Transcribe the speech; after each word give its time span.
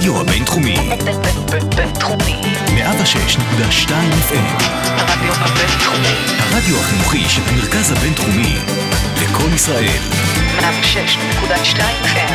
הרדיו 0.00 0.20
הבינתחומי, 0.20 0.76
בינתחומי. 1.76 2.40
106.2 2.66 3.90
FM, 4.28 4.62
הרדיו 4.84 5.32
הבינתחומי. 5.32 6.14
הרדיו 6.38 6.76
החינוכי 6.80 7.24
של 7.28 7.42
המרכז 7.46 7.92
הבינתחומי, 7.92 8.56
לקום 9.22 9.54
ישראל, 9.54 9.98
106.2 10.58 11.80
FM. 12.04 12.32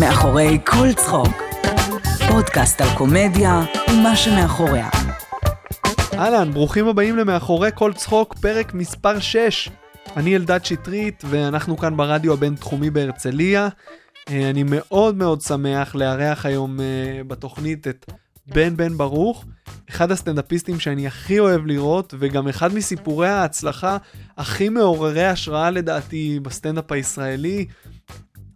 מאחורי 0.00 0.58
כל 0.64 0.92
צחוק. 0.92 1.42
פודקאסט 2.28 2.80
על 2.80 2.88
קומדיה 2.94 3.60
ומה 3.88 4.16
שמאחוריה. 4.16 4.88
אהלן, 6.18 6.52
ברוכים 6.52 6.88
הבאים 6.88 7.16
למאחורי 7.16 7.70
כל 7.74 7.92
צחוק, 7.92 8.34
פרק 8.34 8.74
מספר 8.74 9.20
6. 9.20 9.68
אני 10.16 10.36
אלדד 10.36 10.64
שטרית, 10.64 11.22
ואנחנו 11.28 11.76
כאן 11.76 11.96
ברדיו 11.96 12.32
הבינתחומי 12.32 12.90
בהרצליה. 12.90 13.68
אה, 14.28 14.50
אני 14.50 14.62
מאוד 14.66 15.16
מאוד 15.16 15.40
שמח 15.40 15.94
לארח 15.94 16.46
היום 16.46 16.80
אה, 16.80 17.24
בתוכנית 17.26 17.88
את 17.88 18.12
בן 18.46 18.76
בן 18.76 18.96
ברוך, 18.98 19.44
אחד 19.90 20.10
הסטנדאפיסטים 20.10 20.80
שאני 20.80 21.06
הכי 21.06 21.38
אוהב 21.38 21.66
לראות, 21.66 22.14
וגם 22.18 22.48
אחד 22.48 22.74
מסיפורי 22.74 23.28
ההצלחה 23.28 23.96
הכי 24.38 24.68
מעוררי 24.68 25.24
השראה 25.26 25.70
לדעתי 25.70 26.40
בסטנדאפ 26.42 26.92
הישראלי. 26.92 27.66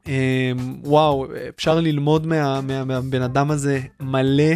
אה, 0.08 0.52
וואו, 0.84 1.26
אפשר 1.56 1.80
ללמוד 1.80 2.26
מה, 2.26 2.60
מה, 2.60 2.84
מהבן 2.84 3.22
אדם 3.22 3.50
הזה 3.50 3.80
מלא. 4.00 4.54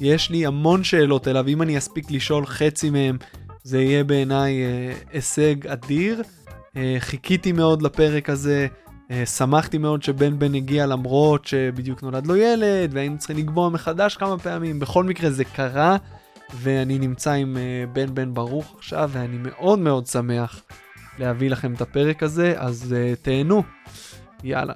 יש 0.00 0.30
לי 0.30 0.46
המון 0.46 0.84
שאלות 0.84 1.28
אליו, 1.28 1.48
אם 1.48 1.62
אני 1.62 1.78
אספיק 1.78 2.10
לשאול 2.10 2.46
חצי 2.46 2.90
מהם, 2.90 3.18
זה 3.64 3.82
יהיה 3.82 4.04
בעיניי 4.04 4.62
אה, 4.62 4.92
הישג 5.12 5.66
אדיר. 5.66 6.22
אה, 6.76 6.96
חיכיתי 6.98 7.52
מאוד 7.52 7.82
לפרק 7.82 8.30
הזה, 8.30 8.66
אה, 9.10 9.26
שמחתי 9.26 9.78
מאוד 9.78 10.02
שבן 10.02 10.38
בן 10.38 10.54
הגיע 10.54 10.86
למרות 10.86 11.44
שבדיוק 11.44 12.02
נולד 12.02 12.26
לו 12.26 12.36
ילד, 12.36 12.90
והיינו 12.92 13.18
צריכים 13.18 13.36
לקבוע 13.36 13.68
מחדש 13.68 14.16
כמה 14.16 14.38
פעמים. 14.38 14.80
בכל 14.80 15.04
מקרה 15.04 15.30
זה 15.30 15.44
קרה, 15.44 15.96
ואני 16.54 16.98
נמצא 16.98 17.32
עם 17.32 17.56
בן 17.92 18.14
בן 18.14 18.34
ברוך 18.34 18.74
עכשיו, 18.78 19.10
ואני 19.12 19.36
מאוד 19.38 19.78
מאוד 19.78 20.06
שמח 20.06 20.62
להביא 21.18 21.50
לכם 21.50 21.74
את 21.74 21.80
הפרק 21.80 22.22
הזה, 22.22 22.54
אז 22.56 22.94
תהנו. 23.22 23.62
יאללה. 24.44 24.74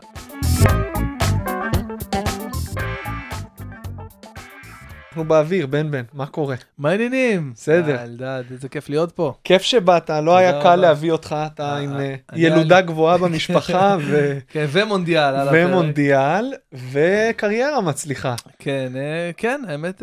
אנחנו 5.17 5.28
באוויר, 5.28 5.67
בן 5.67 5.91
בן, 5.91 6.03
מה 6.12 6.27
קורה? 6.27 6.56
מה 6.78 6.91
העניינים? 6.91 7.53
בסדר. 7.55 7.97
אה, 7.97 8.03
אלדד, 8.03 8.42
איזה 8.50 8.69
כיף 8.69 8.89
להיות 8.89 9.12
פה. 9.12 9.34
כיף 9.45 9.62
שבאת, 9.62 10.11
לא 10.11 10.36
היה 10.36 10.62
קל. 10.62 10.77
להביא 10.77 11.12
אותך, 11.12 11.36
אתה 11.47 11.72
אה, 11.72 11.78
עם 11.78 12.00
אה, 12.00 12.14
ילודה 12.34 12.81
גבוהה 12.81 13.19
במשפחה 13.19 13.97
ו- 14.09 14.39
כן, 14.48 14.67
ומונדיאל. 14.69 15.34
ומונדיאל 15.53 16.53
וקריירה 16.92 17.81
מצליחה. 17.81 18.34
כן, 18.59 18.92
כן, 19.37 19.61
האמת, 19.69 20.03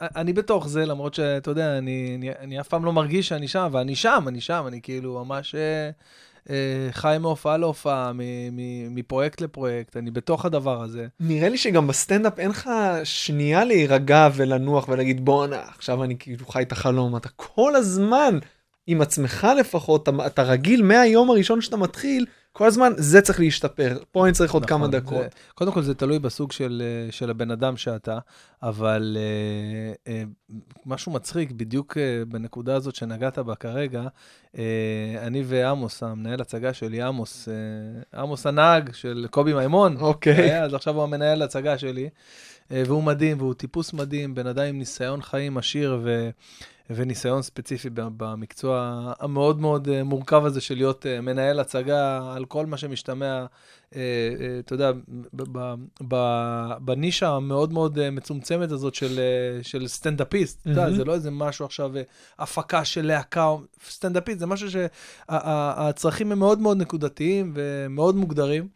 אני 0.00 0.32
בתוך 0.32 0.68
זה, 0.68 0.86
למרות 0.86 1.14
שאתה 1.14 1.50
יודע, 1.50 1.78
אני, 1.78 2.14
אני, 2.18 2.30
אני 2.40 2.60
אף 2.60 2.68
פעם 2.68 2.84
לא 2.84 2.92
מרגיש 2.92 3.28
שאני 3.28 3.48
שם, 3.48 3.60
אבל 3.60 3.80
אני 3.80 3.94
שם, 3.94 4.24
אני 4.28 4.40
שם, 4.40 4.64
אני 4.68 4.80
כאילו 4.82 5.24
ממש 5.24 5.54
חי 6.90 7.16
מהופעה 7.20 7.56
להופעה, 7.56 8.12
מפרויקט 8.90 9.40
לפרויקט, 9.40 9.96
אני 9.96 10.10
בתוך 10.10 10.44
הדבר 10.44 10.82
הזה. 10.82 11.06
נראה 11.20 11.48
לי 11.48 11.58
שגם 11.58 11.86
בסטנדאפ 11.86 12.38
אין 12.38 12.50
לך 12.50 12.70
שנייה 13.04 13.64
להירגע 13.64 14.28
ולנוח 14.34 14.88
ולהגיד 14.88 15.24
בואנה, 15.24 15.60
עכשיו 15.68 16.04
אני 16.04 16.16
כאילו 16.18 16.46
חי 16.46 16.62
את 16.62 16.72
החלום, 16.72 17.16
אתה 17.16 17.28
כל 17.36 17.76
הזמן 17.76 18.38
עם 18.86 19.00
עצמך 19.00 19.46
לפחות, 19.58 20.08
אתה, 20.08 20.26
אתה 20.26 20.42
רגיל 20.42 20.82
מהיום 20.82 21.30
הראשון 21.30 21.60
שאתה 21.60 21.76
מתחיל, 21.76 22.26
כל 22.52 22.66
הזמן 22.66 22.92
זה 22.96 23.20
צריך 23.20 23.40
להשתפר, 23.40 23.98
פה 24.10 24.24
אני 24.24 24.32
צריך 24.32 24.52
עוד 24.52 24.66
כמה 24.66 24.78
נכון, 24.78 24.90
דקות. 24.90 25.22
זה, 25.22 25.28
קודם 25.54 25.72
כל 25.72 25.82
זה 25.82 25.94
תלוי 25.94 26.18
בסוג 26.18 26.52
של, 26.52 26.82
אה, 26.84 27.12
של 27.12 27.30
הבן 27.30 27.50
אדם 27.50 27.76
שאתה, 27.76 28.18
אבל 28.62 29.16
אה, 29.20 30.12
אה, 30.12 30.22
משהו 30.86 31.12
מצחיק, 31.12 31.50
בדיוק 31.50 31.98
אה, 31.98 32.24
בנקודה 32.28 32.74
הזאת 32.76 32.94
שנגעת 32.94 33.38
בה 33.38 33.54
כרגע, 33.54 34.02
אה, 34.58 34.62
אני 35.20 35.42
ועמוס, 35.46 36.02
המנהל 36.02 36.40
הצגה 36.40 36.72
שלי, 36.72 37.02
עמוס, 37.02 37.48
אה, 37.48 38.20
עמוס 38.20 38.46
הנהג 38.46 38.92
של 38.92 39.26
קובי 39.30 39.54
מימון, 39.54 39.96
אוקיי. 40.00 40.32
היה, 40.32 40.64
אז 40.64 40.74
עכשיו 40.74 40.94
הוא 40.94 41.02
המנהל 41.02 41.42
הצגה 41.42 41.78
שלי, 41.78 42.08
והוא 42.70 43.02
מדהים, 43.02 43.38
והוא 43.38 43.54
טיפוס 43.54 43.92
מדהים, 43.92 44.34
בן 44.34 44.46
אדם 44.46 44.64
עם 44.64 44.78
ניסיון 44.78 45.22
חיים 45.22 45.58
עשיר 45.58 46.00
ו... 46.02 46.30
וניסיון 46.96 47.42
ספציפי 47.42 47.88
במקצוע 47.94 49.12
המאוד 49.20 49.60
מאוד 49.60 49.88
אה, 49.88 50.04
מורכב 50.04 50.44
הזה 50.44 50.60
של 50.60 50.74
להיות 50.74 51.06
אה, 51.06 51.20
מנהל 51.20 51.60
הצגה 51.60 52.32
על 52.34 52.44
כל 52.44 52.66
מה 52.66 52.76
שמשתמע, 52.76 53.46
אה, 53.94 54.00
אתה 54.58 54.74
יודע, 54.74 54.92
בנישה 56.80 57.28
המאוד 57.28 57.72
מאוד 57.72 58.10
מצומצמת 58.10 58.70
הזאת 58.70 58.94
של, 58.94 59.20
של 59.62 59.88
סטנדאפיסט. 59.88 60.60
אתה 60.60 60.70
יודע. 60.70 60.92
זה 60.92 61.04
לא 61.04 61.14
איזה 61.14 61.30
משהו 61.30 61.64
עכשיו, 61.64 61.92
הפקה 62.38 62.84
של 62.84 63.06
להקה, 63.06 63.54
סטנדאפיסט, 63.88 64.38
זה 64.38 64.46
משהו 64.46 64.68
שהצרכים 64.70 66.32
הם 66.32 66.38
מאוד 66.38 66.58
מאוד 66.58 66.76
נקודתיים 66.76 67.52
ומאוד 67.54 68.16
מוגדרים. 68.16 68.68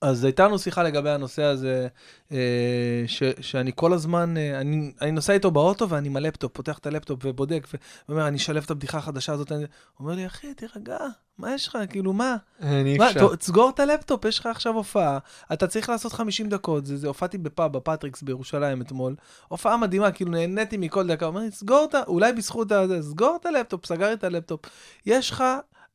אז 0.00 0.24
הייתה 0.24 0.44
לנו 0.44 0.58
שיחה 0.58 0.82
לגבי 0.82 1.10
הנושא 1.10 1.42
הזה, 1.42 1.88
אה, 2.32 2.38
ש, 3.06 3.22
שאני 3.40 3.72
כל 3.74 3.92
הזמן, 3.92 4.36
אה, 4.36 4.60
אני, 4.60 4.92
אני 5.00 5.10
נוסע 5.10 5.32
איתו 5.32 5.50
באוטו 5.50 5.88
ואני 5.88 6.08
עם 6.08 6.16
הלפטופ, 6.16 6.52
פותח 6.52 6.78
את 6.78 6.86
הלפטופ 6.86 7.20
ובודק, 7.24 7.66
ואומר, 8.08 8.28
אני 8.28 8.36
אשלב 8.36 8.62
את 8.64 8.70
הבדיחה 8.70 8.98
החדשה 8.98 9.32
הזאת. 9.32 9.52
אני... 9.52 9.60
הוא 9.60 9.68
אומר 9.98 10.14
לי, 10.14 10.26
אחי, 10.26 10.54
תירגע, 10.54 10.98
מה 11.38 11.54
יש 11.54 11.68
לך? 11.68 11.78
כאילו, 11.88 12.12
מה? 12.12 12.36
אני 12.62 12.98
מה, 12.98 13.10
אפשר. 13.10 13.36
תסגור 13.36 13.70
את 13.70 13.80
הלפטופ, 13.80 14.24
יש 14.24 14.38
לך 14.38 14.46
עכשיו 14.46 14.74
הופעה, 14.74 15.18
אתה 15.52 15.66
צריך 15.66 15.88
לעשות 15.88 16.12
50 16.12 16.48
דקות, 16.48 16.86
זה, 16.86 16.96
זה 16.96 17.08
הופעתי 17.08 17.38
בפאב, 17.38 17.72
בפטריקס 17.72 18.22
בירושלים 18.22 18.82
אתמול, 18.82 19.14
הופעה 19.48 19.76
מדהימה, 19.76 20.12
כאילו 20.12 20.30
נהניתי 20.30 20.76
מכל 20.76 21.06
דקה, 21.06 21.26
הוא 21.26 21.30
אומר 21.34 21.40
לי, 21.40 21.50
סגור 21.50 21.86
את 21.88 21.94
ה... 21.94 22.02
אולי 22.06 22.32
בזכות 22.32 22.72
הזה, 22.72 23.02
סגור 23.02 23.38
את 23.40 23.46
הלפטופ, 23.46 23.86
סגר 23.86 24.12
את 24.12 24.24
הלפטופ. 24.24 24.60
יש 25.06 25.30
לך... 25.30 25.44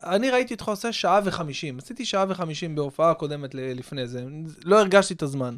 אני 0.03 0.29
ראיתי 0.29 0.53
אותך 0.53 0.67
עושה 0.67 0.91
שעה 0.93 1.19
וחמישים, 1.23 1.77
עשיתי 1.77 2.05
שעה 2.05 2.25
וחמישים 2.29 2.75
בהופעה 2.75 3.13
קודמת 3.13 3.55
ל- 3.55 3.73
לפני 3.79 4.07
זה, 4.07 4.23
לא 4.63 4.79
הרגשתי 4.79 5.13
את 5.13 5.21
הזמן. 5.21 5.57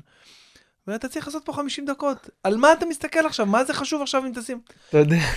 ואתה 0.88 1.08
צריך 1.08 1.28
לעשות 1.28 1.46
פה 1.46 1.54
50 1.54 1.86
דקות. 1.86 2.30
על 2.44 2.58
מה 2.58 2.74
אתה 2.74 2.86
מסתכל 2.86 3.20
עכשיו? 3.26 3.46
מה 3.46 3.64
זה 3.64 3.74
חשוב 3.74 4.02
עכשיו 4.02 4.26
אם 4.26 4.32
תשים? 4.36 4.62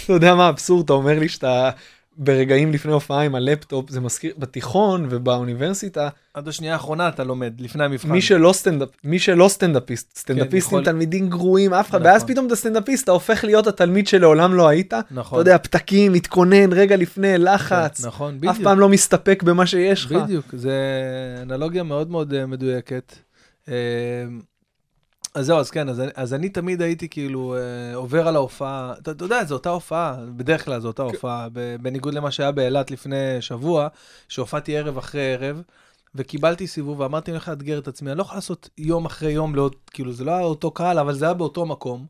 אתה 0.04 0.12
יודע 0.12 0.34
מה 0.34 0.47
האבסורד, 0.47 0.84
אתה 0.84 0.93
אומר 0.93 1.19
לי 1.19 1.28
שאתה 1.28 1.70
ברגעים 2.16 2.72
לפני 2.72 2.92
הופעה 2.92 3.20
עם 3.20 3.34
הלפטופ, 3.34 3.91
זה 3.91 4.00
מזכיר, 4.00 4.34
בתיכון 4.38 5.06
ובאוניברסיטה, 5.10 6.08
עד 6.34 6.48
השנייה 6.48 6.72
האחרונה 6.72 7.08
אתה 7.08 7.25
לומד, 7.25 7.60
לפני 7.60 7.84
המבחן. 7.84 8.08
מי 8.12 8.20
שלא 8.22 8.52
סטנדאפ, 8.52 8.88
מי 9.04 9.19
שלא 9.19 9.48
סטנדאפיסט, 9.48 10.16
סטנדאפיסטים 10.19 10.78
יכול- 10.78 10.84
תלמידים 10.84 11.28
גרועים, 11.28 11.75
אף 11.75 11.91
אחד, 11.91 11.98
נכון. 11.98 12.10
ואז 12.12 12.25
פתאום 12.25 12.47
אתה 12.47 12.56
סטנדאפיסט, 12.56 13.04
אתה 13.04 13.12
הופך 13.12 13.44
להיות 13.44 13.66
התלמיד 13.66 14.06
שלעולם 14.06 14.54
לא 14.54 14.69
היית, 14.69 14.94
נכון. 15.10 15.41
אתה 15.41 15.50
יודע, 15.50 15.58
פתקים, 15.58 16.12
מתכונן, 16.12 16.72
רגע 16.72 16.97
לפני, 16.97 17.38
לחץ, 17.38 18.00
כן, 18.00 18.06
נכון, 18.08 18.34
אף 18.34 18.41
בדיוק. 18.41 18.64
פעם 18.69 18.81
לא 18.81 18.88
מסתפק 18.88 19.42
במה 19.42 19.66
שיש 19.66 20.04
לך. 20.04 20.12
בדיוק, 20.12 20.44
זה 20.52 20.72
אנלוגיה 21.42 21.82
מאוד 21.82 22.10
מאוד 22.10 22.34
אה, 22.34 22.46
מדויקת. 22.46 23.14
אז 25.34 25.46
זהו, 25.46 25.58
אז 25.58 25.70
כן, 25.70 25.88
אז, 25.88 26.02
אז 26.14 26.34
אני 26.34 26.48
תמיד 26.48 26.82
הייתי 26.82 27.08
כאילו 27.08 27.56
אה, 27.56 27.94
עובר 27.94 28.28
על 28.28 28.36
ההופעה, 28.36 28.94
אתה, 28.98 29.10
אתה 29.10 29.24
יודע, 29.24 29.44
זו 29.44 29.54
אותה 29.54 29.70
הופעה, 29.70 30.16
בדרך 30.36 30.64
כלל 30.64 30.80
זו 30.80 30.88
אותה 30.88 31.02
הופעה, 31.02 31.48
ב- 31.52 31.76
בניגוד 31.82 32.14
למה 32.14 32.30
שהיה 32.30 32.52
באילת 32.52 32.90
לפני 32.90 33.42
שבוע, 33.42 33.88
שהופעתי 34.28 34.78
ערב 34.78 34.98
אחרי 34.98 35.34
ערב, 35.34 35.62
וקיבלתי 36.14 36.66
סיבוב, 36.66 37.00
ואמרתי, 37.00 37.30
אני 37.30 37.36
הולך 37.36 37.48
לאתגר 37.48 37.78
את 37.78 37.88
עצמי, 37.88 38.10
אני 38.10 38.18
לא 38.18 38.22
יכול 38.22 38.36
לעשות 38.36 38.68
יום 38.78 39.06
אחרי 39.06 39.32
יום, 39.32 39.54
לעוד, 39.54 39.76
כאילו, 39.90 40.12
זה 40.12 40.24
לא 40.24 40.30
היה 40.30 40.44
אותו 40.44 40.70
קהל, 40.70 40.98
אבל 40.98 41.14
זה 41.14 41.24
היה 41.24 41.34
באותו 41.34 41.66
מקום. 41.66 42.06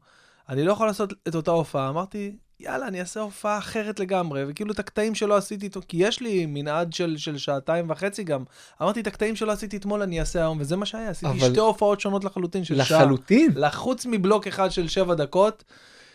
אני 0.48 0.64
לא 0.64 0.72
יכול 0.72 0.86
לעשות 0.86 1.12
את 1.28 1.34
אותה 1.34 1.50
הופעה, 1.50 1.88
אמרתי, 1.88 2.36
יאללה, 2.60 2.88
אני 2.88 3.00
אעשה 3.00 3.20
הופעה 3.20 3.58
אחרת 3.58 4.00
לגמרי, 4.00 4.44
וכאילו 4.48 4.72
את 4.72 4.78
הקטעים 4.78 5.14
שלא 5.14 5.36
עשיתי 5.36 5.64
איתו, 5.66 5.80
כי 5.88 5.96
יש 6.00 6.20
לי 6.20 6.46
מנעד 6.48 6.92
של, 6.92 7.14
של 7.16 7.38
שעתיים 7.38 7.90
וחצי 7.90 8.22
גם. 8.24 8.42
אמרתי, 8.82 9.00
את 9.00 9.06
הקטעים 9.06 9.36
שלא 9.36 9.52
עשיתי 9.52 9.76
אתמול 9.76 10.02
אני 10.02 10.20
אעשה 10.20 10.38
היום, 10.38 10.58
וזה 10.60 10.76
מה 10.76 10.86
שהיה, 10.86 11.10
עשיתי 11.10 11.26
אבל- 11.32 11.48
שתי 11.50 11.60
הופעות 11.60 12.00
שונות 12.00 12.24
לחלוטין 12.24 12.64
של 12.64 12.82
שעה. 12.82 13.02
לחלוטין. 13.02 13.50
לחוץ 13.56 14.06
מבלוק 14.10 14.46
אחד 14.46 14.70
של 14.70 14.88
שבע 14.88 15.14
דקות, 15.14 15.64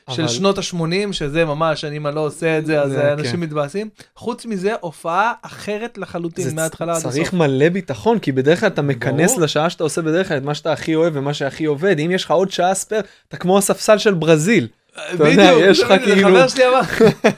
של 0.09 0.21
אבל- 0.21 0.31
שנות 0.31 0.57
ה-80, 0.57 0.73
שזה 1.13 1.45
ממש, 1.45 1.85
אני 1.85 1.97
אם 1.97 2.07
אני 2.07 2.15
לא 2.15 2.19
עושה 2.25 2.57
את 2.57 2.65
זה, 2.65 2.81
אז 2.81 2.91
זה, 2.91 3.13
אנשים 3.13 3.31
כן. 3.31 3.39
מתבאסים. 3.39 3.89
חוץ 4.15 4.45
מזה, 4.45 4.73
הופעה 4.81 5.33
אחרת 5.41 5.97
לחלוטין, 5.97 6.55
מההתחלה 6.55 6.91
עד 6.91 6.97
הסוף. 6.97 7.11
צריך 7.13 7.33
מלא 7.33 7.69
ביטחון, 7.69 8.19
כי 8.19 8.31
בדרך 8.31 8.59
כלל 8.59 8.69
אתה 8.69 8.81
מכנס 8.81 9.31
ברור. 9.31 9.43
לשעה 9.43 9.69
שאתה 9.69 9.83
עושה 9.83 10.01
בדרך 10.01 10.27
כלל 10.27 10.37
את 10.37 10.43
מה 10.43 10.55
שאתה 10.55 10.71
הכי 10.73 10.95
אוהב 10.95 11.13
ומה 11.15 11.33
שהכי 11.33 11.65
עובד, 11.65 11.99
אם 11.99 12.11
יש 12.11 12.23
לך 12.23 12.31
עוד 12.31 12.51
שעה 12.51 12.73
ספייר, 12.75 13.01
אתה 13.27 13.37
כמו 13.37 13.57
הספסל 13.57 13.97
של 13.97 14.13
ברזיל. 14.13 14.67
אתה 15.13 15.23
בדיוק, 15.23 15.61
יש 15.61 15.79
לך 15.79 15.93
כאילו- 16.03 16.27
חבר 16.29 16.47
שלי 16.47 16.63
אמר, 16.67 16.79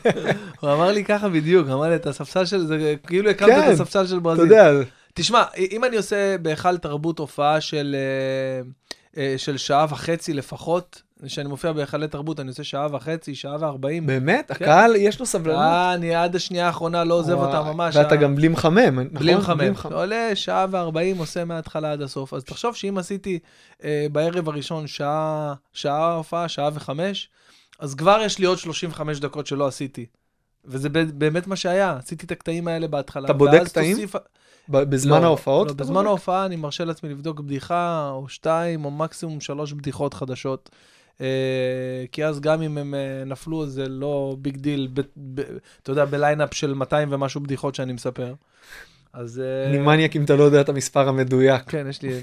הוא 0.62 0.74
אמר 0.74 0.92
לי 0.92 1.04
ככה 1.06 1.30
בדיוק, 1.30 1.68
אמר 1.69 1.90
לי 1.90 1.96
את 1.96 2.06
הספסל 2.08 2.46
של, 2.46 2.66
זה 2.66 2.96
כאילו 3.08 3.30
הקמת 3.30 3.50
כן, 3.50 3.60
את 3.68 3.74
הספסל 3.74 4.08
של 4.08 4.13
אתה 4.13 4.19
ברזיל. 4.24 4.44
יודע, 4.46 4.72
תשמע, 5.13 5.44
אם 5.72 5.86
אני 5.86 5.98
עושה 5.98 6.36
בהיכל 6.42 6.78
תרבות 6.78 7.19
הופעה 7.19 7.62
של, 7.62 7.96
אה, 7.98 8.62
אה, 9.24 9.34
של 9.38 9.58
שעה 9.58 9.86
וחצי 9.90 10.34
לפחות, 10.34 11.02
שאני 11.28 11.50
מופיע 11.50 11.72
בהיכלי 11.72 12.08
תרבות, 12.08 12.40
אני 12.40 12.50
עושה 12.50 12.63
שעה 12.63 12.88
וחצי, 12.92 13.36
שעה 13.36 13.56
וארבעים. 13.60 14.06
באמת? 14.08 14.52
כן. 14.56 14.66
הקהל, 14.66 14.96
יש 14.96 15.19
לו 15.19 15.25
סבלנות? 15.25 15.60
אה, 15.62 15.94
אני 15.94 16.16
עד 16.16 16.36
השנייה 16.36 16.68
האחרונה 16.68 17.04
לא 17.04 17.13
עוזב 17.13 17.34
אותה 17.34 17.60
וואי, 17.62 17.74
ממש. 17.74 17.96
ואתה 17.96 18.13
ה- 18.16 18.18
גם 18.18 18.36
בלי 18.36 18.48
מחמם, 18.48 19.00
נכון? 19.00 19.08
בלי 19.13 19.36
מחמם. 19.36 19.74
עולה 19.94 20.36
שעה 20.36 20.66
וארבעים, 20.72 21.18
עושה 21.18 21.46
מההתחלה 21.46 21.92
עד 21.92 22.02
הסוף. 22.02 22.34
אז 22.34 22.44
תחשוב 22.44 22.75
שאם 22.75 22.98
עשיתי 22.98 23.40
אה, 23.84 24.06
בערב 24.12 24.50
הראשון 24.50 24.88
שעה, 24.88 25.54
שעה 25.74 26.13
הופעה, 26.13 26.48
שעה 26.50 26.69
וחמש, 26.74 27.30
אז 27.81 27.95
כבר 27.95 28.22
יש 28.25 28.39
לי 28.39 28.45
עוד 28.45 28.57
35 28.57 29.19
דקות 29.19 29.48
שלא 29.48 29.68
עשיתי. 29.68 30.06
וזה 30.66 30.89
באמת 30.89 31.48
מה 31.48 31.56
שהיה, 31.56 31.98
עשיתי 31.98 32.25
את 32.25 32.31
הקטעים 32.31 32.68
האלה 32.68 32.88
בהתחלה. 32.88 33.25
אתה 33.25 33.33
בודק 33.33 33.62
קטעים? 33.66 33.95
תוסיף- 33.95 34.16
בזמן 34.69 35.22
לא, 35.22 35.25
ההופעות? 35.25 35.68
לא, 35.68 35.74
בזמן 35.74 35.94
בודק? 35.94 36.07
ההופעה 36.07 36.45
אני 36.45 36.56
מרשה 36.56 36.86
לעצמי 36.86 37.10
לבדוק 37.10 37.39
בדיחה 37.39 38.10
או 38.13 38.30
שתיים, 38.30 38.86
או 38.86 38.92
מקסימום 38.92 39.42
שלוש 39.42 39.74
בדיחות 39.74 40.13
חדשות. 40.13 40.69
אה, 41.22 41.25
כי 42.12 42.25
אז 42.25 42.39
גם 42.39 42.62
אם 42.62 42.78
הם 42.78 42.94
אה, 42.94 43.24
נפלו, 43.25 43.68
זה 43.68 43.89
לא 43.89 44.36
ביג 44.39 44.57
דיל, 44.57 44.88
אתה 45.84 45.92
יודע, 45.92 46.06
בליינאפ 46.06 46.54
של 46.54 46.74
200 46.74 47.07
ומשהו 47.12 47.42
בדיחות 47.42 47.75
שאני 47.75 47.94
מספר. 47.94 48.34
אז... 49.13 49.39
אה, 49.39 49.69
אני 49.69 49.80
מניאק 49.80 50.16
אם 50.16 50.24
אתה 50.24 50.36
לא 50.36 50.44
יודע 50.44 50.62
את 50.62 50.69
המספר 50.69 51.10
המדויק. 51.10 51.63
כן, 51.68 51.88
יש 51.89 52.01
לי 52.01 52.22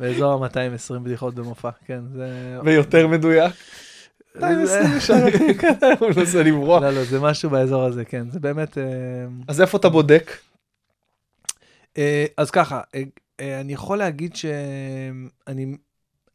באזור 0.00 0.44
ה-220 0.44 0.98
בדיחות 1.02 1.34
במופע, 1.34 1.70
כן, 1.86 2.00
זה... 2.14 2.58
ויותר 2.64 3.06
מדויק. 3.06 3.52
זה- 4.34 4.82
220 4.82 5.96
הוא 6.00 6.08
מנסה 6.16 6.42
לברוח. 6.42 6.82
לא, 6.82 6.90
לא, 6.90 7.04
זה 7.04 7.20
משהו 7.20 7.50
באזור 7.50 7.82
הזה, 7.82 8.04
כן, 8.04 8.30
זה 8.30 8.40
באמת... 8.40 8.78
אה, 8.78 8.84
אז 9.48 9.60
איפה 9.60 9.78
אתה 9.78 9.88
בודק? 9.88 10.32
אה, 11.98 12.24
אז 12.36 12.50
ככה, 12.50 12.80
אה, 13.40 13.60
אני 13.60 13.72
יכול 13.72 13.98
להגיד 13.98 14.36
שאני 14.36 15.76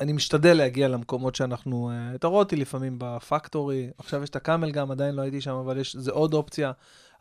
אני 0.02 0.14
משתדל 0.14 0.54
להגיע 0.54 0.88
למקומות 0.88 1.36
שאנחנו, 1.36 1.92
אתה 2.16 2.28
רואה 2.28 2.40
אותי 2.40 2.56
לפעמים 2.56 2.96
בפקטורי, 2.98 3.90
עכשיו 3.98 4.24
יש 4.24 4.30
את 4.30 4.36
הקאמל 4.36 4.72
גם, 4.72 4.92
עדיין 4.92 5.16
לא 5.16 5.22
הייתי 5.22 5.42
שם, 5.42 5.52
אבל 5.52 5.78
יש, 5.78 5.96
זה 5.96 6.12
עוד 6.12 6.34
אופציה. 6.34 6.72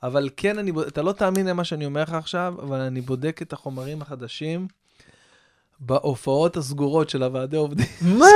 אבל 0.02 0.28
כן, 0.36 0.58
אני, 0.58 0.72
אתה 0.88 1.02
לא 1.02 1.12
תאמין 1.12 1.46
למה 1.46 1.64
שאני 1.64 1.86
אומר 1.86 2.02
לך 2.02 2.12
עכשיו, 2.12 2.54
אבל 2.62 2.80
אני 2.80 3.00
בודק 3.00 3.42
את 3.42 3.52
החומרים 3.52 4.02
החדשים 4.02 4.66
בהופעות 5.80 6.56
הסגורות 6.56 7.10
של 7.10 7.22
הוועדי 7.22 7.56
עובדים. 7.56 7.86
מה? 8.18 8.26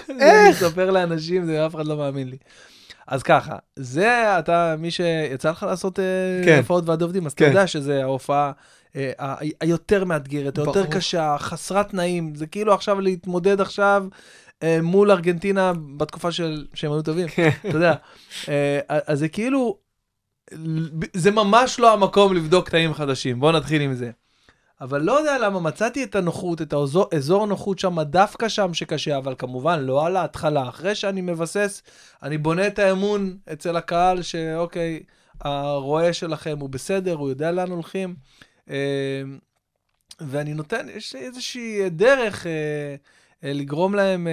אני 0.10 0.22
איך? 0.22 0.62
מספר 0.62 0.90
לאנשים, 0.90 1.44
זה 1.44 1.66
אף 1.66 1.74
אחד 1.74 1.86
לא 1.86 1.96
מאמין 1.96 2.28
לי. 2.28 2.36
אז 3.06 3.22
ככה, 3.22 3.56
זה 3.76 4.38
אתה, 4.38 4.74
מי 4.78 4.90
שיצא 4.90 5.50
לך 5.50 5.62
לעשות 5.62 5.98
אה, 5.98 6.04
כן. 6.44 6.56
הופעות 6.56 6.88
ועד 6.88 7.02
עובדים, 7.02 7.26
אז 7.26 7.34
כן. 7.34 7.44
אתה 7.44 7.52
יודע 7.52 7.66
שזה 7.66 8.02
ההופעה 8.02 8.52
אה, 8.96 9.34
היותר 9.60 10.04
מאתגרת, 10.04 10.58
היותר. 10.58 10.86
קשה, 10.86 11.36
חסרת 11.38 11.88
תנאים. 11.88 12.34
זה 12.34 12.46
כאילו 12.46 12.74
עכשיו 12.74 13.00
להתמודד 13.00 13.60
עכשיו 13.60 14.04
אה, 14.62 14.78
מול 14.82 15.10
ארגנטינה 15.10 15.72
בתקופה 15.96 16.32
של, 16.32 16.66
שהם 16.74 16.92
היו 16.92 17.02
טובים, 17.02 17.28
כן. 17.28 17.50
אתה 17.60 17.76
יודע. 17.76 17.94
אה, 18.48 18.80
אז 18.88 19.18
זה 19.18 19.28
כאילו, 19.28 19.78
זה 21.12 21.30
ממש 21.30 21.80
לא 21.80 21.92
המקום 21.92 22.34
לבדוק 22.34 22.66
קטעים 22.66 22.94
חדשים, 22.94 23.40
בואו 23.40 23.52
נתחיל 23.52 23.82
עם 23.82 23.94
זה. 23.94 24.10
אבל 24.82 25.02
לא 25.02 25.12
יודע 25.12 25.38
למה, 25.38 25.60
מצאתי 25.60 26.04
את 26.04 26.14
הנוחות, 26.14 26.62
את 26.62 26.72
האזור, 26.72 27.06
אזור 27.14 27.42
הנוחות 27.42 27.78
שם, 27.78 28.00
דווקא 28.00 28.48
שם 28.48 28.74
שקשה, 28.74 29.16
אבל 29.16 29.34
כמובן 29.38 29.80
לא 29.80 30.06
על 30.06 30.16
ההתחלה. 30.16 30.68
אחרי 30.68 30.94
שאני 30.94 31.20
מבסס, 31.20 31.82
אני 32.22 32.38
בונה 32.38 32.66
את 32.66 32.78
האמון 32.78 33.36
אצל 33.52 33.76
הקהל, 33.76 34.22
שאוקיי, 34.22 35.02
הרועה 35.40 36.12
שלכם 36.12 36.58
הוא 36.60 36.68
בסדר, 36.68 37.14
הוא 37.14 37.28
יודע 37.28 37.52
לאן 37.52 37.70
הולכים. 37.70 38.14
אה, 38.70 39.22
ואני 40.20 40.54
נותן, 40.54 40.86
יש 40.94 41.14
לי 41.14 41.20
איזושהי 41.20 41.90
דרך 41.90 42.46
אה, 42.46 42.52
אה, 43.44 43.52
לגרום 43.52 43.94
להם 43.94 44.28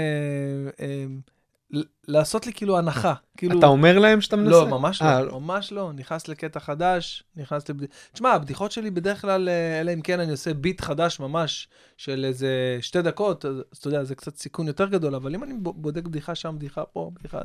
לעשות 2.07 2.45
לי 2.45 2.53
כאילו 2.53 2.77
הנחה. 2.77 3.13
כאילו, 3.37 3.59
אתה 3.59 3.67
אומר 3.67 3.99
להם 3.99 4.21
שאתה 4.21 4.35
מנסה? 4.35 4.51
לא, 4.51 4.67
ממש 4.67 5.01
אה, 5.01 5.21
לא, 5.21 5.39
ממש 5.39 5.71
לא. 5.71 5.91
נכנס 5.93 6.27
לקטע 6.27 6.59
חדש, 6.59 7.23
נכנס 7.35 7.69
לבד... 7.69 7.85
תשמע, 8.13 8.31
הבדיחות 8.31 8.71
שלי 8.71 8.91
בדרך 8.91 9.21
כלל, 9.21 9.49
אה, 9.49 9.81
אלא 9.81 9.93
אם 9.93 10.01
כן 10.01 10.19
אני 10.19 10.31
עושה 10.31 10.53
ביט 10.53 10.81
חדש 10.81 11.19
ממש, 11.19 11.67
של 11.97 12.25
איזה 12.25 12.77
שתי 12.81 13.01
דקות, 13.01 13.45
אז 13.45 13.63
אתה 13.79 13.87
יודע, 13.87 14.03
זה 14.03 14.15
קצת 14.15 14.37
סיכון 14.37 14.67
יותר 14.67 14.87
גדול, 14.87 15.15
אבל 15.15 15.35
אם 15.35 15.43
אני 15.43 15.53
בודק 15.59 16.03
בדיחה 16.07 16.35
שם, 16.35 16.55
בדיחה 16.55 16.85
פה, 16.85 17.11
בדיחה... 17.13 17.41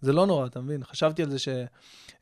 זה 0.00 0.12
לא 0.12 0.26
נורא, 0.26 0.46
אתה 0.46 0.60
מבין? 0.60 0.84
חשבתי 0.84 1.22
על 1.22 1.30
זה 1.30 1.38
ש... 1.38 1.48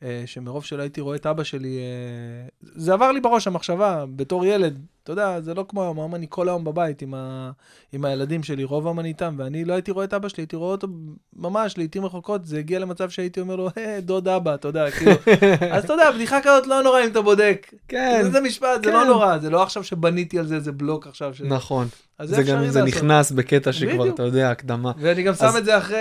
אה, 0.02 0.22
שמרוב 0.26 0.64
שלא 0.64 0.82
הייתי 0.82 1.00
רואה 1.00 1.16
את 1.16 1.26
אבא 1.26 1.44
שלי, 1.44 1.78
אה, 1.78 2.48
זה 2.60 2.92
עבר 2.92 3.12
לי 3.12 3.20
בראש 3.20 3.46
המחשבה, 3.46 4.04
בתור 4.16 4.46
ילד, 4.46 4.86
אתה 5.10 5.22
יודע, 5.22 5.40
זה 5.40 5.54
לא 5.54 5.64
כמו 5.68 5.82
היום, 5.82 5.98
היום 5.98 6.14
אני 6.14 6.26
כל 6.28 6.48
היום 6.48 6.64
בבית 6.64 7.02
עם, 7.02 7.14
ה... 7.14 7.50
עם 7.92 8.04
הילדים 8.04 8.42
שלי, 8.42 8.64
רוב 8.64 8.86
היום 8.86 9.00
אני 9.00 9.08
איתם, 9.08 9.34
ואני 9.38 9.64
לא 9.64 9.72
הייתי 9.72 9.90
רואה 9.90 10.04
את 10.04 10.14
אבא 10.14 10.28
שלי, 10.28 10.42
הייתי 10.42 10.56
רואה 10.56 10.70
אותו 10.70 10.88
ממש 11.36 11.78
לעיתים 11.78 12.04
רחוקות, 12.04 12.46
זה 12.46 12.58
הגיע 12.58 12.78
למצב 12.78 13.10
שהייתי 13.10 13.40
אומר 13.40 13.56
לו, 13.56 13.68
"אה, 13.78 13.98
דוד 14.02 14.28
אבא, 14.28 14.54
אתה 14.54 14.68
יודע, 14.68 14.90
כאילו, 14.90 15.12
אז 15.72 15.84
אתה 15.84 15.92
יודע, 15.92 16.10
בדיחה 16.10 16.40
כזאת 16.40 16.66
לא 16.66 16.82
נורא 16.82 17.00
אם 17.04 17.08
אתה 17.10 17.20
בודק. 17.20 17.72
כן, 17.88 18.28
זה 18.32 18.40
משפט, 18.40 18.84
זה 18.84 18.90
כן. 18.90 18.92
לא 18.92 19.04
נורא, 19.04 19.38
זה 19.38 19.50
לא 19.50 19.62
עכשיו 19.62 19.84
שבניתי 19.84 20.38
על 20.38 20.46
זה 20.46 20.54
איזה 20.54 20.72
בלוק 20.72 21.06
עכשיו. 21.06 21.34
ש... 21.34 21.40
נכון. 21.40 21.86
זה 22.22 22.40
אפשרי 22.40 22.56
גם, 22.56 22.68
זה. 22.70 22.82
נכנס 22.82 23.30
בקטע 23.32 23.72
שכבר. 23.72 24.08
אתה 24.08 24.22
יודע, 24.22 24.50
הקדמה. 24.50 24.92
ואני 24.98 25.22
גם 25.22 25.32
אז- 25.32 25.38
שם 25.38 25.58
את 25.58 25.64
זה 25.64 25.78
אחרי, 25.78 25.96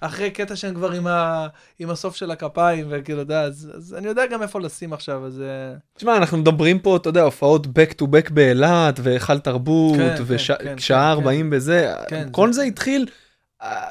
אחרי 0.00 0.30
קטע 0.30 0.56
שהם 0.56 0.74
כבר 0.74 0.92
עם, 0.92 1.06
ה, 1.06 1.46
עם 1.78 1.90
הסוף 1.90 2.16
של 2.16 2.30
הכפיים, 2.30 2.86
וכאילו, 2.90 3.22
אתה 3.22 3.32
יודע, 3.32 3.42
אז, 3.42 3.70
אז 3.76 3.94
אני 3.98 4.06
יודע 4.08 4.26
גם 4.26 4.42
איפה 4.42 4.60
לשים 4.60 4.92
עכשיו, 4.92 5.26
אז... 5.26 5.40
אה, 5.40 5.76
תשמע, 5.96 6.16
אנחנו 6.16 6.38
מדברים 6.38 6.78
פה, 6.78 6.96
אתה 6.96 7.08
יודע, 7.08 7.22
הופעות 7.22 7.66
back 7.66 7.92
to 8.02 8.05
back 8.06 8.32
באילת, 8.32 9.00
והיכל 9.02 9.38
תרבות, 9.38 9.96
כן, 9.96 10.16
כן, 10.16 10.22
ושעה 10.26 10.56
כן, 10.58 10.76
כן, 10.86 10.94
40 10.94 11.50
בזה, 11.50 11.94
כן, 12.08 12.28
כל 12.30 12.52
זה- 12.52 12.60
זה 12.60 12.66
התחיל, 12.66 13.06
אה, 13.62 13.88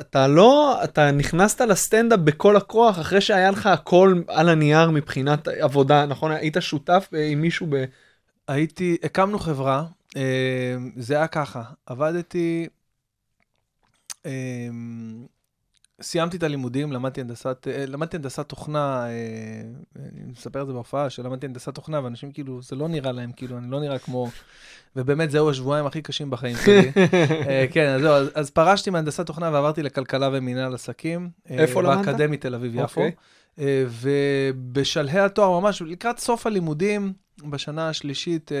אתה 0.00 0.26
לא, 0.28 0.80
אתה 0.84 1.10
נכנסת 1.10 1.60
לסטנדאפ 1.60 2.20
בכל 2.20 2.56
הכוח, 2.56 2.98
אחרי 3.00 3.20
שהיה 3.20 3.50
לך 3.50 3.66
הכל 3.66 4.22
על 4.28 4.48
הנייר 4.48 4.90
מבחינת 4.90 5.48
עבודה, 5.48 6.06
נכון? 6.06 6.30
היית 6.32 6.56
שותף 6.60 7.08
אה, 7.14 7.26
עם 7.26 7.40
מישהו 7.40 7.66
ב... 7.70 7.84
הייתי, 8.48 8.96
הקמנו 9.02 9.38
חברה, 9.38 9.84
אה, 10.16 10.22
זה 10.96 11.16
היה 11.16 11.26
ככה, 11.26 11.62
עבדתי, 11.86 12.66
סיימתי 16.02 16.36
את 16.36 16.42
הלימודים, 16.42 16.92
למדתי 16.92 17.20
הנדסת, 17.20 17.66
אה, 17.70 17.86
למדתי 17.86 18.16
הנדסת 18.16 18.48
תוכנה, 18.48 19.06
אה, 19.06 19.12
אני 19.98 20.32
מספר 20.32 20.62
את 20.62 20.66
זה 20.66 20.72
בהופעה, 20.72 21.10
שלמדתי 21.10 21.46
הנדסת 21.46 21.74
תוכנה, 21.74 22.04
ואנשים 22.04 22.32
כאילו, 22.32 22.62
זה 22.62 22.76
לא 22.76 22.88
נראה 22.88 23.12
להם, 23.12 23.32
כאילו, 23.32 23.58
אני 23.58 23.70
לא 23.70 23.80
נראה 23.80 23.98
כמו, 23.98 24.28
ובאמת 24.96 25.30
זהו 25.30 25.50
השבועיים 25.50 25.86
הכי 25.86 26.02
קשים 26.02 26.30
בחיים 26.30 26.56
שלי. 26.64 26.92
אה, 27.48 27.66
כן, 27.70 27.86
אז 27.86 28.00
זהו, 28.00 28.12
אז, 28.14 28.30
אז 28.34 28.50
פרשתי 28.50 28.90
מהנדסת 28.90 29.26
תוכנה 29.26 29.50
ועברתי 29.52 29.82
לכלכלה 29.82 30.30
ומינהל 30.32 30.74
עסקים. 30.74 31.30
איפה 31.48 31.82
למדת? 31.82 32.06
באקדמית 32.06 32.40
תל 32.40 32.54
אביב-יפו. 32.54 33.00
אוקיי. 33.00 33.12
אה, 33.58 33.84
ובשלהי 34.00 35.20
התואר, 35.20 35.60
ממש 35.60 35.82
לקראת 35.82 36.18
סוף 36.18 36.46
הלימודים, 36.46 37.12
בשנה 37.42 37.88
השלישית, 37.88 38.52
אה, 38.52 38.58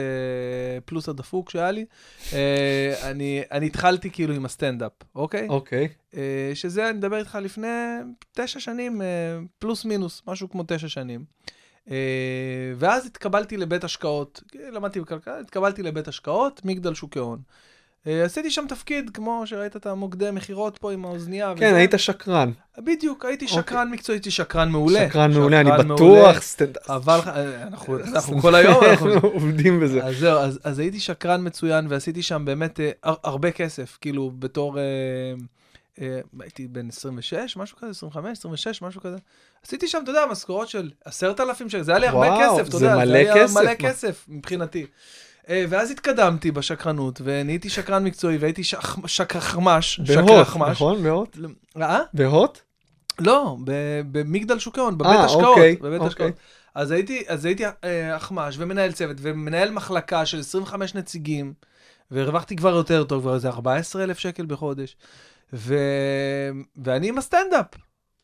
פלוס 0.84 1.08
הדפוק 1.08 1.50
שהיה 1.50 1.70
לי, 1.70 1.84
אה, 2.32 3.10
אני, 3.10 3.42
אני 3.52 3.66
התחלתי 3.66 4.10
כאילו 4.10 4.34
עם 4.34 4.44
הסטנדאפ, 4.44 4.92
אוקיי? 5.14 5.48
אוקיי. 5.48 5.88
אה, 6.16 6.50
שזה, 6.54 6.90
אני 6.90 6.98
מדבר 6.98 7.16
איתך 7.16 7.38
לפני 7.42 7.68
תשע 8.32 8.60
שנים, 8.60 9.02
אה, 9.02 9.06
פלוס 9.58 9.84
מינוס, 9.84 10.22
משהו 10.26 10.50
כמו 10.50 10.64
תשע 10.66 10.88
שנים. 10.88 11.24
אה, 11.90 11.96
ואז 12.76 13.06
התקבלתי 13.06 13.56
לבית 13.56 13.84
השקעות, 13.84 14.42
למדתי 14.72 15.00
בכלכלה, 15.00 15.40
התקבלתי 15.40 15.82
לבית 15.82 16.08
השקעות, 16.08 16.64
מגדל 16.64 16.94
שוק 16.94 17.16
ההון. 17.16 17.38
אה, 18.06 18.24
עשיתי 18.24 18.50
שם 18.50 18.64
תפקיד, 18.68 19.10
כמו 19.14 19.42
שראית 19.46 19.76
את 19.76 19.86
המוקדי 19.86 20.30
מכירות 20.30 20.78
פה 20.78 20.92
עם 20.92 21.04
האוזנייה. 21.04 21.52
כן, 21.56 21.66
וזה. 21.66 21.76
היית 21.76 21.94
שקרן. 21.96 22.50
בדיוק, 22.78 23.24
הייתי 23.24 23.44
אוקיי. 23.44 23.58
שקרן 23.62 23.90
מקצועי, 23.90 24.16
הייתי 24.16 24.30
שקרן 24.30 24.68
מעולה. 24.68 25.08
שקרן 25.08 25.32
מעולה, 25.32 25.60
אני. 25.60 25.70
בטוח. 25.94 26.40
סטנדאפ. 26.42 26.90
אבל 26.90 27.18
אה, 27.26 27.62
אנחנו 27.62 27.98
אנחנו 28.14 28.40
כל 28.40 28.54
היום, 28.54 28.84
אנחנו... 28.84 29.10
עובדים 29.22 29.80
בזה. 29.80 30.04
אז 30.04 30.16
זהו, 30.18 30.38
אז, 30.38 30.58
אז 30.64 30.78
הייתי 30.78 31.00
שקרן 31.00 31.46
מצוין 31.46 31.86
ועשיתי 31.88 32.22
שם 32.22 32.42
באמת 32.44 32.80
אה, 32.80 32.90
הר- 33.02 33.14
הרבה 33.24 33.50
כסף, 33.50 33.98
כאילו 34.00 34.32
בתור, 34.38 34.78
אה, 34.78 34.82
אה, 36.00 36.20
הייתי 36.40 36.66
בן 36.68 36.88
26, 36.88 37.56
משהו 37.56 37.76
כזה, 37.76 37.90
25, 37.90 38.38
26, 38.38 38.82
משהו 38.82 39.00
כזה. 39.00 39.16
עשיתי 39.66 39.88
שם, 39.88 39.98
אתה 40.02 40.10
יודע, 40.10 40.26
משכורות 40.30 40.68
של 40.68 40.90
עשרת 41.04 41.40
אלפים 41.40 41.68
שקל, 41.70 41.82
זה 41.82 41.92
היה 41.92 41.98
לי 41.98 42.06
הרבה 42.06 42.18
וואו, 42.20 42.58
כסף, 42.58 42.68
אתה 42.68 42.78
זה 42.78 42.86
יודע, 42.86 43.06
זה 43.06 43.12
היה 43.14 43.34
כסף, 43.34 43.56
מלא? 43.60 43.74
כסף 43.74 44.24
מבחינתי. 44.28 44.86
אה, 45.48 45.64
ואז 45.68 45.90
התקדמתי 45.90 46.50
בשקרנות, 46.50 47.20
ונהייתי 47.24 47.70
שקרן 47.70 48.04
מקצועי, 48.04 48.36
והייתי 48.36 48.64
שקרחמש, 49.06 50.00
שקרחמש. 50.04 50.70
נכון? 50.70 51.02
בהוט? 51.02 51.36
אה? 51.76 52.00
בהוט? 52.14 52.60
לא, 53.20 53.56
במגדל 54.12 54.58
שוק 54.58 54.78
ההון, 54.78 54.98
בבית 54.98 55.16
אה, 55.16 55.24
השקעות. 55.24 55.44
אוקיי, 55.44 55.76
בבית 55.76 55.92
אוקיי. 55.92 56.06
השקעות. 56.06 56.32
אז 56.74 56.90
הייתי, 56.90 57.22
אז 57.28 57.44
הייתי 57.44 57.64
אה, 57.84 58.16
אחמ"ש 58.16 58.56
ומנהל 58.58 58.92
צוות 58.92 59.16
ומנהל 59.20 59.70
מחלקה 59.70 60.26
של 60.26 60.40
25 60.40 60.94
נציגים, 60.94 61.52
והרווחתי 62.10 62.56
כבר 62.56 62.74
יותר 62.74 63.04
טוב, 63.04 63.22
כבר 63.22 63.34
איזה 63.34 63.48
14,000 63.48 64.18
שקל 64.18 64.46
בחודש. 64.46 64.96
ו... 65.52 65.76
ואני 66.76 67.08
עם 67.08 67.18
הסטנדאפ. 67.18 67.66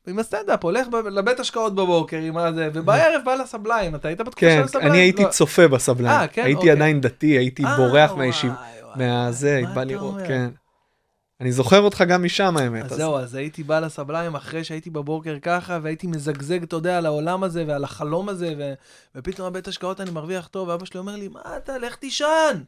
עם 0.07 0.19
הסטנדאפ, 0.19 0.65
הולך 0.65 0.89
ב- 0.89 0.95
לבית 0.97 1.41
השקעות 1.41 1.75
בבוקר 1.75 2.17
עם 2.17 2.37
הזה, 2.37 2.69
ובערב 2.73 3.23
בא 3.25 3.35
לסבליים. 3.35 3.95
אתה 3.95 4.09
היית 4.09 4.21
בתקופה 4.21 4.47
של 4.51 4.57
כן, 4.57 4.63
הסבליים? 4.63 4.91
אני 4.91 4.99
הייתי 4.99 5.23
לא. 5.25 5.29
צופה 5.29 5.69
בסבליים. 5.69 6.21
אה, 6.21 6.27
כן? 6.29 6.43
הייתי 6.45 6.57
אוקיי. 6.59 6.71
עדיין 6.71 7.01
דתי, 7.01 7.27
הייתי 7.27 7.65
אה, 7.65 7.77
בורח 7.77 8.13
מהישיב... 8.13 8.53
מהזה, 8.97 9.61
מה 9.65 9.75
בא 9.75 9.85
לראות, 9.85 10.15
אומר? 10.15 10.27
כן. 10.29 10.51
אני 11.41 11.53
זוכר 11.53 11.81
אותך 11.81 12.05
גם 12.09 12.23
משם, 12.25 12.57
האמת. 12.57 12.85
אז 12.85 12.93
אז- 12.93 12.97
זהו, 12.97 13.17
אז 13.19 13.35
הייתי 13.35 13.63
בא 13.63 13.81
לסבליים 13.81 14.35
אחרי 14.35 14.65
שהייתי 14.65 14.91
בבוקר 14.91 15.37
ככה, 15.43 15.79
והייתי 15.83 16.07
מזגזג, 16.07 16.63
אתה 16.63 16.77
יודע, 16.77 16.99
על 16.99 17.07
העולם 17.07 17.43
הזה 17.45 17.65
ועל 17.67 17.85
החלום 17.85 18.29
הזה, 18.29 18.55
ו... 18.59 18.73
ופתאום 19.15 19.51
בבית 19.51 19.69
השקעות 19.69 20.01
אני 20.01 20.11
מרוויח 20.11 20.47
טוב, 20.49 20.69
ואבא 20.69 20.85
שלי 20.85 20.99
אומר 21.01 21.17
לי, 21.17 21.29
מה 21.29 21.41
אתה, 21.57 21.79
לך 21.79 21.97
תישן. 21.97 22.63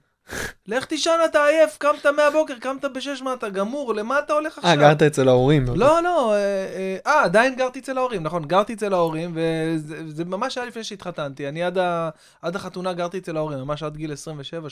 לך 0.66 0.84
תישן, 0.84 1.18
אתה 1.24 1.46
עייף, 1.46 1.76
קמת 1.78 2.06
מהבוקר, 2.06 2.54
קמת 2.58 2.84
בשש, 2.84 3.22
מה 3.22 3.34
אתה 3.34 3.48
גמור, 3.48 3.94
למה 3.94 4.18
אתה 4.18 4.32
הולך 4.32 4.58
עכשיו? 4.58 4.70
אה, 4.70 4.76
גרת 4.76 5.02
אצל 5.02 5.28
ההורים. 5.28 5.66
לא, 5.74 6.02
לא, 6.02 6.32
אה, 6.32 6.36
אה, 6.36 6.96
אה, 7.06 7.24
עדיין 7.24 7.54
גרתי 7.54 7.78
אצל 7.78 7.98
ההורים, 7.98 8.22
נכון, 8.22 8.44
גרתי 8.44 8.74
אצל 8.74 8.92
ההורים, 8.94 9.32
וזה 9.34 10.10
זה 10.10 10.24
ממש 10.24 10.58
היה 10.58 10.66
לפני 10.66 10.84
שהתחתנתי. 10.84 11.48
אני 11.48 11.62
עד, 11.62 11.78
ה, 11.78 12.10
עד 12.42 12.56
החתונה 12.56 12.92
גרתי 12.92 13.18
אצל 13.18 13.36
ההורים, 13.36 13.58
ממש 13.58 13.82
עד 13.82 13.96
גיל 13.96 14.12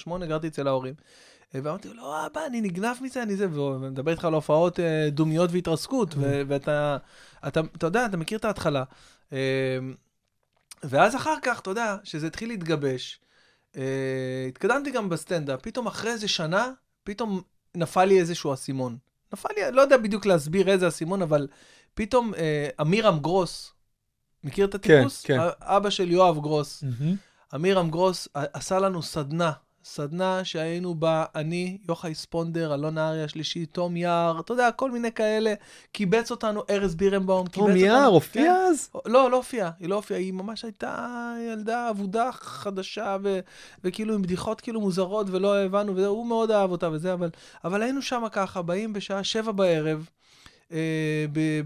27-8 0.09 0.25
גרתי 0.27 0.49
אצל 0.49 0.69
ההורים. 0.69 0.95
אה, 1.55 1.61
ואמרתי 1.63 1.89
לו, 1.89 1.95
לא, 1.95 2.27
אבא, 2.27 2.41
אני 2.47 2.61
נגנב 2.61 2.97
מזה, 3.01 3.23
אני 3.23 3.37
זה, 3.37 3.47
ומדבר 3.61 4.11
איתך 4.11 4.25
על 4.25 4.35
הופעות 4.35 4.81
אה, 4.81 5.09
דומיות 5.11 5.51
והתרסקות, 5.53 6.15
ו- 6.17 6.43
ואתה, 6.49 6.97
אתה, 7.49 7.61
אתה 7.77 7.87
יודע, 7.87 8.07
אתה 8.07 8.17
מכיר 8.17 8.39
את 8.39 8.45
ההתחלה. 8.45 8.85
אה, 9.33 9.39
ואז 10.83 11.17
אחר 11.17 11.35
כך, 11.43 11.61
אתה 11.61 11.71
יודע, 11.71 11.97
שזה 12.05 12.27
התחיל 12.27 12.49
להתגבש, 12.49 13.21
אה, 13.23 13.30
התקדמתי 14.49 14.91
גם 14.91 15.09
בסטנדאפ, 15.09 15.61
פתאום 15.63 15.87
אחרי 15.87 16.11
איזה 16.11 16.29
שנה, 16.29 16.71
פתאום 17.05 17.43
נפל 17.75 18.05
לי 18.05 18.21
איזשהו 18.21 18.55
אסימון. 18.55 18.97
נפל 19.33 19.49
לי, 19.57 19.73
לא 19.73 19.81
יודע 19.83 19.97
בדיוק 19.97 20.27
להסביר 20.27 20.69
איזה 20.71 20.89
אסימון, 20.89 21.23
אבל 21.23 21.47
פתאום 21.95 22.35
אה, 22.35 22.69
אמירם 22.81 23.19
גרוס, 23.19 23.73
מכיר 24.45 24.67
את 24.67 24.75
הטיפוס? 24.75 25.23
כן. 25.25 25.41
א- 25.41 25.51
אבא 25.61 25.91
של 25.91 26.11
יואב 26.11 26.39
גרוס. 26.41 26.83
מהמם. 26.83 27.17
אמירם 27.55 27.91
גרוס 27.91 28.29
עשה 28.35 28.79
לנו 28.79 29.03
סדנה, 29.03 29.53
סדנה 29.85 30.45
שהיינו 30.45 30.95
בה 30.95 31.25
אני, 31.35 31.79
יוחאי 31.89 32.15
ספונדר, 32.15 32.75
אלון 32.75 32.95
נהרי 32.95 33.25
השלישי, 33.25 33.67
תום 33.67 33.97
יער, 33.97 34.41
אתה 34.41 34.53
יודע, 34.53 34.73
כל 34.73 34.91
מיני 34.91 35.13
כאלה. 35.13 35.55
קיבץ 35.93 36.31
אותנו 36.31 36.63
ארז 36.71 36.95
בירנבאום, 36.95 37.47
תום. 37.47 37.77
יער 37.77 38.07
הופיע 38.07 38.43
כן. 38.43 38.51
אז? 38.71 38.91
לא, 39.07 39.31
לא 39.31 39.37
הופיעה, 39.37 39.71
היא 39.81 39.89
לא 39.89 39.95
הופיעה, 39.95 40.21
היא 40.21 40.33
ממש 40.33 40.65
הייתה 40.65 41.07
ילדה 41.53 41.91
אבודה 41.91 42.33
חדשה, 42.33 43.17
ו- 43.23 43.41
וכאילו 43.85 44.15
עם 44.15 44.23
בדיחות 44.23 44.61
כאילו 44.61 44.81
מוזרות, 44.81 45.27
ולא 45.31 45.59
הבנו, 45.59 45.97
והוא 45.97 46.27
מאוד 46.27 46.51
אהב 46.51 46.71
אותה 46.71 46.91
וזה, 46.91 47.13
אבל, 47.13 47.31
אבל 47.65 47.83
היינו 47.83 48.03
שם 48.03 48.23
ככה, 48.33 48.63
באים 48.63 48.93
בשעה 48.93 49.25
שבע 49.25 49.53
בערב, 49.53 50.09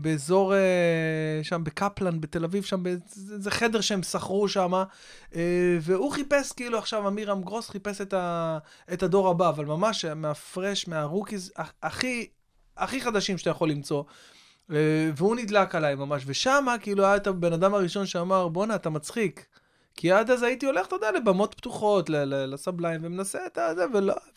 באזור, 0.00 0.54
אה, 0.54 0.60
שם 1.42 1.64
בקפלן, 1.64 2.20
בתל 2.20 2.44
אביב, 2.44 2.64
שם 2.64 2.82
באיזה 2.82 3.50
חדר 3.50 3.80
שהם 3.80 4.02
שכרו 4.02 4.48
שם, 4.48 4.72
אה, 5.34 5.78
והוא 5.80 6.12
חיפש, 6.12 6.52
כאילו 6.52 6.78
עכשיו 6.78 7.08
אמירם 7.08 7.42
גרוס 7.42 7.70
חיפש 7.70 8.00
את, 8.00 8.12
ה, 8.12 8.58
את 8.92 9.02
הדור 9.02 9.28
הבא, 9.28 9.48
אבל 9.48 9.64
ממש 9.64 10.04
מהפרש, 10.04 10.88
מהרוקיז, 10.88 11.52
הכ- 11.58 11.72
הכי, 11.82 12.26
הכי 12.76 13.00
חדשים 13.00 13.38
שאתה 13.38 13.50
יכול 13.50 13.70
למצוא. 13.70 14.02
אה, 14.72 15.10
והוא 15.16 15.36
נדלק 15.36 15.74
עליי 15.74 15.94
ממש, 15.94 16.22
ושם 16.26 16.66
כאילו 16.80 17.04
היה 17.04 17.16
את 17.16 17.26
הבן 17.26 17.52
אדם 17.52 17.74
הראשון 17.74 18.06
שאמר, 18.06 18.48
בואנה, 18.48 18.74
אתה 18.74 18.90
מצחיק. 18.90 19.46
כי 19.96 20.12
עד 20.12 20.30
אז 20.30 20.42
הייתי 20.42 20.66
הולך, 20.66 20.86
אתה 20.86 20.96
יודע, 20.96 21.12
לבמות 21.12 21.54
פתוחות, 21.54 22.10
לסבליים, 22.26 23.00
ומנסה 23.04 23.38
את 23.46 23.58
זה, 23.76 23.84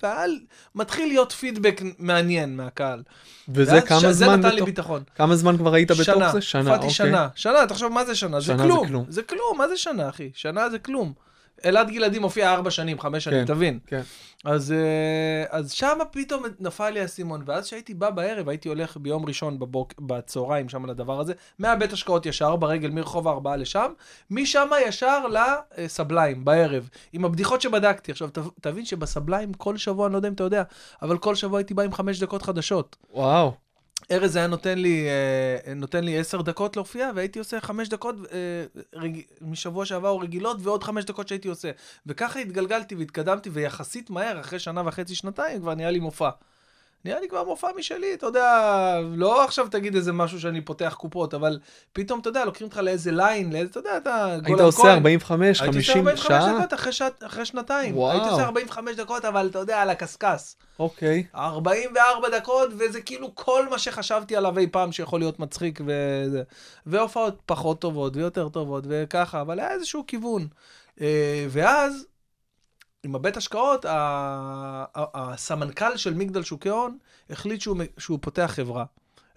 ואז 0.03 0.31
מתחיל 0.75 1.07
להיות 1.07 1.31
פידבק 1.31 1.81
מעניין 1.99 2.57
מהקהל. 2.57 3.03
וזה 3.49 3.81
כמה 3.81 3.99
ש- 3.99 4.03
זה 4.05 4.13
זמן 4.13 4.39
נתן 4.39 4.55
לי. 4.55 4.61
ביטחון. 4.61 5.03
כמה 5.15 5.35
זמן 5.35 5.57
כבר 5.57 5.73
היית 5.73 5.91
בתוך 5.91 6.03
שנה, 6.03 6.31
זה? 6.31 6.41
שנה, 6.41 6.75
אוקיי. 6.75 6.89
שנה, 6.89 7.27
שנה, 7.35 7.67
תחשוב 7.67 7.91
מה 7.93 8.05
זה 8.05 8.15
שנה, 8.15 8.39
זה 8.39 8.45
שנה 8.45 8.57
זה 8.57 8.63
כלום, 8.63 8.87
כלום. 8.87 9.05
זה 9.09 9.23
כלום, 9.23 9.57
מה 9.57 9.67
זה 9.67 9.77
שנה, 9.77 10.09
אחי? 10.09 10.29
שנה 10.33 10.69
זה 10.69 10.79
כלום. 10.79 11.13
אלעד 11.65 11.91
גלעדי 11.91 12.19
מופיע 12.19 12.53
ארבע 12.53 12.71
שנים, 12.71 12.99
חמש 12.99 13.23
שנים, 13.23 13.39
כן, 13.39 13.45
תבין. 13.45 13.79
כן. 13.87 14.01
אז, 14.45 14.71
אה, 14.71 15.57
אז 15.57 15.71
שם 15.71 15.97
פתאום 16.11 16.43
נפל 16.59 16.89
לי 16.89 16.99
האסימון, 16.99 17.43
ואז 17.45 17.65
כשהייתי 17.65 17.93
בא 17.93 18.09
בערב, 18.09 18.49
הייתי 18.49 18.69
הולך 18.69 18.97
ביום 18.97 19.25
ראשון 19.25 19.59
בבוק, 19.59 19.93
בצהריים 19.99 20.69
שם 20.69 20.85
לדבר 20.85 21.19
הזה, 21.19 21.33
מהבית 21.59 21.93
השקעות 21.93 22.25
ישר, 22.25 22.55
ברגל 22.55 22.89
מרחוב 22.89 23.27
הארבעה 23.27 23.55
לשם, 23.55 23.91
משם 24.31 24.69
ישר 24.87 25.25
לסבליים, 25.77 26.45
בערב, 26.45 26.89
עם 27.13 27.25
הבדיחות 27.25 27.61
שבדקתי. 27.61 28.11
עכשיו, 28.11 28.29
תבין 28.61 28.85
שבסבליים 28.85 29.53
כל 29.53 29.77
שבוע, 29.77 30.05
אני 30.05 30.13
לא 30.13 30.17
יודע 30.17 30.27
אם 30.27 30.33
אתה 30.33 30.43
יודע, 30.43 30.63
אבל 31.01 31.17
כל 31.17 31.35
שבוע 31.35 31.59
הייתי 31.59 31.73
בא 31.73 31.83
עם 31.83 31.93
חמש 31.93 32.19
דקות 32.19 32.41
חדשות. 32.41 32.95
וואו. 33.13 33.66
ארז 34.11 34.35
היה 34.35 34.47
נותן 34.47 34.77
לי, 34.77 35.07
אה, 35.07 35.73
נותן 35.73 36.03
לי 36.03 36.19
עשר 36.19 36.41
דקות 36.41 36.75
להופיע, 36.75 37.11
והייתי 37.15 37.39
עושה 37.39 37.61
חמש 37.61 37.89
דקות 37.89 38.15
אה, 38.31 38.65
רג... 38.93 39.21
משבוע 39.41 39.85
שעבר 39.85 40.09
או 40.09 40.19
רגילות, 40.19 40.57
ועוד 40.61 40.83
חמש 40.83 41.05
דקות 41.05 41.27
שהייתי 41.27 41.47
עושה. 41.47 41.71
וככה 42.05 42.39
התגלגלתי 42.39 42.95
והתקדמתי, 42.95 43.49
ויחסית 43.49 44.09
מהר, 44.09 44.39
אחרי 44.39 44.59
שנה 44.59 44.81
וחצי, 44.85 45.15
שנתיים, 45.15 45.61
כבר 45.61 45.75
נהיה 45.75 45.91
לי 45.91 45.99
מופע. 45.99 46.29
נהיה 47.05 47.19
לי 47.19 47.27
כבר 47.27 47.43
מופע 47.43 47.67
משלי, 47.77 48.13
אתה 48.13 48.25
יודע, 48.25 48.99
לא 49.15 49.43
עכשיו 49.43 49.67
תגיד 49.67 49.95
איזה 49.95 50.13
משהו 50.13 50.39
שאני 50.39 50.61
פותח 50.61 50.95
קופות, 50.97 51.33
אבל 51.33 51.59
פתאום, 51.93 52.19
אתה 52.19 52.29
יודע, 52.29 52.45
לוקחים 52.45 52.67
אותך 52.67 52.77
לאיזה 52.77 53.11
ליין, 53.11 53.53
לאיזה, 53.53 53.69
אתה 53.69 53.79
יודע, 53.79 53.97
אתה... 53.97 54.35
היית 54.45 54.59
עושה 54.59 54.81
כהן. 54.81 54.91
45, 54.91 55.61
הייתי 55.61 55.77
עושה 55.77 55.93
50 55.93 56.07
45 56.07 56.27
שעה? 56.27 56.57
דקות 56.57 56.73
אחרי, 56.73 56.91
שעת, 56.91 57.23
אחרי 57.23 57.45
שנתיים. 57.45 57.97
וואו. 57.97 58.11
הייתי 58.11 58.29
עושה 58.29 58.43
45 58.43 58.95
דקות, 58.95 59.25
אבל 59.25 59.47
אתה 59.47 59.59
יודע, 59.59 59.81
על 59.81 59.89
הקשקש. 59.89 60.55
אוקיי. 60.79 61.23
44 61.35 62.29
דקות, 62.29 62.69
וזה 62.77 63.01
כאילו 63.01 63.35
כל 63.35 63.69
מה 63.69 63.79
שחשבתי 63.79 64.35
עליו 64.35 64.57
אי 64.57 64.67
פעם 64.67 64.91
שיכול 64.91 65.19
להיות 65.19 65.39
מצחיק, 65.39 65.81
וזה. 65.85 66.43
והופעות 66.85 67.39
פחות 67.45 67.81
טובות 67.81 68.15
ויותר 68.15 68.49
טובות, 68.49 68.83
וככה, 68.87 69.41
אבל 69.41 69.59
היה 69.59 69.71
איזשהו 69.71 70.03
כיוון. 70.07 70.47
אה, 71.01 71.45
ואז, 71.49 72.05
עם 73.07 73.15
הבית 73.15 73.37
השקעות, 73.37 73.85
הסמנכ"ל 74.95 75.97
של 75.97 76.13
מגדל 76.13 76.43
שוקי 76.43 76.69
הון 76.69 76.97
החליט 77.29 77.61
שהוא, 77.61 77.77
שהוא 77.97 78.19
פותח 78.21 78.51
חברה. 78.55 78.85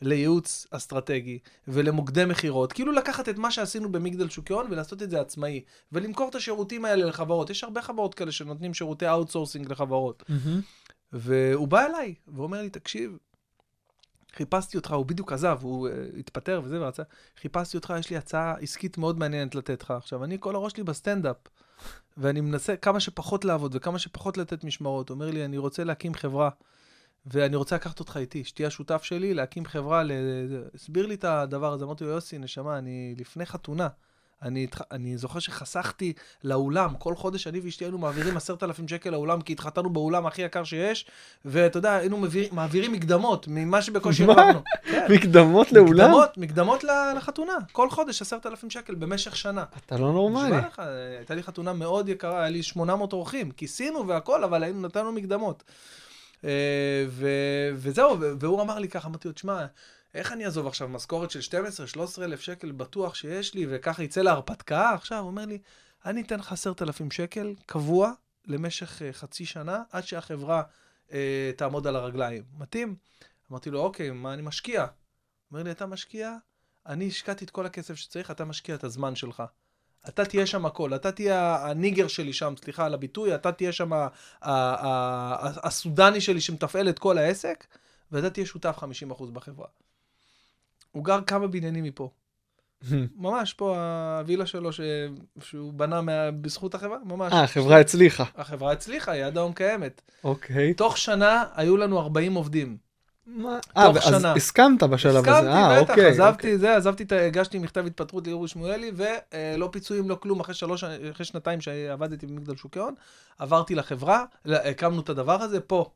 לייעוץ 0.02 0.66
אסטרטגי 0.70 1.38
ולמוקדי 1.68 2.24
מכירות, 2.24 2.72
כאילו 2.72 2.92
לקחת 2.92 3.28
את 3.28 3.38
מה 3.38 3.50
שעשינו 3.50 3.92
במגדל 3.92 4.28
שוקי 4.28 4.52
הון 4.52 4.66
ולעשות 4.70 5.02
את 5.02 5.10
זה 5.10 5.20
עצמאי, 5.20 5.62
ולמכור 5.92 6.28
את 6.28 6.34
השירותים 6.34 6.84
האלה 6.84 7.04
לחברות. 7.04 7.50
יש 7.50 7.64
הרבה 7.64 7.82
חברות 7.82 8.14
כאלה 8.14 8.32
שנותנים 8.32 8.74
שירותי 8.74 9.08
אאוטסורסינג 9.08 9.70
לחברות. 9.72 10.22
מהמם. 10.28 10.60
והוא 11.12 11.68
בא 11.68 11.86
אליי, 11.86 12.14
ואומר 12.28 12.62
לי, 12.62 12.70
תקשיב, 12.70 13.18
חיפשתי 14.36 14.76
אותך, 14.76 14.92
הוא 14.92 15.06
בדיוק 15.06 15.32
עזב, 15.32 15.58
הוא 15.62 15.88
uh, 15.88 16.18
התפטר 16.18 16.60
וזה, 16.64 16.80
ורצה, 16.80 17.02
חיפשתי 17.40 17.76
אותך, 17.76 17.94
יש 17.98 18.10
לי 18.10 18.16
הצעה 18.16 18.54
עסקית 18.60 18.98
מאוד 18.98 19.18
מעניינת 19.18 19.54
לתת 19.54 19.82
לך. 19.82 19.90
עכשיו, 19.90 20.24
אני 20.24 20.36
כל 20.40 20.54
הראש 20.54 20.72
שלי 20.72 20.82
בסטנדאפ, 20.82 21.36
ואני 22.16 22.40
מנסה 22.40 22.76
כמה 22.76 23.00
שפחות 23.00 23.44
לעבוד 23.44 23.74
וכמה 23.74 23.98
שפחות 23.98 24.38
לתת 24.38 24.64
משמרות. 24.64 25.10
אומר 25.10 25.30
לי, 25.30 25.44
אני 25.44 25.58
רוצה 25.58 25.84
להקים 25.84 26.14
חברה, 26.14 26.50
ואני 27.26 27.56
רוצה 27.56 27.76
לקחת 27.76 28.00
אותך 28.00 28.16
איתי, 28.16 28.44
שתהיה 28.44 28.68
השותף 28.68 29.02
שלי, 29.02 29.34
להקים 29.34 29.66
חברה. 29.66 30.02
הסביר 30.74 31.06
לי 31.06 31.14
את 31.14 31.24
הדבר 31.24 31.72
הזה, 31.72 31.84
אמרתי 31.84 32.04
לו, 32.04 32.10
יוסי, 32.10 32.38
נשמה, 32.38 32.78
אני 32.78 33.14
לפני 33.18 33.46
חתונה. 33.46 33.88
אני, 34.42 34.66
אני 34.90 35.18
זוכר 35.18 35.38
שחסכתי 35.38 36.12
לאולם, 36.44 36.94
כל 36.98 37.14
חודש 37.14 37.46
אני 37.46 37.60
ואשתי 37.60 37.84
היינו 37.84 37.98
מעבירים 37.98 38.36
עשרת 38.36 38.62
אלפים 38.62 38.88
שקל 38.88 39.10
לאולם, 39.10 39.40
כי 39.40 39.52
התחתנו 39.52 39.90
באולם 39.90 40.26
הכי 40.26 40.42
יקר 40.42 40.64
שיש, 40.64 41.06
ואתה 41.44 41.78
יודע, 41.78 41.92
היינו 41.94 42.16
מעביר, 42.16 42.48
מעבירים 42.52 42.92
מקדמות 42.92 43.48
ממה 43.48 43.82
שבקושי? 43.82 44.24
הרווחנו. 44.24 44.60
כן. 44.82 45.06
מקדמות 45.10 45.72
לאולם? 45.72 46.10
מקדמות, 46.10 46.38
מקדמות 46.38 46.84
לחתונה. 47.16 47.52
כל 47.72 47.90
חודש 47.90 48.22
עשרת 48.22 48.46
אלפים 48.46 48.70
שקל 48.70 48.94
במשך 48.94 49.36
שנה. 49.36 49.64
אתה 49.86 49.96
לא 49.96 50.12
נורמלי. 50.12 50.56
לך, 50.56 50.82
הייתה 51.18 51.34
לי 51.34 51.42
חתונה 51.42 51.72
מאוד 51.72 52.08
יקרה, 52.08 52.40
היה 52.40 52.50
לי 52.50 52.62
800 52.62 53.12
אורחים. 53.12 53.50
כיסינו 53.50 54.08
והכל, 54.08 54.44
אבל 54.44 54.62
היינו, 54.62 54.80
נתנו 54.80 55.12
מקדמות. 55.12 55.62
אה, 56.44 56.50
ו- 57.08 57.70
וזהו, 57.74 58.16
והוא 58.40 58.62
אמר 58.62 58.78
לי 58.78 58.88
ככה, 58.88 59.08
אמרתי 59.08 59.28
לו, 59.28 59.34
תשמע, 59.34 59.66
איך 60.14 60.32
אני 60.32 60.44
אעזוב 60.44 60.66
עכשיו 60.66 60.88
משכורת 60.88 61.30
של 61.30 61.60
12-13 62.18 62.22
אלף 62.22 62.40
שקל 62.40 62.72
בטוח 62.72 63.14
שיש 63.14 63.54
לי, 63.54 63.66
וככה 63.70 64.02
יצא 64.02 64.22
להרפתקה 64.22 64.90
עכשיו? 64.94 65.18
הוא 65.18 65.26
אומר 65.26 65.46
לי, 65.46 65.58
אני 66.04 66.22
אתן 66.22 66.38
לך 66.38 66.52
10,000 66.52 67.10
שקל 67.10 67.54
קבוע 67.66 68.12
למשך 68.46 69.02
אה, 69.02 69.12
חצי 69.12 69.46
שנה, 69.46 69.82
עד 69.90 70.04
שהחברה 70.04 70.62
אה, 71.12 71.50
תעמוד 71.56 71.86
על 71.86 71.96
הרגליים. 71.96 72.42
מתאים? 72.58 72.96
אמרתי 73.50 73.70
לו, 73.70 73.80
אוקיי, 73.80 74.10
מה 74.10 74.34
אני 74.34 74.42
משקיע? 74.42 74.86
אומר 75.50 75.62
לי, 75.62 75.70
אתה 75.70 75.86
משקיע? 75.86 76.36
אני 76.86 77.08
השקעתי 77.08 77.44
את 77.44 77.50
כל 77.50 77.66
הכסף 77.66 77.94
שצריך, 77.94 78.30
אתה 78.30 78.44
משקיע 78.44 78.74
את 78.74 78.84
הזמן 78.84 79.14
שלך. 79.16 79.42
אתה 80.08 80.24
תהיה 80.24 80.46
שם 80.46 80.66
הכל, 80.66 80.94
אתה 80.94 81.12
תהיה 81.12 81.66
הניגר 81.66 82.08
שלי 82.08 82.32
שם, 82.32 82.54
סליחה 82.64 82.86
על 82.86 82.94
הביטוי, 82.94 83.34
אתה 83.34 83.52
תהיה 83.52 83.72
שם 83.72 83.90
הסודני 85.62 86.20
שלי 86.20 86.40
שמתפעל 86.40 86.88
את 86.88 86.98
כל 86.98 87.18
העסק, 87.18 87.66
ואתה 88.12 88.30
תהיה 88.30 88.46
שותף 88.46 88.78
50% 89.18 89.24
בחברה. 89.32 89.66
הוא 90.90 91.04
גר 91.04 91.20
כמה 91.26 91.46
בניינים 91.46 91.84
מפה. 91.84 92.10
ממש 93.16 93.54
פה 93.54 93.76
הווילה 94.18 94.46
שלו 94.46 94.72
ש... 94.72 94.80
שהוא 95.42 95.72
בנה 95.72 96.00
מה... 96.00 96.30
בזכות 96.30 96.74
החברה, 96.74 96.98
ממש. 97.04 97.32
אה, 97.32 97.42
החברה 97.44 97.80
הצליחה. 97.80 98.24
החברה 98.36 98.72
הצליחה, 98.72 99.12
היא 99.12 99.24
עד 99.24 99.38
היום 99.38 99.52
קיימת. 99.52 100.02
אוקיי. 100.24 100.74
תוך 100.74 100.98
שנה 100.98 101.44
היו 101.54 101.76
לנו 101.76 102.00
40 102.00 102.34
עובדים. 102.34 102.76
מה? 103.26 103.58
אה, 103.76 103.86
תוך 103.86 103.96
אז 103.96 104.02
שנה. 104.02 104.32
הסכמת 104.32 104.82
בשלב 104.82 105.16
הזה. 105.16 105.30
הסכמתי, 105.30 105.48
אה, 105.56 105.82
בטח, 105.82 105.90
אוקיי. 105.90 106.06
עזבתי 106.10 106.58
זה, 106.58 106.76
עזבתי, 106.76 107.02
את 107.02 107.12
ה- 107.12 107.26
הגשתי 107.26 107.58
מכתב 107.58 107.86
התפטרות 107.86 108.26
לאורי 108.26 108.48
שמואלי, 108.48 108.92
ולא 108.94 109.68
פיצויים, 109.72 110.08
לא 110.08 110.14
כלום, 110.14 110.40
אחרי 110.40 110.54
שלוש, 110.54 110.84
אחרי 110.84 111.26
שנתיים 111.26 111.60
שעבדתי 111.60 112.26
במגדל 112.26 112.56
שוקי 112.56 112.78
הון, 112.78 112.94
עברתי 113.38 113.74
לחברה, 113.74 114.24
הקמנו 114.46 115.00
את 115.00 115.08
הדבר 115.08 115.42
הזה 115.42 115.60
פה, 115.60 115.90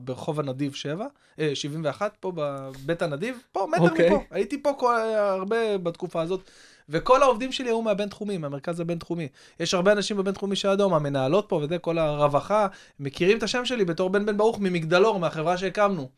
ברחוב 0.00 0.40
הנדיב 0.40 0.74
7, 0.74 1.06
אה, 1.38 1.50
71, 1.54 2.16
פה 2.20 2.32
בבית 2.34 3.02
הנדיב, 3.02 3.38
פה, 3.52 3.66
מטר 3.72 3.82
אוקיי. 3.82 4.10
מפה. 4.10 4.24
הייתי 4.30 4.62
פה 4.62 4.72
כל, 4.78 4.94
הרבה 5.16 5.78
בתקופה 5.78 6.22
הזאת. 6.22 6.50
וכל 6.88 7.22
העובדים 7.22 7.52
שלי 7.52 7.68
היו 7.68 7.82
מהבינתחומי, 7.82 8.38
מהמרכז 8.38 8.80
הבינתחומי. 8.80 9.28
יש 9.60 9.74
הרבה 9.74 9.92
אנשים 9.92 10.16
בבינתחומי 10.16 10.56
של 10.56 10.68
אדום, 10.68 10.94
המנהלות 10.94 11.44
פה 11.48 11.56
וזה, 11.56 11.78
כל 11.78 11.98
הרווחה, 11.98 12.66
מכירים 13.00 13.38
את 13.38 13.42
השם 13.42 13.64
שלי 13.64 13.84
בתור 13.84 14.10
בן 14.10 14.26
בן 14.26 14.36
ברוך 14.36 14.58
ממגדלור, 14.60 15.18
מהחברה 15.20 15.58
שהקמנו. 15.58 16.08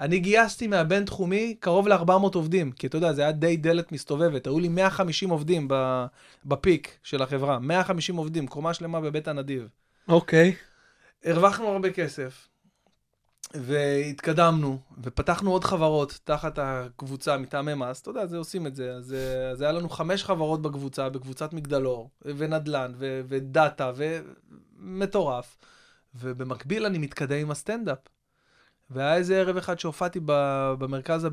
אני 0.00 0.18
גייסתי 0.18 0.66
מהבינתחומי 0.66 1.54
קרוב 1.60 1.88
ל-400 1.88 2.34
עובדים, 2.34 2.72
כי 2.72 2.86
אתה 2.86 2.96
יודע, 2.96 3.12
זה 3.12 3.22
היה 3.22 3.32
די 3.32 3.56
דלת 3.56 3.92
מסתובבת. 3.92 4.46
היו 4.46 4.60
לי 4.60 4.68
150 4.68 5.30
עובדים 5.30 5.68
בפיק 6.44 6.98
של 7.02 7.22
החברה, 7.22 7.58
150 7.58 8.16
עובדים, 8.16 8.46
קומה 8.46 8.74
שלמה 8.74 9.00
בבית 9.00 9.28
הנדיב. 9.28 9.68
אוקיי. 10.08 10.54
הרווחנו 11.24 11.68
הרבה 11.68 11.90
כסף, 11.90 12.48
והתקדמנו, 13.54 14.78
ופתחנו 15.02 15.52
עוד 15.52 15.64
חברות 15.64 16.20
תחת 16.24 16.58
הקבוצה 16.62 17.38
מטעמי 17.38 17.74
מס, 17.74 18.02
אתה 18.02 18.10
יודע, 18.10 18.26
זה 18.26 18.36
עושים 18.36 18.66
את 18.66 18.76
זה. 18.76 18.92
אז, 18.92 19.14
אז 19.52 19.60
היה 19.60 19.72
לנו 19.72 19.88
חמש 19.88 20.24
חברות 20.24 20.62
בקבוצה, 20.62 21.08
בקבוצת 21.08 21.52
מגדלור, 21.52 22.10
ונדל"ן, 22.22 22.92
ו- 22.98 23.20
ודאטה, 23.28 23.92
ומטורף. 23.96 25.58
ובמקביל 26.14 26.86
אני 26.86 26.98
מתקדם 26.98 27.36
עם 27.36 27.50
הסטנדאפ. 27.50 27.98
והיה 28.90 29.16
איזה 29.16 29.40
ערב 29.40 29.56
אחד 29.56 29.78
שהופעתי 29.78 30.20
במרכז, 30.24 31.26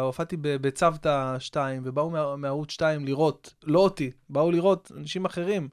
הופעתי 0.00 0.36
בצוותא 0.40 1.36
2, 1.38 1.82
ובאו 1.84 2.36
מערוץ 2.38 2.70
2 2.70 3.06
לראות, 3.06 3.54
לא 3.64 3.80
אותי, 3.80 4.10
באו 4.28 4.50
לראות 4.50 4.92
אנשים 4.96 5.24
אחרים. 5.24 5.68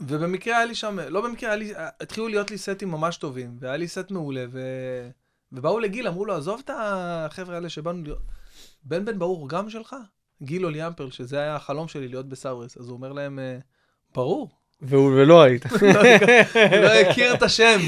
ובמקרה 0.00 0.56
היה 0.56 0.66
לי 0.66 0.74
שם, 0.74 0.98
לא 1.08 1.20
במקרה, 1.20 1.50
היה 1.50 1.56
לי, 1.56 1.72
התחילו 2.00 2.28
להיות 2.28 2.50
לי 2.50 2.58
סטים 2.58 2.90
ממש 2.90 3.16
טובים, 3.16 3.56
והיה 3.60 3.76
לי 3.76 3.88
סט 3.88 4.10
מעולה, 4.10 4.44
ו... 4.50 4.60
ובאו 5.52 5.78
לגיל, 5.78 6.08
אמרו 6.08 6.24
לו, 6.24 6.34
עזוב 6.34 6.60
את 6.64 6.70
החבר'ה 6.74 7.54
האלה 7.54 7.68
שבאנו 7.68 8.02
לראות. 8.04 8.22
בן 8.84 9.04
בן 9.04 9.18
ברור 9.18 9.48
גם 9.48 9.70
שלך? 9.70 9.96
גיל 10.42 10.64
אוליאמפרל, 10.64 11.10
שזה 11.10 11.38
היה 11.38 11.56
החלום 11.56 11.88
שלי 11.88 12.08
להיות 12.08 12.28
בסברס. 12.28 12.76
אז 12.76 12.88
הוא 12.88 12.96
אומר 12.96 13.12
להם, 13.12 13.38
"אה, 13.38 13.58
ברור. 14.14 14.50
והוא 14.80 15.12
ולא 15.16 15.42
היית. 15.42 15.66
הוא 15.72 15.88
לא 16.82 16.92
הכיר 16.92 17.34
את 17.34 17.42
השם, 17.42 17.78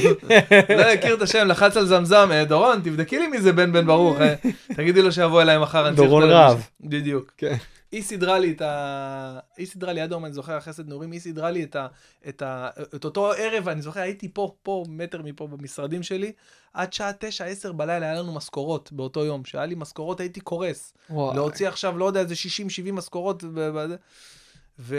לא 0.76 0.82
הכיר 0.82 1.14
את 1.14 1.22
השם, 1.22 1.46
לחץ 1.48 1.76
על 1.76 1.86
זמזם, 1.86 2.28
"אה, 2.32 2.44
דורון, 2.44 2.80
תבדקי 2.84 3.18
לי 3.18 3.26
מי 3.26 3.40
זה 3.40 3.52
בן 3.52 3.72
בן 3.72 3.86
ברוך, 3.86 4.20
אה, 4.20 4.34
תגידי 4.74 5.02
לו 5.02 5.12
שיבוא 5.12 5.42
אליי 5.42 5.58
מחר. 5.58 5.90
דורון. 5.90 6.22
לפגישה." 6.22 6.68
בדיוק. 6.80 7.32
היא 7.92 8.02
סידרה 8.02 8.38
לי 8.38 8.52
את 8.52 8.60
ה... 8.60 9.38
היא 9.56 9.66
סידרה 9.66 9.92
לי, 9.92 10.00
עד 10.00 10.12
היום 10.12 10.24
אני 10.24 10.32
זוכר, 10.32 10.56
החסד 10.56 10.88
נעורים, 10.88 11.10
היא 11.10 11.20
סידרה 11.20 11.50
לי 11.50 11.64
את, 11.64 11.76
ה... 11.76 11.86
את, 12.28 12.42
ה... 12.42 12.70
את 12.94 13.04
אותו 13.04 13.32
ערב, 13.32 13.68
אני 13.68 13.82
זוכר, 13.82 14.00
הייתי 14.00 14.28
פה, 14.28 14.54
פה, 14.62 14.84
מטר 14.88 15.22
מפה 15.22 15.46
במשרדים 15.46 16.02
שלי, 16.02 16.32
עד 16.72 16.92
שעה 16.92 17.12
תשע, 17.18 17.44
עשר 17.44 17.72
בלילה 17.72 18.06
היה 18.06 18.22
לנו 18.22 18.34
משכורות 18.34 18.92
באותו 18.92 19.24
יום. 19.24 19.44
שהיה 19.44 19.66
לי 19.66 19.74
משכורות 19.74 20.20
הייתי 20.20 20.40
קורס. 20.40 20.94
וואי. 21.10 21.36
להוציא 21.36 21.68
עכשיו, 21.68 21.98
לא 21.98 22.04
יודע, 22.04 22.20
איזה 22.20 22.34
60-70 22.88 22.92
משכורות. 22.92 23.44
ו... 23.54 23.70
ו... 24.78 24.96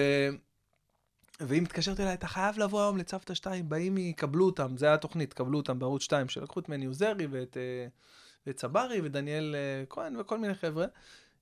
והיא 1.39 1.61
מתקשרת 1.61 1.99
אליי, 1.99 2.13
אתה 2.13 2.27
חייב 2.27 2.59
לבוא 2.59 2.81
היום 2.81 2.97
לצוותא 2.97 3.33
2, 3.33 3.69
באים, 3.69 3.97
יקבלו 3.97 4.45
אותם, 4.45 4.77
זה 4.77 4.85
היה 4.85 4.95
התוכנית, 4.95 5.33
קבלו 5.33 5.57
אותם 5.57 5.79
בערוץ 5.79 6.01
2, 6.01 6.29
שלקחו 6.29 6.59
את 6.59 6.69
מני 6.69 6.85
עוזרי 6.85 7.27
ואת, 7.31 7.57
אה, 7.57 7.87
ואת 8.47 8.55
צברי 8.55 9.01
ודניאל 9.03 9.55
אה, 9.55 9.85
כהן 9.89 10.17
וכל 10.17 10.39
מיני 10.39 10.53
חבר'ה. 10.55 10.85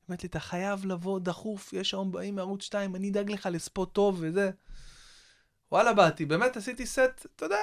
אומרת 0.09 0.23
לי, 0.23 0.29
אתה 0.29 0.39
חייב 0.39 0.85
לבוא 0.85 1.19
דחוף, 1.19 1.73
יש 1.73 1.93
היום 1.93 2.11
באים 2.11 2.35
מערוץ 2.35 2.63
2, 2.63 2.95
אני 2.95 3.09
אדאג 3.09 3.31
לך 3.31 3.49
לספוט 3.51 3.93
טוב 3.93 4.17
וזה. 4.19 4.51
וואלה, 5.71 5.93
באתי, 5.93 6.25
באמת 6.25 6.57
עשיתי 6.57 6.85
סט, 6.85 7.25
אתה 7.35 7.45
יודע, 7.45 7.59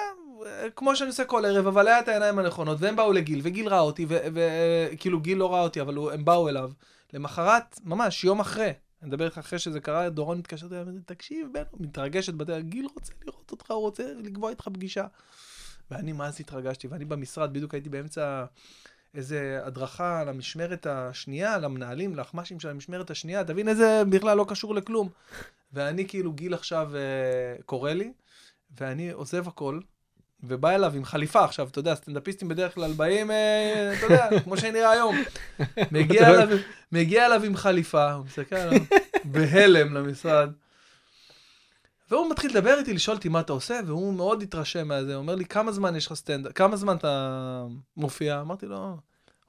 כמו 0.75 0.95
שאני 0.95 1.09
עושה 1.09 1.25
כל 1.25 1.45
ערב, 1.45 1.67
אבל 1.67 1.87
היה 1.87 1.99
את 1.99 2.07
העיניים 2.07 2.39
הנכונות, 2.39 2.77
והם 2.81 2.95
באו 2.95 3.13
לגיל, 3.13 3.39
וגיל 3.43 3.67
ראה 3.67 3.79
אותי, 3.79 4.05
וכאילו 4.09 5.19
גיל 5.19 5.37
לא 5.37 5.53
ראה 5.53 5.61
אותי, 5.61 5.81
אבל 5.81 5.97
הם 6.13 6.25
באו 6.25 6.49
אליו. 6.49 6.71
למחרת, 7.13 7.79
ממש, 7.83 8.23
יום 8.23 8.39
אחרי, 8.39 8.73
אני 9.01 9.09
מדבר 9.09 9.25
איתך 9.25 9.37
אחרי 9.37 9.59
שזה 9.59 9.79
קרה, 9.79 10.09
דורון 10.09 10.37
מתקשרת 10.37 10.71
אליי, 10.71 10.83
ואומרת, 10.83 11.01
תקשיב, 11.05 11.47
בן, 11.53 11.63
מתרגשת 11.79 12.33
בדרך, 12.33 12.63
גיל 12.63 12.87
רוצה 12.95 13.13
לראות 13.25 13.51
אותך, 13.51 13.71
הוא 13.71 13.79
רוצה 13.79 14.13
לקבוע 14.23 14.49
איתך 14.49 14.67
פגישה. 14.73 15.05
ואני 15.91 16.11
מה 16.11 16.27
אז 16.27 16.39
התרגשתי, 16.39 16.87
ואני 16.87 17.05
במשרד, 17.05 17.53
בדיוק 17.53 17.73
הייתי 17.73 17.89
באמצע 17.89 18.45
איזה 19.15 19.59
הדרכה 19.63 20.23
למשמרת 20.23 20.87
השנייה, 20.89 21.57
למנהלים, 21.57 22.15
לאחמ"שים 22.15 22.59
של 22.59 22.69
המשמרת 22.69 23.09
השנייה, 23.09 23.43
תבין 23.43 23.67
איזה 23.67 24.03
בכלל 24.09 24.37
לא 24.37 24.45
קשור 24.49 24.75
לכלום. 24.75 25.09
ואני 25.73 26.07
כאילו, 26.07 26.33
גיל 26.33 26.53
עכשיו 26.53 26.95
אה, 26.95 27.01
קורא 27.65 27.91
לי, 27.91 28.11
ואני 28.79 29.11
עוזב 29.11 29.47
הכל, 29.47 29.79
ובא 30.43 30.69
אליו 30.69 30.93
עם 30.95 31.05
חליפה 31.05 31.43
עכשיו, 31.43 31.67
אתה 31.67 31.79
יודע, 31.79 31.95
סטנדאפיסטים 31.95 32.47
בדרך 32.47 32.73
כלל 32.73 32.93
באים, 32.93 33.31
אה, 33.31 33.93
אתה 33.97 34.05
יודע, 34.05 34.29
כמו 34.43 34.57
שאני 34.57 34.71
נראה 34.71 34.91
היום. 34.91 35.15
מגיע 35.91 36.29
אליו, 36.29 36.57
מגיע 36.91 37.25
אליו 37.25 37.43
עם 37.43 37.55
חליפה, 37.55 38.11
הוא 38.11 38.25
מסתכל 38.25 38.55
עליו, 38.55 38.81
בהלם 39.23 39.93
למשרד. 39.93 40.49
והוא 42.09 42.31
מתחיל 42.31 42.51
לדבר 42.51 42.77
איתי, 42.79 42.93
לשאול 42.93 43.17
אותי 43.17 43.29
מה 43.29 43.39
אתה 43.39 43.53
עושה, 43.53 43.79
והוא 43.85 44.13
מאוד 44.13 44.41
התרשם 44.41 44.87
מהזה, 44.87 45.15
הוא 45.15 45.21
אומר 45.21 45.35
לי, 45.35 45.45
כמה 45.45 45.71
זמן 45.71 45.95
יש 45.95 46.07
לך 46.07 46.13
סטנדאפ, 46.13 46.51
כמה 46.53 46.75
זמן 46.75 46.95
אתה 46.95 47.65
מופיע? 47.97 48.41
אמרתי 48.41 48.65
לו, 48.65 48.97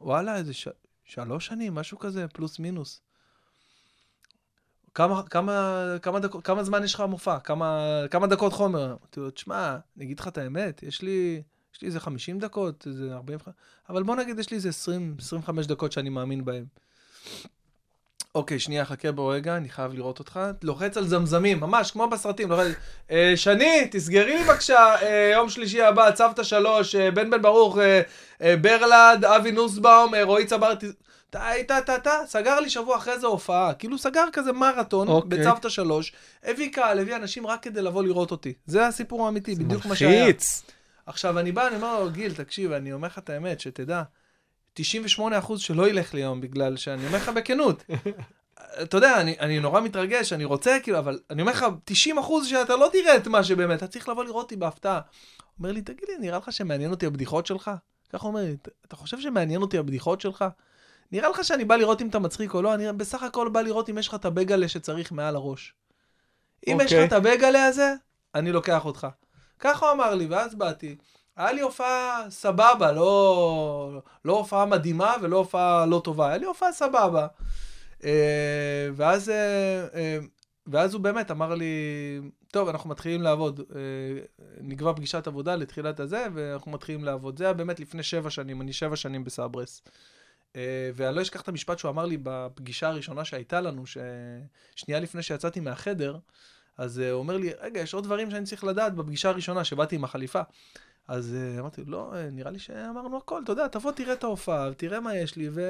וואלה, 0.00 0.36
איזה 0.36 0.54
ש... 0.54 0.68
שלוש 1.06 1.46
שנים, 1.46 1.74
משהו 1.74 1.98
כזה, 1.98 2.28
פלוס 2.28 2.58
מינוס. 2.58 3.00
כמה, 4.94 5.22
כמה, 5.22 5.84
כמה, 6.02 6.20
דקות, 6.20 6.44
כמה 6.44 6.64
זמן 6.64 6.84
יש 6.84 6.94
לך 6.94 7.00
מופע? 7.00 7.38
כמה, 7.38 8.00
כמה 8.10 8.26
דקות 8.26 8.52
חומר? 8.52 8.86
אמרתי 8.86 9.20
לו, 9.20 9.30
תשמע, 9.30 9.78
אני 9.96 10.04
אגיד 10.04 10.20
לך 10.20 10.28
את 10.28 10.38
האמת, 10.38 10.82
יש 10.82 11.02
לי, 11.02 11.42
יש 11.74 11.82
לי 11.82 11.88
איזה 11.88 12.00
50 12.00 12.38
דקות, 12.38 12.86
איזה 12.86 13.14
40, 13.14 13.38
אבל 13.88 14.02
בוא 14.02 14.16
נגיד, 14.16 14.38
יש 14.38 14.50
לי 14.50 14.56
איזה 14.56 14.68
20, 14.68 15.16
25 15.18 15.66
דקות 15.66 15.92
שאני 15.92 16.08
מאמין 16.10 16.44
בהם. 16.44 16.64
אוקיי, 18.36 18.58
שנייה, 18.58 18.84
חכה 18.84 19.12
בו 19.12 19.26
רגע, 19.28 19.56
אני 19.56 19.68
חייב 19.68 19.94
לראות 19.94 20.18
אותך. 20.18 20.40
לוחץ 20.62 20.96
על 20.96 21.06
זמזמים, 21.08 21.60
ממש, 21.60 21.90
כמו 21.90 22.08
בסרטים. 22.08 22.50
לוחץ, 22.50 22.66
אה, 23.10 23.32
שני, 23.36 23.88
תסגרי 23.90 24.38
לי 24.38 24.44
בבקשה, 24.44 24.94
אה, 25.02 25.30
יום 25.34 25.48
שלישי 25.48 25.82
הבא, 25.82 26.10
צוותא 26.10 26.42
שלוש, 26.42 26.94
אה, 26.94 27.10
בן 27.10 27.30
בן 27.30 27.42
ברוך, 27.42 27.78
אה, 27.78 28.00
אה, 28.42 28.56
ברלד, 28.56 29.24
אבי 29.24 29.52
נוסבאום, 29.52 30.14
אה, 30.14 30.24
רועי 30.24 30.46
צבר, 30.46 30.74
ת- 30.74 30.84
טה, 31.30 31.40
טה, 31.68 31.80
טה, 31.80 31.98
טה, 31.98 32.18
סגר 32.26 32.60
לי 32.60 32.70
שבוע 32.70 32.96
אחרי 32.96 33.18
זה 33.20 33.26
הופעה. 33.26 33.74
כאילו 33.74 33.98
סגר 33.98 34.24
כזה 34.32 34.52
מרתון 34.52 35.08
אוקיי. 35.08 35.38
בצוותא 35.38 35.68
שלוש, 35.68 36.12
הביא 36.44 36.72
קהל, 36.72 36.98
הביא 36.98 37.16
אנשים 37.16 37.46
רק 37.46 37.62
כדי 37.62 37.82
לבוא 37.82 38.02
לראות 38.02 38.30
אותי. 38.30 38.52
זה 38.66 38.86
הסיפור 38.86 39.26
האמיתי, 39.26 39.54
בדיוק 39.54 39.86
מה 39.86 39.96
שהיה. 39.96 40.24
מלחיץ. 40.24 40.62
עכשיו, 41.06 41.38
אני 41.38 41.52
בא, 41.52 41.66
אני 41.66 41.76
אומר 41.76 42.00
לו, 42.00 42.10
גיל, 42.10 42.34
תקשיב, 42.34 42.72
אני 42.72 42.92
אומר 42.92 43.08
לך 43.08 43.18
את 43.18 43.30
האמת, 43.30 43.60
שתדע, 43.60 44.02
98% 44.80 44.82
שלא 45.58 45.88
ילך 45.88 46.14
לי 46.14 46.20
היום, 46.20 46.40
בגלל 46.40 46.76
שאני 46.76 47.06
אומר 47.06 47.16
לך 47.18 47.28
בכנות. 47.28 47.84
אתה 48.82 48.96
יודע, 48.96 49.20
אני, 49.20 49.36
אני 49.40 49.60
נורא 49.60 49.80
מתרגש, 49.80 50.32
אני 50.32 50.44
רוצה, 50.44 50.76
כאילו, 50.82 50.98
אבל 50.98 51.18
אני 51.30 51.42
אומר 51.42 51.52
לך, 51.52 51.66
90% 51.90 52.44
שאתה 52.44 52.76
לא 52.76 52.88
תראה 52.92 53.16
את 53.16 53.26
מה 53.26 53.44
שבאמת, 53.44 53.78
אתה 53.78 53.86
צריך 53.86 54.08
לבוא 54.08 54.24
לראות 54.24 54.42
אותי 54.44 54.56
בהפתעה. 54.56 55.00
אומר 55.58 55.72
לי, 55.72 55.82
תגיד 55.82 56.04
לי, 56.08 56.14
נראה 56.18 56.38
לך 56.38 56.52
שמעניין 56.52 56.90
אותי 56.90 57.06
הבדיחות 57.06 57.46
שלך? 57.46 57.70
ככה 58.12 58.22
הוא 58.26 58.32
אומר 58.34 58.40
לי, 58.44 58.56
"אתה- 58.86 58.96
חושב 58.96 59.20
שמעניין 59.20 59.62
אותי 59.62 59.78
הבדיחות 59.78 60.20
שלך? 60.20 60.44
נראה 61.12 61.28
לך 61.28 61.44
שאני 61.44 61.64
בא 61.64 61.76
לראות 61.76 62.02
אם 62.02 62.08
אתה 62.08 62.18
מצחיק 62.18 62.54
או 62.54 62.62
לא? 62.62 62.74
אני 62.74 62.92
בסך 62.92 63.22
הכל 63.22 63.48
בא 63.48 63.60
לראות 63.60 63.90
אם 63.90 63.98
יש 63.98 64.08
לך 64.08 64.14
את 64.14 64.24
הבגלה 64.24 64.68
שצריך 64.68 65.12
מעל 65.12 65.36
הראש. 65.36 65.74
אם 66.68 66.78
יש 66.80 66.92
לך 66.92 66.98
אוקיי. 66.98 67.04
את 67.04 67.12
הבגלה 67.12 67.66
הזה, 67.66 67.94
אני 68.34 68.52
לוקח 68.52 68.84
אותך. 68.84 69.06
ככה 69.58 69.86
הוא 69.86 69.92
אמר 69.94 70.14
לי, 70.14 70.26
ואז 70.26 70.54
באתי. 70.54 70.96
היה 71.36 71.52
לי 71.52 71.60
הופעה 71.60 72.26
סבבה, 72.30 72.92
לא, 72.92 74.02
לא 74.24 74.38
הופעה 74.38 74.66
מדהימה 74.66 75.14
ולא 75.22 75.36
הופעה 75.36 75.86
לא 75.86 76.00
טובה, 76.04 76.28
היה 76.28 76.36
לי 76.36 76.46
הופעה 76.46 76.72
סבבה. 76.72 77.26
אה, 78.04 78.88
ואז, 78.94 79.28
אה, 79.28 79.86
אה, 79.94 80.18
ואז 80.66 80.94
הוא 80.94 81.02
באמת 81.02 81.30
אמר 81.30 81.54
לי, 81.54 81.66
טוב, 82.52 82.68
אנחנו 82.68 82.90
מתחילים 82.90 83.22
לעבוד. 83.22 83.60
נקבע 84.60 84.92
פגישת 84.92 85.26
עבודה 85.26 85.56
לתחילת 85.56 86.00
הזה, 86.00 86.26
ואנחנו 86.34 86.70
מתחילים 86.70 87.04
לעבוד. 87.04 87.38
זה 87.38 87.44
היה 87.44 87.52
באמת 87.52 87.80
לפני 87.80 88.02
שבע 88.02 88.30
שנים, 88.30 88.60
אני 88.60 88.72
שבע 88.72 88.96
שנים 88.96 89.24
בסברס. 89.24 89.82
ואני 90.94 91.16
לא 91.16 91.22
אשכח 91.22 91.40
את 91.40 91.48
המשפט 91.48 91.78
שהוא 91.78 91.90
אמר 91.90 92.06
לי 92.06 92.18
בפגישה 92.22 92.88
הראשונה 92.88 93.24
שהייתה 93.24 93.60
לנו, 93.60 93.84
ששנייה 93.86 95.00
לפני 95.00 95.22
שיצאתי 95.22 95.60
מהחדר, 95.60 96.18
אז 96.78 96.98
הוא 96.98 97.18
אומר 97.18 97.36
לי, 97.36 97.50
רגע, 97.60 97.80
יש 97.80 97.94
עוד 97.94 98.04
דברים 98.04 98.30
שאני 98.30 98.44
צריך 98.44 98.64
לדעת 98.64 98.94
בפגישה 98.94 99.28
הראשונה, 99.28 99.64
שבאתי 99.64 99.96
עם 99.96 100.04
החליפה. 100.04 100.40
אז 101.08 101.34
אה, 101.34 101.60
אמרתי 101.60 101.84
לא, 101.86 102.14
אה, 102.14 102.30
נראה 102.30 102.50
לי 102.50 102.58
שאמרנו 102.58 103.16
הכל, 103.16 103.40
אתה 103.44 103.52
יודע, 103.52 103.68
תבוא, 103.68 103.92
תראה 103.92 104.12
את 104.12 104.24
ההופעה, 104.24 104.74
תראה 104.74 105.00
מה 105.00 105.16
יש 105.16 105.36
לי, 105.36 105.48
ו... 105.52 105.60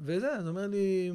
וזה, 0.00 0.32
אז 0.32 0.48
אומר 0.48 0.66
לי, 0.66 1.12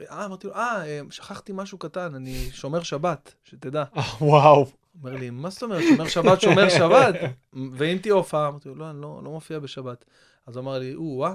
אה, 0.00 0.24
אמרתי 0.24 0.46
לו, 0.46 0.54
אה, 0.54 0.86
אה, 0.86 1.00
שכחתי 1.10 1.52
משהו 1.54 1.78
קטן, 1.78 2.14
אני 2.14 2.50
שומר 2.52 2.82
שבת, 2.82 3.34
שתדע. 3.44 3.84
וואו. 4.20 4.66
אומר 5.02 5.16
לי, 5.16 5.30
מה 5.30 5.50
זאת 5.50 5.62
אומרת, 5.62 5.82
שומר 5.88 6.08
שבת, 6.08 6.40
שומר 6.40 6.68
שבת? 6.68 7.14
ואם 7.76 7.98
תהיה 7.98 8.14
הופעה? 8.14 8.48
אמרתי 8.48 8.68
לו, 8.68 8.74
לא, 8.74 8.90
אני 8.90 9.00
לא, 9.00 9.20
לא 9.24 9.30
מופיע 9.30 9.58
בשבת. 9.58 10.04
אז 10.46 10.56
הוא 10.56 10.62
אמר 10.62 10.78
לי, 10.78 10.94
או-אה. 10.94 11.34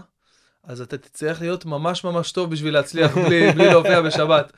אז 0.70 0.82
אתה 0.82 0.98
תצטרך 0.98 1.42
להיות 1.42 1.66
ממש 1.66 2.04
ממש 2.04 2.32
טוב 2.32 2.52
בשביל 2.52 2.74
להצליח 2.74 3.18
בלי, 3.18 3.52
בלי 3.52 3.66
להופיע 3.66 4.02
בשבת. 4.02 4.54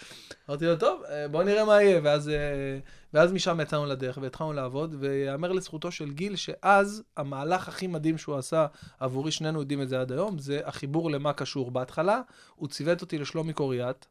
אמרתי 0.50 0.65
לו, 0.65 0.76
טוב, 0.76 1.04
אה, 1.04 1.28
בוא 1.28 1.43
נראה 1.43 1.65
מה 1.65 1.82
יהיה. 1.82 2.00
ואז, 2.04 2.30
אה, 2.30 2.80
ואז 3.13 3.32
משם 3.32 3.60
יצאנו 3.62 3.86
לדרך 3.86 4.17
והתחלנו 4.21 4.54
לעבוד, 4.54 4.95
ויאמר 5.00 5.52
לזכותו 5.52 5.91
של 5.91 6.12
גיל, 6.12 6.36
שאז 6.36 7.04
המהלך 7.17 7.67
הכי 7.67 7.88
מדהים 7.88 8.17
שהוא 8.17 8.38
עשה 8.38 8.65
עבורי, 9.00 9.32
שנינו 9.32 9.60
יודעים 9.60 9.82
את 9.82 9.89
זה 9.89 10.02
עד 10.02 10.12
היום, 10.12 10.39
זה 10.39 10.62
החיבור 10.65 11.12
למה 11.12 11.34
קשור. 11.34 11.71
בהתחלה, 11.71 12.21
הוא 12.56 12.69
ציוות 12.69 13.02
אותי 13.02 13.17
לשלומי 13.17 13.54
קוריאט. 13.54 14.06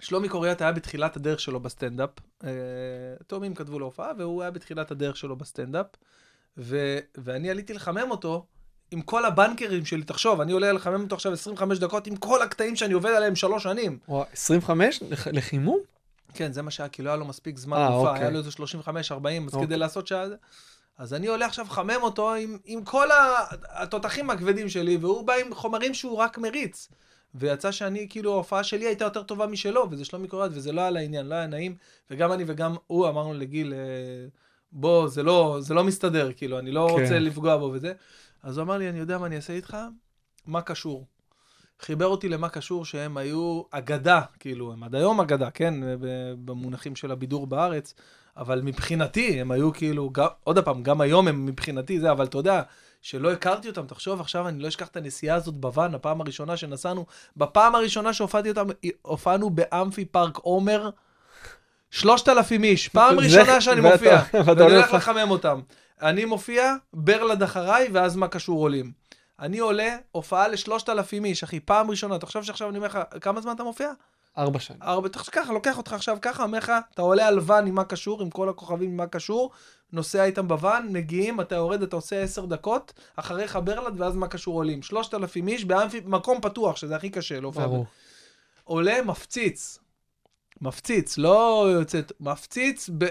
שלומי 0.00 0.28
קוריאט 0.28 0.62
היה 0.62 0.72
בתחילת 0.72 1.16
הדרך 1.16 1.40
שלו 1.40 1.60
בסטנדאפ. 1.60 2.10
אה, 2.44 2.50
תאומים 3.26 3.54
כתבו 3.54 3.78
לו 3.78 3.86
הופעה, 3.86 4.12
והוא 4.18 4.42
היה 4.42 4.50
בתחילת 4.50 4.90
הדרך 4.90 5.16
שלו 5.16 5.36
בסטנדאפ. 5.36 5.86
ו- 6.58 6.98
ואני 7.18 7.50
עליתי 7.50 7.74
לחמם 7.74 8.10
אותו 8.10 8.46
עם 8.90 9.00
כל 9.00 9.24
ה 9.24 9.31
bankerים 9.31 9.84
שלי. 9.84 10.02
תחשוב, 10.02 10.40
אני 10.40 10.52
עולה 10.52 10.72
לחמם 10.72 11.02
אותו 11.02 11.14
עכשיו 11.14 11.32
25 11.32 11.78
דקות 11.78 12.06
עם 12.06 12.16
כל 12.16 12.42
הקטעים 12.42 12.76
שאני 12.76 12.92
עובד 12.94 13.10
עליהם 13.10 13.36
שלוש 13.36 13.62
שנים. 13.62 13.98
וואי, 14.08 14.26
25 14.32 15.02
לח- 15.10 15.26
לחימום? 15.26 15.78
כן, 16.34 16.52
זה 16.52 16.62
מה 16.62 16.70
שהיה, 16.70 16.88
כי 16.88 17.02
לא 17.02 17.10
היה 17.10 17.16
לו 17.16 17.24
מספיק 17.24 17.58
זמן 17.58 17.76
אה, 17.76 17.90
מופע, 17.90 18.08
אוקיי. 18.10 18.22
היה 18.22 18.30
לו 18.30 18.38
איזה 18.38 18.50
35-40, 18.50 18.56
אז 19.46 19.54
אוקיי. 19.54 19.66
כדי 19.66 19.76
לעשות 19.76 20.06
שעה... 20.06 20.24
אז 20.98 21.14
אני 21.14 21.26
עולה 21.26 21.46
עכשיו 21.46 21.64
לחמם 21.68 21.98
אותו 22.02 22.34
עם, 22.34 22.58
עם 22.64 22.84
כל 22.84 23.08
התותחים 23.68 24.30
הכבדים 24.30 24.68
שלי, 24.68 24.96
והוא 24.96 25.26
בא 25.26 25.32
עם 25.34 25.54
חומרים 25.54 25.94
שהוא 25.94 26.16
רק 26.18 26.38
מריץ. 26.38 26.88
ויצא 27.34 27.70
שאני, 27.72 28.06
כאילו, 28.10 28.32
ההופעה 28.32 28.64
שלי 28.64 28.86
הייתה 28.86 29.04
יותר 29.04 29.22
טובה 29.22 29.46
משלו, 29.46 29.86
וזה 29.90 30.04
שלומי 30.04 30.28
קורת, 30.28 30.50
וזה 30.54 30.72
לא 30.72 30.80
היה 30.80 30.90
לעניין, 30.90 31.26
לא 31.26 31.34
היה 31.34 31.46
נעים. 31.46 31.74
וגם 32.10 32.32
אני 32.32 32.44
וגם 32.46 32.76
הוא 32.86 33.08
אמרנו 33.08 33.34
לגיל, 33.34 33.72
אה, 33.72 33.78
בוא, 34.72 35.08
זה 35.08 35.22
לא, 35.22 35.56
זה 35.60 35.74
לא 35.74 35.84
מסתדר, 35.84 36.30
כאילו, 36.36 36.58
אני 36.58 36.70
לא 36.72 36.88
כן. 36.96 37.02
רוצה 37.02 37.18
לפגוע 37.18 37.56
בו 37.56 37.70
וזה. 37.74 37.92
אז 38.42 38.58
הוא 38.58 38.64
אמר 38.64 38.78
לי, 38.78 38.88
אני 38.88 38.98
יודע 38.98 39.18
מה 39.18 39.26
אני 39.26 39.36
אעשה 39.36 39.52
איתך? 39.52 39.76
מה 40.46 40.62
קשור? 40.62 41.06
חיבר 41.80 42.06
אותי 42.06 42.28
למה 42.28 42.48
קשור 42.48 42.84
שהם 42.84 43.16
היו 43.16 43.62
אגדה, 43.70 44.20
כאילו, 44.40 44.72
הם 44.72 44.82
עד 44.82 44.94
היום 44.94 45.20
אגדה, 45.20 45.50
כן, 45.50 45.74
במונחים 46.44 46.96
של 46.96 47.10
הבידור 47.10 47.46
בארץ, 47.46 47.94
אבל 48.36 48.60
מבחינתי 48.62 49.40
הם 49.40 49.50
היו 49.50 49.72
כאילו, 49.72 50.10
גם, 50.10 50.26
עוד 50.44 50.58
פעם, 50.58 50.82
גם 50.82 51.00
היום 51.00 51.28
הם 51.28 51.46
מבחינתי 51.46 52.00
זה, 52.00 52.10
אבל 52.10 52.24
אתה 52.24 52.38
יודע, 52.38 52.62
שלא 53.02 53.32
הכרתי 53.32 53.68
אותם, 53.68 53.86
תחשוב 53.86 54.20
עכשיו, 54.20 54.48
אני 54.48 54.62
לא 54.62 54.68
אשכח 54.68 54.88
את 54.88 54.96
הנסיעה 54.96 55.36
הזאת 55.36 55.54
בוואן, 55.54 55.94
הפעם 55.94 56.20
הראשונה 56.20 56.56
שנסענו, 56.56 57.06
בפעם 57.36 57.74
הראשונה 57.74 58.12
שהופעתי 58.12 58.48
אותם, 58.48 58.66
הופענו 59.02 59.50
באמפי 59.50 60.04
פארק 60.04 60.36
עומר, 60.36 60.90
שלושת 61.90 62.28
אלפים 62.28 62.64
איש, 62.64 62.88
פעם 62.88 63.18
ראשונה 63.18 63.60
שאני 63.60 63.80
מופיע, 63.80 64.22
ואני 64.46 64.62
הולך 64.62 64.94
לחמם 64.94 65.30
אותם. 65.30 65.60
אני 66.02 66.24
מופיע, 66.24 66.74
ברלד 66.92 67.42
אחריי, 67.42 67.88
ואז 67.92 68.16
מה 68.16 68.28
קשור 68.28 68.60
עולים. 68.60 68.92
אני 69.40 69.58
עולה, 69.58 69.96
הופעה 70.12 70.48
לשלושת 70.48 70.88
אלפים 70.88 71.24
איש, 71.24 71.42
אחי, 71.42 71.60
פעם 71.60 71.90
ראשונה, 71.90 72.18
תחשוב 72.18 72.42
שעכשיו 72.42 72.68
אני 72.68 72.76
אומר 72.76 72.88
לך, 72.88 72.98
כמה 73.20 73.40
זמן 73.40 73.54
אתה 73.54 73.64
מופיע? 73.64 73.92
ארבע 74.38 74.58
שנים. 74.58 74.82
ארבע, 74.82 75.08
תחשוב 75.08 75.34
ככה, 75.34 75.52
לוקח 75.52 75.78
אותך 75.78 75.92
עכשיו 75.92 76.18
ככה, 76.22 76.42
אומר 76.42 76.58
לך, 76.58 76.72
אתה 76.94 77.02
עולה 77.02 77.28
על 77.28 77.38
ואן 77.42 77.66
עם 77.66 77.74
מה 77.74 77.84
קשור, 77.84 78.22
עם 78.22 78.30
כל 78.30 78.48
הכוכבים 78.48 78.90
עם 78.90 78.96
מה 78.96 79.06
קשור, 79.06 79.50
נוסע 79.92 80.24
איתם 80.24 80.48
בוואן, 80.48 80.88
מגיעים, 80.92 81.40
אתה 81.40 81.54
יורד, 81.54 81.82
אתה 81.82 81.96
עושה 81.96 82.22
עשר 82.22 82.46
דקות, 82.46 82.92
אחריך 83.16 83.58
ברלד, 83.64 84.00
ואז 84.00 84.16
מה 84.16 84.28
קשור 84.28 84.54
עולים. 84.54 84.82
שלושת 84.82 85.14
אלפים 85.14 85.48
איש, 85.48 85.64
באמפי, 85.64 86.00
מקום 86.04 86.40
פתוח, 86.40 86.76
שזה 86.76 86.96
הכי 86.96 87.10
קשה, 87.10 87.40
לא. 87.40 87.50
ברור. 87.50 87.86
עולה, 88.64 89.02
מפציץ. 89.02 89.78
מפציץ, 90.60 91.18
לא 91.18 91.68
יוצאת, 91.72 92.12
מפציץ, 92.20 92.90
ב... 92.98 93.06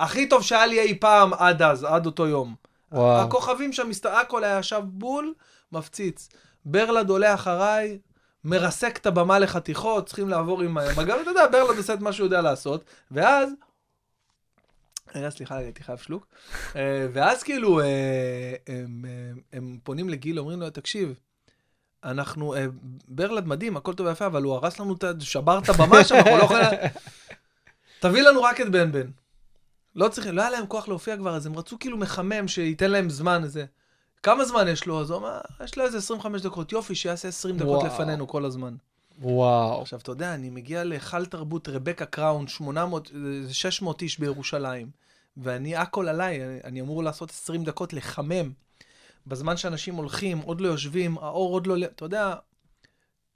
הכי 0.00 0.26
טוב 0.26 0.42
שהיה 0.42 0.66
לי 0.66 0.80
אי 0.80 0.98
פעם 0.98 1.34
עד 1.34 1.62
אז, 1.62 1.84
עד 1.84 2.06
אותו 2.06 2.26
יום. 2.26 2.54
וואו. 2.92 3.20
הכוכבים 3.22 3.72
שם, 3.72 3.88
מסת... 3.88 4.06
הכל 4.06 4.44
היה 4.44 4.58
ישב 4.58 4.82
בול, 4.84 5.34
מפציץ. 5.72 6.28
ברלד 6.64 7.10
עולה 7.10 7.34
אחריי, 7.34 7.98
מרסק 8.44 8.96
את 8.96 9.06
הבמה 9.06 9.38
לחתיכות, 9.38 10.06
צריכים 10.06 10.28
לעבור 10.28 10.62
עם 10.62 10.74
מגב, 10.74 11.18
אתה 11.22 11.30
יודע, 11.30 11.46
ברלד 11.46 11.76
עושה 11.76 11.94
את 11.94 12.00
מה 12.00 12.12
שהוא 12.12 12.26
יודע 12.26 12.40
לעשות, 12.40 12.84
ואז... 13.10 13.50
רגע, 15.14 15.30
סליחה, 15.30 15.56
הייתי 15.56 15.82
חייב 15.82 15.98
שלוק. 15.98 16.26
אה, 16.76 17.06
ואז 17.12 17.42
כאילו, 17.42 17.80
אה, 17.80 18.54
הם, 18.66 19.04
אה, 19.08 19.40
הם 19.52 19.78
פונים 19.82 20.08
לגיל, 20.08 20.38
אומרים 20.38 20.60
לו, 20.60 20.70
תקשיב, 20.70 21.20
אנחנו, 22.04 22.54
אה, 22.54 22.66
ברלד 23.08 23.46
מדהים, 23.46 23.76
הכל 23.76 23.94
טוב 23.94 24.06
ויפה, 24.06 24.26
אבל 24.26 24.42
הוא 24.42 24.54
הרס 24.54 24.80
לנו 24.80 24.94
את 24.94 25.04
ה... 25.04 25.12
שבר 25.20 25.58
את 25.58 25.68
הבמה 25.68 26.04
שם, 26.04 26.14
אנחנו 26.14 26.38
לא 26.38 26.42
יכולים... 26.42 26.64
תביא 28.00 28.22
לנו 28.22 28.42
רק 28.42 28.60
את 28.60 28.68
בן 28.68 28.92
בן. 28.92 29.10
לא 29.94 30.08
צריכים, 30.08 30.34
לא 30.34 30.40
היה 30.40 30.50
להם 30.50 30.66
כוח 30.66 30.88
להופיע 30.88 31.16
כבר, 31.16 31.36
אז 31.36 31.46
הם 31.46 31.58
רצו 31.58 31.78
כאילו 31.78 31.96
מחמם, 31.96 32.48
שייתן 32.48 32.90
להם 32.90 33.10
זמן 33.10 33.44
איזה. 33.44 33.64
כמה 34.22 34.44
זמן 34.44 34.68
יש 34.68 34.86
לו? 34.86 35.00
אז 35.00 35.10
הוא 35.10 35.18
אמר, 35.18 35.40
יש 35.64 35.78
לו 35.78 35.84
איזה 35.84 35.98
25 35.98 36.42
דקות, 36.42 36.72
יופי, 36.72 36.94
שיעשה 36.94 37.28
20 37.28 37.56
דקות 37.56 37.68
וואו. 37.68 37.86
לפנינו 37.86 38.28
כל 38.28 38.44
הזמן. 38.44 38.74
וואו. 39.18 39.82
עכשיו, 39.82 39.98
אתה 39.98 40.12
יודע, 40.12 40.34
אני 40.34 40.50
מגיע 40.50 40.84
להיכל 40.84 41.26
תרבות 41.26 41.68
רבקה 41.68 42.06
קראון, 42.06 42.48
800, 42.48 43.10
אה, 43.14 43.52
600 43.52 44.02
איש 44.02 44.18
בירושלים, 44.18 44.90
ואני, 45.36 45.76
הכל 45.76 46.08
עליי, 46.08 46.44
אני, 46.44 46.58
אני 46.64 46.80
אמור 46.80 47.02
לעשות 47.02 47.30
20 47.30 47.64
דקות 47.64 47.92
לחמם. 47.92 48.52
בזמן 49.26 49.56
שאנשים 49.56 49.94
הולכים, 49.94 50.38
עוד 50.38 50.60
לא 50.60 50.68
יושבים, 50.68 51.18
האור 51.18 51.52
עוד 51.52 51.66
לא... 51.66 51.76
אתה 51.84 52.04
יודע, 52.04 52.34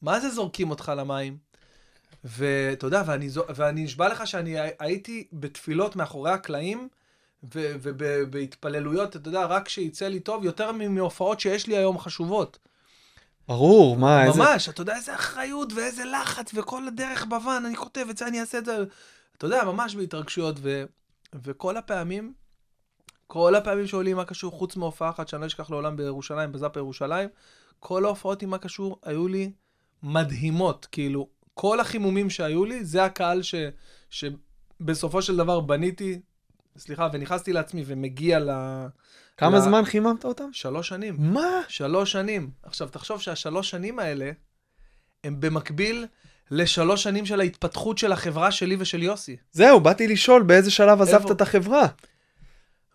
מה 0.03 0.21
זה 0.21 0.31
זורקים 0.31 0.71
אותך 0.71 0.93
למים? 0.97 1.39
ואתה 2.25 2.87
יודע, 2.87 3.03
ואני, 3.07 3.29
ואני 3.55 3.85
נשבע 3.85 4.09
לך 4.09 4.27
שאני 4.27 4.57
הייתי 4.79 5.27
בתפילות 5.33 5.97
מאחורי 5.97 6.31
הקלעים, 6.31 6.89
ובהתפללויות, 7.53 9.17
אתה 9.17 9.29
יודע, 9.29 9.47
רק 9.47 9.69
שיצא 9.69 10.09
לי 10.09 10.21
טוב, 10.21 10.45
יותר 10.45 10.73
מהופעות 10.73 11.41
שיש 11.41 11.67
לי 11.67 11.77
היום 11.77 11.99
חשובות. 11.99 12.59
ברור, 13.49 13.97
מה, 13.97 14.25
איזה... 14.25 14.39
ממש, 14.39 14.69
אתה 14.69 14.83
יודע 14.83 14.97
איזה 14.97 15.15
אחריות 15.15 15.73
ואיזה 15.73 16.05
לחץ, 16.05 16.51
וכל 16.55 16.89
הדרך 16.89 17.25
בוואן, 17.29 17.67
אני 17.67 17.77
כותב 17.77 18.07
את 18.11 18.17
זה, 18.17 18.27
אני 18.27 18.41
אעשה 18.41 18.59
את 18.59 18.65
זה. 18.65 18.85
אתה 19.37 19.47
יודע, 19.47 19.65
ממש 19.65 19.95
בהתרגשויות, 19.95 20.57
ו... 20.59 20.85
וכל 21.43 21.77
הפעמים, 21.77 22.33
כל 23.27 23.55
הפעמים 23.55 23.87
שעולים 23.87 24.17
מה 24.17 24.25
קשור, 24.25 24.53
חוץ 24.53 24.77
מהופעה 24.77 25.11
אחת 25.11 25.29
שאני 25.29 25.41
לא 25.41 25.47
אשכח 25.47 25.71
לעולם 25.71 25.97
בירושלים, 25.97 26.53
בזאפה 26.53 26.81
ירושלים, 26.81 27.29
כל 27.81 28.05
ההופעות 28.05 28.43
עם 28.43 28.51
מה 28.51 28.59
קשור 28.59 28.99
היו 29.03 29.29
לי 29.29 29.53
מדהימות, 30.03 30.87
כאילו, 30.93 31.29
כל 31.55 31.81
החימומים 31.81 32.31
שהיו 32.31 32.65
לי, 32.65 32.85
זה 32.85 33.05
הקהל 33.05 33.43
ש... 33.43 33.55
שבסופו 34.11 35.23
של 35.23 35.37
דבר 35.37 35.61
בניתי, 35.61 36.21
סליחה, 36.79 37.09
ונכנסתי 37.13 37.53
לעצמי 37.53 37.83
ומגיע 37.87 38.39
ל... 38.41 38.51
כמה 39.37 39.59
ל- 39.59 39.61
זמן 39.61 39.85
חיממת 39.85 40.25
אותם? 40.25 40.49
שלוש 40.53 40.89
שנים. 40.89 41.17
מה? 41.19 41.61
שלוש 41.69 42.13
שנים. 42.13 42.51
עכשיו, 42.63 42.89
תחשוב 42.89 43.21
שהשלוש 43.21 43.71
שנים 43.71 43.99
האלה, 43.99 44.31
הם 45.25 45.41
במקביל 45.41 46.07
לשלוש 46.51 47.03
שנים 47.03 47.27
של 47.27 47.41
ההתפתחות 47.41 47.99
של 47.99 48.13
החברה 48.13 48.51
שלי 48.51 48.77
ושל 48.79 49.03
יוסי. 49.03 49.37
זהו, 49.53 49.81
באתי 49.81 50.09
לשאול 50.09 50.43
באיזה 50.43 50.71
שלב 50.71 51.03
עזבת 51.03 51.21
איפה? 51.21 51.33
את 51.33 51.41
החברה. 51.41 51.87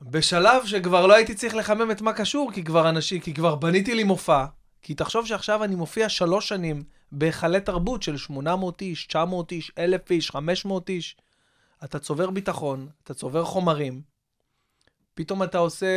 בשלב 0.02 0.66
שכבר 0.66 1.08
לא 1.08 1.16
הייתי 1.16 1.36
צריך 1.36 1.56
לחמם 1.56 1.92
את 1.92 2.02
מה 2.02 2.14
קשור, 2.14 2.52
כי 2.54 2.64
כבר 2.64 2.90
אנשים, 2.90 3.22
כי 3.22 3.34
כבר 3.34 3.56
בניתי 3.56 3.96
לי 3.96 4.04
מופע. 4.04 4.46
כי 4.82 4.94
תחשוב 4.94 5.26
שעכשיו 5.26 5.64
אני 5.64 5.76
מופיע 5.76 6.10
שלוש 6.10 6.50
שנים 6.50 6.84
בהיכלי 7.12 7.62
תרבות 7.62 8.04
של 8.04 8.18
800 8.18 8.82
איש, 8.82 9.08
900 9.08 9.52
איש, 9.52 9.72
1,000 9.78 10.12
איש, 10.12 10.32
500 10.32 10.90
איש. 10.90 11.18
אתה 11.84 12.00
צובר 12.00 12.30
ביטחון, 12.30 12.88
אתה 13.04 13.14
צובר 13.14 13.44
חומרים, 13.46 14.02
פתאום 15.14 15.44
אתה 15.44 15.58
עושה... 15.58 15.88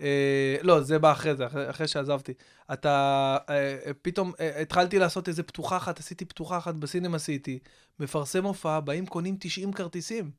אה, 0.00 0.56
לא, 0.62 0.80
זה 0.80 0.98
בא 0.98 1.12
אחרי 1.12 1.36
זה, 1.36 1.46
אחרי, 1.46 1.70
אחרי 1.70 1.88
שעזבתי. 1.88 2.32
אתה... 2.72 3.36
אה, 3.48 3.76
אה, 3.86 3.90
פתאום 4.02 4.32
אה, 4.40 4.60
התחלתי 4.60 4.98
לעשות 4.98 5.28
איזה 5.28 5.42
פתוחה 5.42 5.76
אחת, 5.76 5.98
עשיתי 5.98 6.24
פתוחה 6.24 6.58
אחת 6.58 6.74
בסינמה 6.74 7.18
סיטי, 7.18 7.58
מפרסם 8.00 8.44
הופעה, 8.44 8.80
באים 8.80 9.06
קונים 9.06 9.36
90 9.40 9.72
כרטיסים. 9.72 10.30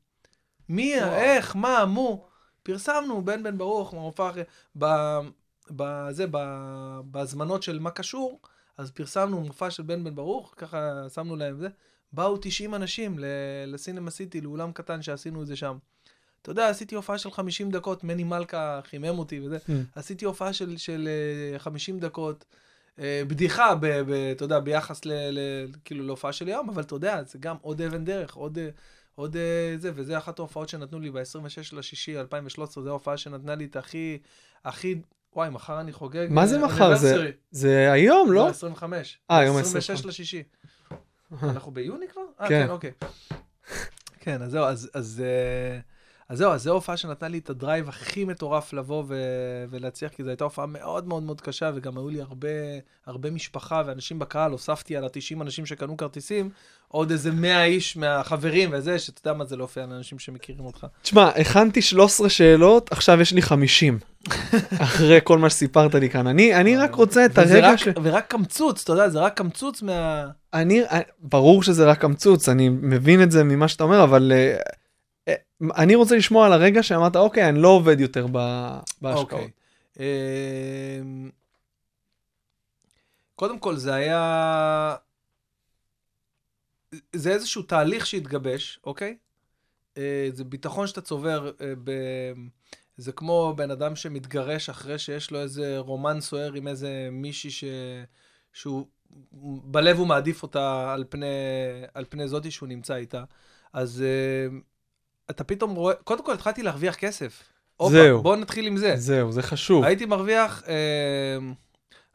מי, 0.68 0.94
וואו. 0.96 1.12
איך, 1.12 1.56
מה, 1.56 1.84
מו. 1.84 2.28
פרסמנו, 2.62 3.24
בן 3.24 3.42
בן 3.42 3.58
ברוך, 3.58 3.94
מהמופע 3.94 4.30
אחרי... 4.30 4.42
בזה, 5.76 6.26
בהזמנות 7.04 7.62
של 7.62 7.78
מה 7.78 7.90
קשור, 7.90 8.40
אז 8.78 8.90
פרסמנו 8.90 9.40
מופע 9.40 9.70
של 9.70 9.82
בן 9.82 10.04
בן 10.04 10.14
ברוך, 10.14 10.54
ככה 10.56 11.08
שמנו 11.14 11.36
להם 11.36 11.58
זה. 11.58 11.68
באו 12.12 12.36
90 12.36 12.74
אנשים 12.74 13.16
לסינמה 13.66 14.10
סיטי, 14.10 14.40
לאולם 14.40 14.72
קטן 14.72 15.02
שעשינו 15.02 15.42
את 15.42 15.46
זה 15.46 15.56
שם. 15.56 15.76
אתה 16.42 16.50
יודע, 16.50 16.68
עשיתי 16.68 16.94
הופעה 16.94 17.18
של 17.18 17.30
50 17.30 17.70
דקות, 17.70 18.04
מני 18.04 18.24
מלכה 18.24 18.80
חימם 18.84 19.18
אותי 19.18 19.40
וזה. 19.40 19.56
Mm. 19.56 19.70
עשיתי 19.94 20.24
הופעה 20.24 20.52
של, 20.52 20.76
של 20.76 21.08
אה, 21.52 21.58
50 21.58 22.00
דקות, 22.00 22.44
אה, 22.98 23.22
בדיחה, 23.26 23.74
ב, 23.74 23.86
ב, 23.86 24.10
אתה 24.10 24.44
יודע, 24.44 24.60
ביחס 24.60 25.04
ל, 25.04 25.12
ל, 25.12 25.38
כאילו 25.84 26.06
להופעה 26.06 26.32
של 26.32 26.48
יום, 26.48 26.70
אבל 26.70 26.82
אתה 26.82 26.94
יודע, 26.94 27.22
זה 27.22 27.38
גם 27.38 27.56
עוד 27.60 27.82
אבן 27.82 28.04
דרך, 28.04 28.34
עוד, 28.34 28.58
אה, 28.58 28.68
עוד 29.14 29.36
אה, 29.36 29.74
זה, 29.76 29.90
וזה 29.94 30.18
אחת 30.18 30.38
ההופעות 30.38 30.68
שנתנו 30.68 31.00
לי 31.00 31.10
ב-26 31.10 31.76
לשישי 31.76 32.20
2013, 32.20 32.84
זו 32.84 32.90
ההופעה 32.90 33.16
שנתנה 33.16 33.54
לי 33.54 33.64
את 33.64 33.76
הכי, 33.76 34.18
הכי, 34.64 34.94
וואי, 35.36 35.50
מחר 35.50 35.80
אני 35.80 35.92
חוגג. 35.92 36.26
מה 36.30 36.46
זה 36.46 36.56
אה, 36.56 36.64
מחר? 36.64 36.96
זה-. 36.96 37.30
זה 37.50 37.92
היום, 37.92 38.32
לא? 38.32 38.48
25. 38.48 39.18
אה, 39.30 39.38
היום 39.38 39.56
26 39.56 39.90
25. 39.90 40.06
לשישי. 40.06 40.42
אנחנו 41.42 41.72
ביוני 41.72 42.08
כבר? 42.08 42.22
אה, 42.40 42.48
כן. 42.48 42.66
כן, 42.66 42.70
אוקיי. 42.70 42.92
כן, 44.20 44.42
אז 44.42 44.50
זהו, 44.50 44.64
אז, 44.64 44.90
אז, 44.94 45.22
אה, 45.24 45.80
אז 46.32 46.38
זהו, 46.38 46.52
אז 46.52 46.62
זו 46.62 46.72
הופעה 46.72 46.96
שנתנה 46.96 47.28
לי 47.28 47.38
את 47.38 47.50
הדרייב 47.50 47.88
הכי 47.88 48.24
מטורף 48.24 48.72
לבוא 48.72 49.04
ו- 49.08 49.64
ולהצליח, 49.70 50.12
כי 50.12 50.22
זו 50.22 50.28
הייתה 50.28 50.44
הופעה 50.44 50.66
מאוד 50.66 51.08
מאוד 51.08 51.22
מאוד 51.22 51.40
קשה, 51.40 51.70
וגם 51.74 51.98
היו 51.98 52.08
לי 52.08 52.20
הרבה, 52.20 52.48
הרבה 53.06 53.30
משפחה 53.30 53.82
ואנשים 53.86 54.18
בקהל, 54.18 54.52
הוספתי 54.52 54.96
על 54.96 55.04
ה-90 55.04 55.42
אנשים 55.42 55.66
שקנו 55.66 55.96
כרטיסים, 55.96 56.50
עוד 56.88 57.10
איזה 57.10 57.30
100 57.30 57.64
איש 57.64 57.96
מהחברים 57.96 58.70
וזה, 58.72 58.98
שאתה 58.98 59.20
יודע 59.20 59.38
מה 59.38 59.44
זה 59.44 59.56
להופיע 59.56 59.86
לאנשים 59.86 60.18
שמכירים 60.18 60.64
אותך. 60.64 60.86
תשמע, 61.02 61.28
הכנתי 61.28 61.82
13 61.82 62.28
שאלות, 62.28 62.92
עכשיו 62.92 63.20
יש 63.20 63.32
לי 63.32 63.42
50. 63.42 63.98
אחרי 64.78 65.18
כל 65.24 65.38
מה 65.38 65.50
שסיפרת 65.50 65.94
לי 65.94 66.10
כאן. 66.10 66.26
אני, 66.26 66.54
אני 66.54 66.76
רק 66.76 66.94
רוצה 66.94 67.24
את 67.24 67.38
הרגע 67.38 67.72
רק, 67.72 67.78
ש... 67.78 67.88
ורק 68.02 68.26
קמצוץ, 68.28 68.82
אתה 68.82 68.92
יודע, 68.92 69.08
זה 69.08 69.20
רק 69.20 69.36
קמצוץ 69.36 69.82
מה... 69.82 70.26
אני, 70.54 70.82
ברור 71.20 71.62
שזה 71.62 71.84
רק 71.84 72.00
קמצוץ, 72.00 72.48
אני 72.48 72.68
מבין 72.68 73.22
את 73.22 73.30
זה 73.30 73.44
ממה 73.44 73.68
שאתה 73.68 73.84
אומר, 73.84 74.04
אבל 74.04 74.32
אה, 74.34 74.36
אה, 74.36 74.60
אני 75.76 75.94
רוצה 75.94 76.16
לשמוע 76.16 76.46
על 76.46 76.52
הרגע 76.52 76.82
שאמרת, 76.82 77.16
אוקיי, 77.16 77.48
אני 77.48 77.58
לא 77.58 77.68
עובד 77.68 78.00
יותר 78.00 78.26
בהשקעות. 78.26 79.32
אוקיי. 79.32 79.50
אמ, 80.00 81.30
קודם 83.34 83.58
כל, 83.58 83.76
זה 83.76 83.94
היה... 83.94 84.96
זה 87.12 87.30
איזשהו 87.30 87.62
תהליך 87.62 88.06
שהתגבש, 88.06 88.80
אוקיי? 88.84 89.16
אה, 89.98 90.28
זה 90.32 90.44
ביטחון 90.44 90.86
שאתה 90.86 91.00
צובר 91.00 91.50
אה, 91.60 91.72
ב... 91.84 91.92
זה 92.96 93.12
כמו 93.12 93.54
בן 93.56 93.70
אדם 93.70 93.96
שמתגרש 93.96 94.68
אחרי 94.68 94.98
שיש 94.98 95.30
לו 95.30 95.40
איזה 95.40 95.78
רומן 95.78 96.20
סוער 96.20 96.52
עם 96.52 96.68
איזה 96.68 97.08
מישהי 97.12 97.50
ש... 97.50 97.64
שהוא... 98.52 98.86
בלב 99.64 99.98
הוא 99.98 100.06
מעדיף 100.06 100.42
אותה 100.42 100.92
על 100.92 101.04
פני, 101.08 101.26
על 101.94 102.04
פני 102.08 102.28
זאתי 102.28 102.50
שהוא 102.50 102.68
נמצא 102.68 102.94
איתה. 102.94 103.24
אז 103.72 104.02
אה, 104.02 104.58
אתה 105.30 105.44
פתאום 105.44 105.74
רואה... 105.74 105.94
קודם 105.94 106.24
כל 106.24 106.32
התחלתי 106.32 106.62
להרוויח 106.62 106.94
כסף. 106.94 107.42
זהו. 107.88 108.22
בוא 108.22 108.36
נתחיל 108.36 108.66
עם 108.66 108.76
זה. 108.76 108.96
זהו, 108.96 109.32
זה 109.32 109.42
חשוב. 109.42 109.84
הייתי 109.84 110.06
מרוויח, 110.06 110.62
אה, 110.68 110.74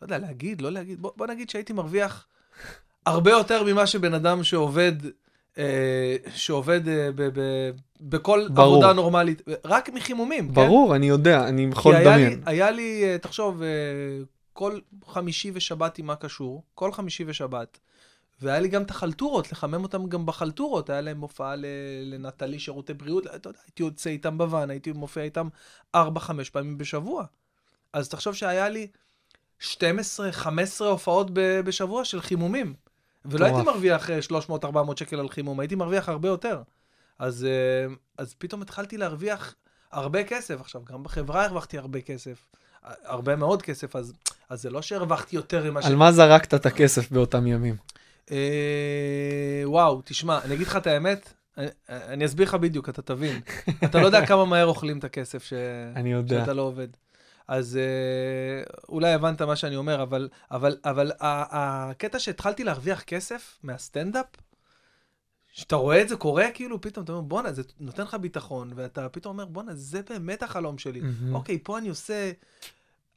לא 0.02 0.06
יודע, 0.06 0.18
להגיד, 0.18 0.62
לא 0.62 0.72
להגיד, 0.72 1.02
בוא, 1.02 1.12
בוא 1.16 1.28
נגיד 1.28 1.50
שהייתי 1.50 1.74
מרוויח 1.74 2.28
הרבה 3.06 3.32
יותר 3.32 3.64
ממה 3.64 3.88
שבן 3.88 4.14
אדם 4.14 4.44
שעובד, 4.44 4.94
אה, 5.58 6.16
שעובד 6.36 6.88
אה, 6.88 7.10
ב, 7.16 7.40
ב, 7.40 7.70
בכל 8.02 8.48
ברור. 8.50 8.74
עבודה 8.76 8.94
נורמלית, 8.94 9.42
רק 9.66 9.90
מחימומים, 9.90 10.48
כן? 10.48 10.54
ברור, 10.54 10.96
אני 10.96 11.10
יודע, 11.10 11.48
אני 11.48 11.68
יכול 11.72 11.96
היה 11.96 12.18
לדמיין. 12.18 12.42
היה 12.46 12.72
לי, 12.72 13.18
תחשוב, 13.22 13.62
אה, 13.62 13.68
כל 14.54 14.80
חמישי 15.08 15.52
ושבת 15.54 15.98
עם 15.98 16.06
מה 16.06 16.16
קשור, 16.16 16.64
כל 16.76 16.92
חמישי 16.92 17.24
ושבת. 17.28 17.80
והיה 18.42 18.60
לי 18.60 18.68
גם 18.68 18.84
את 18.84 18.90
החלטורות, 18.90 19.52
לחמם 19.52 19.84
אותם 19.84 20.10
גם 20.10 20.26
בחלטורות. 20.26 20.90
היה 20.90 21.02
להם 21.02 21.22
הופעה 21.22 21.56
לנטלי 22.04 22.60
שירותי 22.60 22.94
בריאות, 22.94 23.28
אתה 23.28 23.50
יודע, 23.50 23.60
הייתי 23.66 23.84
יוצא 23.84 24.10
איתם 24.10 24.38
בוואן, 24.38 24.70
הייתי 24.70 24.92
מופיע 24.92 25.24
איתם 25.24 25.48
4-5 25.96 26.00
פעמים 26.52 26.78
בשבוע. 26.78 27.26
אז 27.94 28.10
תחשוב 28.10 28.34
שהיה 28.34 28.70
לי 28.70 28.88
12-15 29.62 29.66
הופעות 30.80 31.28
בשבוע 31.34 32.06
של 32.06 32.22
חימומים. 32.22 32.74
ולא 33.26 33.46
הייתי. 33.46 33.62
מרוויח 33.62 34.10
אה, 34.10 34.20
300-400 34.54 34.66
שקל 34.96 35.20
על 35.20 35.30
חימום, 35.30 35.60
הייתי 35.60 35.76
מרוויח 35.76 36.10
הרבה 36.10 36.28
יותר. 36.28 36.62
אז, 37.20 37.46
אה, 37.46 37.94
אז 38.18 38.36
פתאום 38.38 38.62
התחלתי 38.62 38.98
להרוויח 38.98 39.56
הרבה 39.92 40.24
כסף. 40.24 40.62
עכשיו, 40.62 40.82
גם 40.86 41.04
בחברה 41.04 41.46
הרווחתי 41.46 41.78
הרבה 41.78 42.02
כסף. 42.02 42.48
הרבה 42.84 43.36
מאוד 43.36 43.62
כסף, 43.62 43.96
אז, 43.96 44.14
אז 44.50 44.62
זה 44.62 44.70
לא 44.70 44.82
שהרווחתי 44.82 45.36
יותר 45.36 45.72
ממה 45.72 45.82
ש... 45.82 45.86
על 45.86 45.96
מה 45.96 46.12
זרקת 46.12 46.54
את 46.54 46.66
הכסף 46.66 47.12
באותם 47.12 47.48
ימים? 47.48 47.76
אה, 48.32 49.62
וואו, 49.66 50.02
תשמע, 50.06 50.40
אני 50.44 50.56
אגיד 50.56 50.68
לך 50.68 50.76
את 50.76 50.88
האמת, 50.88 51.34
אני, 51.58 51.68
אני 51.90 52.26
אסביר 52.26 52.48
לך 52.48 52.54
בדיוק, 52.54 52.90
אתה 52.90 53.02
תבין. 53.02 53.42
אתה 53.86 54.00
לא 54.00 54.06
יודע 54.06 54.26
כמה 54.26 54.46
מהר 54.46 54.66
אוכלים 54.66 55.00
את 55.00 55.04
הכסף 55.04 55.44
ש... 55.44 55.54
אני 55.96 56.12
יודע. 56.12 56.40
שאתה 56.40 56.54
לא 56.54 56.62
עובד. 56.62 56.88
אז 57.48 57.78
אה, 57.78 58.64
אולי 58.90 59.14
הבנת 59.14 59.42
מה 59.42 59.56
שאני 59.56 59.76
אומר, 59.76 60.04
אבל, 60.04 60.30
אבל, 60.52 60.78
אבל 60.86 61.12
הקטע 61.20 62.20
שהתחלתי 62.20 62.64
להרוויח 62.64 63.02
כסף 63.02 63.60
מהסטנדאפ, 63.64 64.26
שאתה 65.52 65.76
רואה 65.76 66.02
את 66.02 66.10
זה 66.10 66.16
קורה, 66.16 66.46
כאילו 66.54 66.82
פתאום 66.82 67.04
אתה 67.04 67.12
אומר, 67.12 67.22
בואנה, 67.22 67.54
זה 67.54 67.62
נותן 67.80 68.04
לך 68.04 68.14
ביטחון, 68.14 68.72
ואתה 68.76 69.10
פתאום 69.10 69.40
אומר, 69.40 69.46
בואנה, 69.46 69.76
זה 69.76 70.02
באמת 70.10 70.44
החלום 70.44 70.78
שלי. 70.78 71.02
מהמם. 71.02 71.36
אוקיי, 71.36 71.60
פה 71.64 71.78
אני 71.78 71.90
עושה 71.90 72.32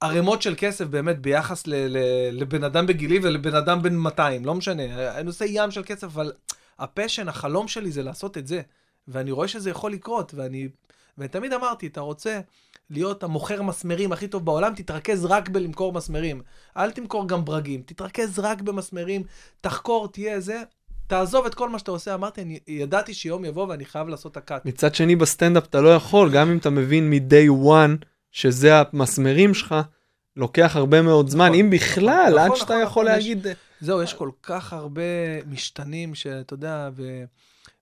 ערימות 0.01 0.43
של 0.43 0.55
כסף 0.59 0.85
באמת 0.85 1.19
ביחס 1.19 1.67
ל- 1.67 1.75
ל- 1.75 2.31
לבן 2.33 2.65
אדם 2.65 2.87
בגילי 2.87 3.19
ולבן 3.23 3.55
אדם 3.55 3.83
בן 3.83 3.97
200, 3.97 4.45
לא 4.45 4.55
משנה. 4.55 4.83
אני 5.19 5.27
עושה 5.27 5.45
ים 5.49 5.71
של 5.71 5.83
כסף, 5.87 6.05
אבל 6.05 6.33
ה 6.79 6.84
passion, 6.84 7.29
החלום 7.29 7.69
שלי 7.69 7.91
זה 7.91 8.03
לעשות 8.03 8.39
את 8.39 8.47
זה. 8.47 8.61
ואני 9.09 9.31
רואה 9.31 9.49
שזה 9.49 9.71
יכול 9.71 9.93
לקרות, 9.93 10.35
ואני... 10.35 10.69
ותמיד 11.19 11.53
אמרתי, 11.53 11.87
אתה 11.87 12.01
רוצה 12.01 12.41
להיות 12.91 13.23
המוכר 13.23 13.63
מסמרים 13.63 14.13
הכי 14.13 14.29
טוב 14.29 14.45
בעולם, 14.45 14.75
תתרכז 14.75 15.25
רק 15.25 15.49
בלמכור 15.49 15.93
מסמרים. 15.93 16.43
אל 16.77 16.91
תמכור 16.91 17.29
גם 17.29 17.45
ברגים, 17.45 17.83
תתרכז 17.87 18.39
רק 18.39 18.61
במסמרים, 18.61 19.23
תחקור, 19.61 20.09
תהיה 20.09 20.41
זה. 20.41 20.63
תעזוב 21.07 21.47
את 21.47 21.55
כל 21.55 21.69
מה 21.69 21.79
שאתה 21.79 21.91
עושה. 21.91 22.15
אמרתי, 22.15 22.43
אני 22.43 22.59
ידעתי 22.69 23.15
שיום 23.15 23.45
יבוא 23.45 23.67
ואני 23.67 23.85
חייב 23.85 24.09
לעשות 24.09 24.33
את 24.33 24.37
ה 24.37 24.43
cut. 24.43 24.67
מצד 24.67 24.95
שני, 24.95 25.17
בסטנדאפ 25.17 25.67
אתה 25.67 25.81
לא 25.81 25.95
יכול, 25.95 26.31
גם 26.31 26.51
אם 26.51 26.59
אתה 26.59 26.71
מבין 26.71 27.11
מ- 27.11 27.33
day 27.33 27.67
one 27.67 28.05
שזה 28.33 28.71
המסמרים 28.77 29.55
שלך, 29.55 29.75
לוקח 30.37 30.77
הרבה 30.77 31.03
מאוד 31.03 31.29
זמן, 31.29 31.47
נכון, 31.47 31.59
אם 31.59 31.71
בכלל, 31.71 32.27
נכון, 32.27 32.39
עד 32.39 32.47
נכון, 32.47 32.57
שאתה 32.57 32.75
נכון, 32.75 32.83
יכול 32.87 33.05
להגיד... 33.05 33.47
זהו, 33.81 34.03
יש 34.03 34.15
כל 34.15 34.31
כך 34.43 34.73
הרבה 34.73 35.03
משתנים 35.47 36.15
שאתה 36.15 36.55
יודע, 36.55 36.91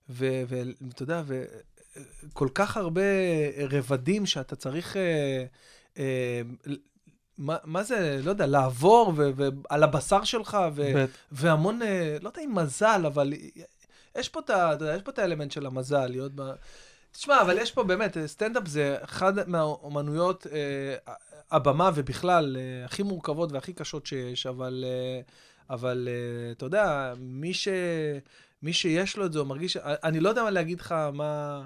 ואתה 0.09 1.03
יודע, 1.03 1.23
וכל 1.25 2.47
כך 2.53 2.77
הרבה 2.77 3.01
רבדים 3.69 4.25
שאתה 4.25 4.55
צריך, 4.55 4.97
אה, 4.97 5.45
אה, 5.97 6.41
מה, 7.37 7.57
מה 7.63 7.83
זה, 7.83 8.19
לא 8.23 8.29
יודע, 8.29 8.45
לעבור, 8.45 9.13
ו- 9.15 9.29
ועל 9.35 9.83
הבשר 9.83 10.23
שלך, 10.23 10.57
ו-. 10.75 11.05
והמון, 11.31 11.81
אה, 11.81 12.17
לא 12.21 12.29
יודע 12.29 12.41
אם 12.41 12.55
מזל, 12.55 13.01
אבל 13.05 13.33
יש 14.17 14.29
פה 14.29 14.39
את 15.09 15.19
האלמנט 15.19 15.51
של 15.51 15.65
המזל, 15.65 16.07
להיות 16.07 16.31
ב... 16.35 16.41
תשמע, 17.11 17.41
אבל 17.41 17.57
יש 17.57 17.71
פה 17.71 17.83
באמת, 17.83 18.17
אה, 18.17 18.27
סטנדאפ 18.27 18.67
זה 18.67 18.97
אחד 19.01 19.49
מהאומנויות, 19.49 20.47
אה, 20.51 21.13
הבמה 21.51 21.91
ובכלל, 21.95 22.57
אה, 22.59 22.85
הכי 22.85 23.03
מורכבות 23.03 23.51
והכי 23.51 23.73
קשות 23.73 24.05
שיש, 24.05 24.45
אבל, 24.45 24.85
אה, 24.87 25.21
אבל 25.69 26.07
אה, 26.11 26.51
אתה 26.51 26.65
יודע, 26.65 27.13
מי, 27.17 27.53
ש, 27.53 27.67
מי 28.63 28.73
שיש 28.73 29.17
לו 29.17 29.25
את 29.25 29.33
זה, 29.33 29.39
הוא 29.39 29.47
מרגיש, 29.47 29.77
אני 29.77 30.19
לא 30.19 30.29
יודע 30.29 30.43
מה 30.43 30.49
להגיד 30.49 30.79
לך, 30.79 30.95
מה... 31.13 31.65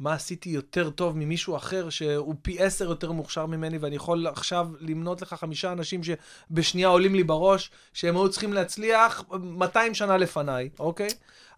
מה 0.00 0.12
עשיתי 0.14 0.48
יותר 0.48 0.90
טוב 0.90 1.16
ממישהו 1.16 1.56
אחר 1.56 1.90
שהוא 1.90 2.34
פי 2.42 2.62
עשר 2.62 2.84
יותר 2.84 3.12
מוכשר 3.12 3.46
ממני, 3.46 3.78
ואני 3.78 3.96
יכול 3.96 4.26
עכשיו 4.26 4.68
למנות 4.80 5.22
לך 5.22 5.34
חמישה 5.34 5.72
אנשים 5.72 6.00
שבשנייה 6.04 6.88
עולים 6.88 7.14
לי 7.14 7.24
בראש, 7.24 7.70
שהם 7.92 8.16
היו 8.16 8.30
צריכים 8.30 8.52
להצליח 8.52 9.24
200 9.40 9.94
שנה 9.94 10.16
לפניי, 10.16 10.70
אוקיי? 10.78 11.08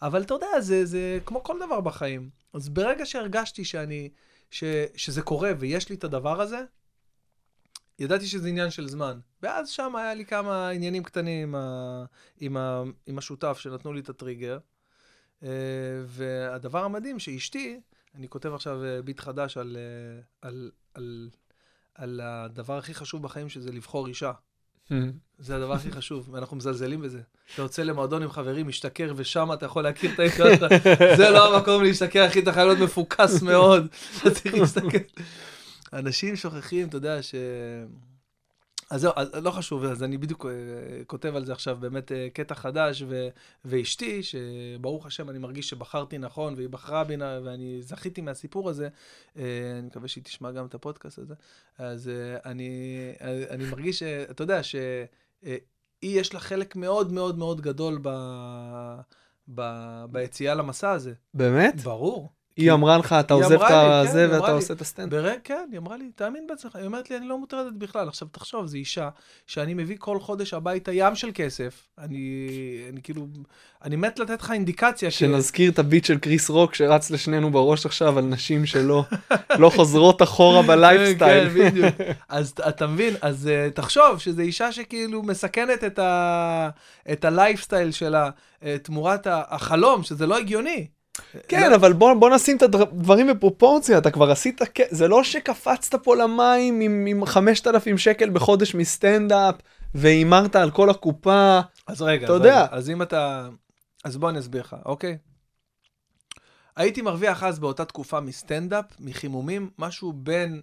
אבל 0.03 0.23
אתה 0.23 0.35
יודע, 0.35 0.61
זה, 0.61 0.85
זה 0.85 1.19
כמו 1.27 1.43
כל 1.43 1.59
דבר 1.67 1.81
בחיים. 1.81 2.31
אז 2.53 2.69
ברגע 2.69 3.07
שהרגשתי 3.07 3.65
שאני, 3.65 4.11
ש, 4.51 4.65
שזה 4.97 5.23
קורה 5.23 5.53
ויש 5.59 5.89
לי 5.89 5.97
את 5.97 6.05
הדבר 6.05 6.41
הזה, 6.41 6.63
ידעתי 7.99 8.27
שזה 8.27 8.49
עניין 8.49 8.71
של 8.71 8.89
זמן. 8.89 9.19
ואז 9.43 9.69
שם 9.69 9.97
היה 9.97 10.15
לי 10.15 10.25
כמה 10.25 10.69
עניינים 10.69 11.03
קטנים 11.03 11.49
עם, 11.49 11.55
ה, 11.55 12.05
עם, 12.41 12.57
ה, 12.57 12.83
עם 13.07 13.19
השותף 13.19 13.59
שנתנו 13.59 13.93
לי 13.93 14.01
את 14.01 14.09
הטריגר. 14.09 14.59
אה, 15.43 15.49
והדבר 16.07 16.85
המדהים 16.85 17.19
שאשתי, 17.19 17.81
אני 18.15 18.29
כותב 18.29 18.55
עכשיו 18.55 18.85
אה, 18.85 19.03
ביט 19.03 19.21
חדש 19.21 19.57
על, 19.57 19.77
אה, 19.77 20.23
על, 20.43 20.71
על, 20.95 21.31
על 21.95 22.21
הדבר 22.25 22.79
הכי 22.79 22.95
חשוב 22.95 23.23
בחיים, 23.23 23.49
שזה 23.49 23.73
לבחור 23.73 24.07
אישה. 24.07 24.33
זה 25.39 25.57
הדבר 25.57 25.73
הכי 25.73 25.93
חשוב, 25.93 26.29
ואנחנו 26.33 26.57
מזלזלים 26.57 27.01
בזה. 27.01 27.21
אתה 27.55 27.63
יוצא 27.63 27.83
למועדון 27.83 28.23
עם 28.23 28.31
חברים, 28.31 28.69
משתכר, 28.69 29.13
ושם 29.17 29.53
אתה 29.53 29.67
יכול 29.67 29.83
להכיר 29.83 30.15
את 30.15 30.19
האישה, 30.19 30.45
זה 31.17 31.31
לא 31.31 31.57
המקום 31.57 31.83
להשתכר, 31.83 32.27
אחי, 32.27 32.41
אתה 32.41 32.53
חייב 32.53 32.67
להיות 32.67 32.81
מפוקס 32.81 33.43
מאוד. 33.43 33.87
אתה 34.21 34.31
צריך 34.31 34.55
להסתכל. 34.55 34.99
אנשים 35.93 36.37
שוכחים, 36.37 36.89
אתה 36.89 36.97
יודע, 36.97 37.23
ש... 37.23 37.35
אז 38.93 39.01
זהו, 39.01 39.13
אז 39.17 39.35
לא 39.35 39.51
חשוב, 39.51 39.85
אז 39.85 40.03
אני 40.03 40.19
בדיוק 40.19 40.47
אה, 40.47 41.05
כותב 41.05 41.37
על 41.37 41.45
זה 41.45 41.53
עכשיו 41.53 41.77
באמת 41.81 42.13
אה, 42.13 42.29
קטע 42.33 42.55
חדש, 42.55 43.03
ו... 43.09 43.29
ואשתי, 43.65 44.21
שברוך 44.23 45.07
השם, 45.07 45.31
אני 45.31 45.39
מרגיש 45.39 45.69
שבחרתי 45.69 46.19
נכון, 46.19 46.55
והיא 46.55 46.69
בחרה 46.69 47.05
בי, 47.05 47.17
ואני 47.45 47.83
זכיתי 47.83 48.21
מהסיפור 48.21 48.71
הזה, 48.71 48.89
אה, 49.37 49.43
אני 49.79 49.87
מקווה 49.87 50.09
שהיא 50.09 50.25
תשמע 50.25 50.51
גם 50.51 50.67
את 50.67 50.75
הפודקאסט 50.75 51.19
הזה, 51.19 51.35
אז 51.79 52.11
אני, 52.45 53.13
אני 53.51 53.65
מרגיש, 53.65 54.03
אתה 54.03 54.43
יודע, 54.43 54.63
שהיא 54.63 55.07
יש 56.03 56.35
לה 56.35 56.41
חלק 56.41 56.77
מאוד 56.77 57.13
מאוד 57.13 57.39
מאוד 57.39 57.61
גדול 57.61 57.99
ב... 58.03 58.09
ב... 59.55 59.63
ביציאה 60.11 60.55
למסע 60.55 60.91
הזה. 60.91 61.13
באמת? 61.35 61.81
ברור. 61.81 62.33
היא 62.57 62.73
אמרה 62.73 62.99
לך, 62.99 63.13
אתה 63.21 63.35
עוזב 63.35 63.53
את 63.63 63.69
כן, 63.69 63.75
הזה 63.75 64.25
היא 64.25 64.41
ואתה. 64.41 64.53
עושה 64.53 64.75
את 64.75 64.81
הסטנדאפ. 64.81 65.21
ברק, 65.23 65.39
כן, 65.45 65.69
היא 65.71 65.79
אמרה 65.79 65.97
לי, 65.97 66.11
תאמין 66.17 66.47
בעצמך. 66.47 66.77
היא 66.77 66.87
אומרת 66.87 67.11
לי, 67.11 67.17
אני 67.17 67.27
לא 67.29 67.39
מוטרדת 67.39 67.73
בכלל. 67.79 68.09
עכשיו, 68.09 68.29
תחשוב, 68.33 68.67
זו 68.67 68.77
אישה 68.77 69.09
שאני 69.47 69.75
מביא 69.75 69.97
כל 69.99 70.21
חודש 70.21 70.55
הביתה 70.55 70.93
ים 70.93 71.15
של 71.15 71.31
כסף. 71.35 71.89
אני, 71.99 72.49
אני 72.93 73.03
כאילו, 73.03 73.27
אני 73.85 73.97
מת 73.97 74.19
לתת 74.19 74.43
לך 74.43 74.51
אינדיקציה. 74.51 75.11
כי- 75.11 75.17
שנזכיר 75.17 75.71
את 75.71 75.79
הביט 75.79 76.05
של 76.05 76.19
קריס 76.19 76.51
רוק 76.51 76.75
שרץ 76.75 77.11
לשנינו 77.11 77.51
בראש 77.51 77.87
עכשיו 77.87 78.19
על 78.19 78.25
נשים 78.25 78.67
שלא 78.67 79.05
לא 79.59 79.71
חוזרות 79.71 80.23
אחורה 80.23 80.63
בלייפסטייל. 80.69 81.49
כן, 81.49 81.55
בדיוק. 81.71 81.95
אז 82.29 82.55
אתה 82.69 82.87
מבין, 82.87 83.15
אז 83.23 83.49
אה, 83.49 83.69
תחשוב 83.75 84.19
שזו 84.19 84.43
אישה 84.43 84.73
שכאילו 84.73 85.23
מסכנת 85.23 85.85
את, 85.85 85.99
ה, 85.99 86.69
את 87.13 87.25
הלייפסטייל 87.25 87.91
שלה 87.91 88.31
אה, 88.65 88.77
תמורת 88.83 89.27
החלום, 89.31 90.03
שזה 90.03 90.27
לא 90.27 90.39
הגיוני. 90.39 90.87
כן, 91.49 91.73
אבל 91.73 91.93
בוא, 91.93 92.15
בוא 92.15 92.31
נשים 92.31 92.57
את 92.57 92.63
הדברים 92.63 93.27
בפרופורציה, 93.27 93.99
אתה 93.99 94.11
כבר 94.11 94.31
עשית, 94.31 94.61
זה 94.91 95.09
לא 95.09 95.25
שקפצת 95.25 95.95
פה 95.95 96.17
למים 96.17 96.81
עם, 96.81 97.07
עם 97.09 97.27
5,000 97.27 97.99
שקל 97.99 98.31
בחודש 98.31 98.75
מסטנדאפ, 98.75 99.55
והימרת 99.95 100.57
על 100.57 100.71
כל 100.71 100.91
הקופה. 100.91 101.61
אז 101.87 102.03
רגע, 102.03 102.25
אתה 102.25 102.33
אז 102.33 102.39
יודע. 102.39 102.63
רגע, 102.63 102.67
אז 102.71 102.91
אם 102.91 103.03
אתה... 103.03 103.49
אז 104.05 104.17
בוא 104.17 104.31
אני 104.31 104.39
אסביר 104.39 104.61
לך, 104.61 104.77
אוקיי? 104.85 105.19
הייתי 106.77 107.03
מרוויח 107.03 107.43
אז 107.43 107.59
באותה 107.59 107.85
תקופה 107.85 108.21
מסטנדאפ, 108.21 108.85
מחימומים, 109.01 109.71
משהו 109.79 110.13
בין 110.13 110.63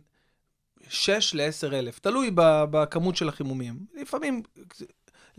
6 0.90 1.34
ל-10 1.36 1.74
אלף, 1.74 2.00
תלוי 2.00 2.32
בכמות 2.36 3.16
של 3.16 3.30
החימומים. 3.30 3.80
לפעמים, 3.94 4.42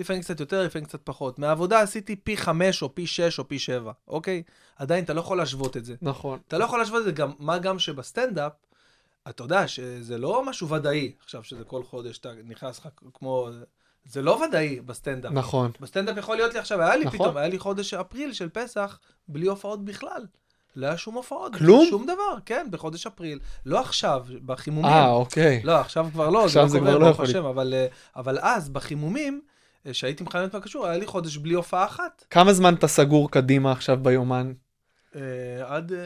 לפעמים 0.01 0.23
קצת 0.23 0.41
יותר, 0.41 0.63
לפעמים 0.65 0.87
קצת 0.87 1.01
פחות. 1.05 1.39
מהעבודה 1.39 1.81
עשיתי 1.81 2.17
פי 2.17 2.37
5 2.37 2.83
או 2.83 2.95
פי 2.95 3.07
6 3.07 3.39
או 3.39 3.49
פי 3.49 3.59
7, 3.59 3.93
אוקיי? 4.09 4.43
עדיין 4.77 5.05
אתה 5.05 5.15
לא 5.15 5.21
יכול 5.21 5.37
להשוות 5.37 5.77
את 5.77 5.85
זה. 5.85 5.95
נכון. 6.03 6.39
אתה 6.49 6.59
לא 6.59 6.65
יכול 6.65 6.79
להשוות 6.79 7.01
את 7.01 7.05
זה 7.05 7.13
גם, 7.13 7.33
מה 7.39 7.59
גם 7.59 7.79
שבסטנדאפ, 7.79 8.53
אתה 9.29 9.45
יודע 9.45 9.69
שזה 9.69 10.19
לא 10.19 10.45
משהו 10.45 10.69
ודאי, 10.69 11.13
עכשיו 11.25 11.45
שזה 11.45 11.65
כל 11.65 11.83
חודש 11.85 12.19
אתה 12.19 12.31
נכנס 12.45 12.79
לך 12.79 12.89
כמו... 13.15 13.49
זה 14.05 14.23
לא 14.23 14.43
ודאי 14.49 14.81
בסטנדאפ. 14.81 15.33
נכון. 15.33 15.71
בסטנדאפ 15.81 16.17
יכול 16.17 16.37
להיות 16.37 16.53
לי 16.53 16.59
עכשיו, 16.59 16.83
היה 16.83 16.97
לי 16.97 17.05
נכון. 17.05 17.19
פתאום, 17.19 17.37
היה 17.37 17.49
לי 17.49 17.59
חודש 17.59 17.95
אפריל 17.95 18.33
של 18.33 18.49
פסח, 18.49 18.99
בלי 19.29 19.47
הופעות 19.47 19.85
בכלל. 19.85 20.27
לא 20.77 20.87
היה 20.87 20.97
שום 20.97 21.15
הופעות. 21.15 21.57
כלום? 21.57 21.87
שום 21.91 22.05
דבר, 22.05 22.37
כן, 22.47 22.67
בחודש 22.71 23.07
אפריל. 23.07 23.39
לא 23.67 23.81
עכשיו, 23.81 24.27
בחימומים. 24.47 24.93
אה, 24.93 25.11
אוקיי. 25.11 25.61
לא, 25.65 25.81
עכשיו 25.81 26.07
כבר 26.13 26.31
לא, 26.31 26.45
עכשיו 26.45 26.69
זה 26.69 26.73
זה 26.73 26.79
לא 26.79 26.85
כבר 26.85 26.93
קורה, 26.93 27.07
לא 27.07 27.11
יכול 27.11 27.25
השם, 27.25 27.45
אבל, 27.45 27.75
אה, 27.75 27.87
אבל 28.17 28.39
אז, 28.43 28.69
בחימומים, 28.69 29.41
שהייתי 29.93 30.25
מחמם 30.25 30.49
מהקשור, 30.53 30.87
היה 30.87 30.99
לי 30.99 31.07
חודש 31.07 31.37
בלי 31.37 31.55
הופעה 31.55 31.85
אחת. 31.85 32.25
כמה 32.31 32.53
זמן 32.53 32.75
אתה 32.75 32.89
סגור 32.89 33.31
קדימה 33.31 33.73
עכשיו 33.73 33.99
ביומן? 34.03 34.53
אה, 35.17 35.21
עד... 35.67 35.93
אה, 35.93 35.99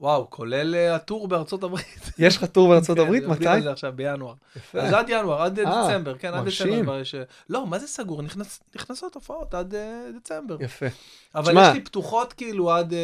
וואו, 0.00 0.30
כולל 0.30 0.74
אה, 0.74 0.94
הטור 0.94 1.28
בארצות 1.28 1.62
הברית. 1.64 2.10
יש 2.18 2.36
לך 2.36 2.44
טור 2.44 2.68
בארצות 2.68 2.96
כן, 2.98 3.02
הברית? 3.04 3.24
עובדים 3.24 3.48
מתי? 3.48 3.56
על 3.56 3.62
זה 3.62 3.72
עכשיו, 3.72 3.92
בינואר. 3.96 4.34
יפה. 4.56 4.80
אז 4.80 4.92
עד 4.92 5.06
ינואר, 5.08 5.42
עד 5.42 5.58
אה, 5.58 5.64
אה, 5.64 5.88
דצמבר, 5.88 6.18
כן, 6.18 6.34
עד. 6.34 6.48
דצמבר 6.48 6.82
כבר 6.82 6.98
יש... 7.00 7.14
אה, 7.14 7.22
לא, 7.50 7.66
מה 7.66 7.78
זה 7.78 7.86
סגור? 7.86 8.22
נכנס- 8.22 8.60
נכנסות 8.76 9.14
הופעות 9.14 9.54
עד 9.54 9.74
אה, 9.74 10.00
דצמבר. 10.20 10.56
יפה. 10.60 10.86
אבל 11.34 11.52
תשמע- 11.52 11.68
יש 11.68 11.74
לי 11.74 11.80
פתוחות 11.84 12.32
כאילו 12.32 12.70
עד, 12.72 12.92
אה, 12.92 12.98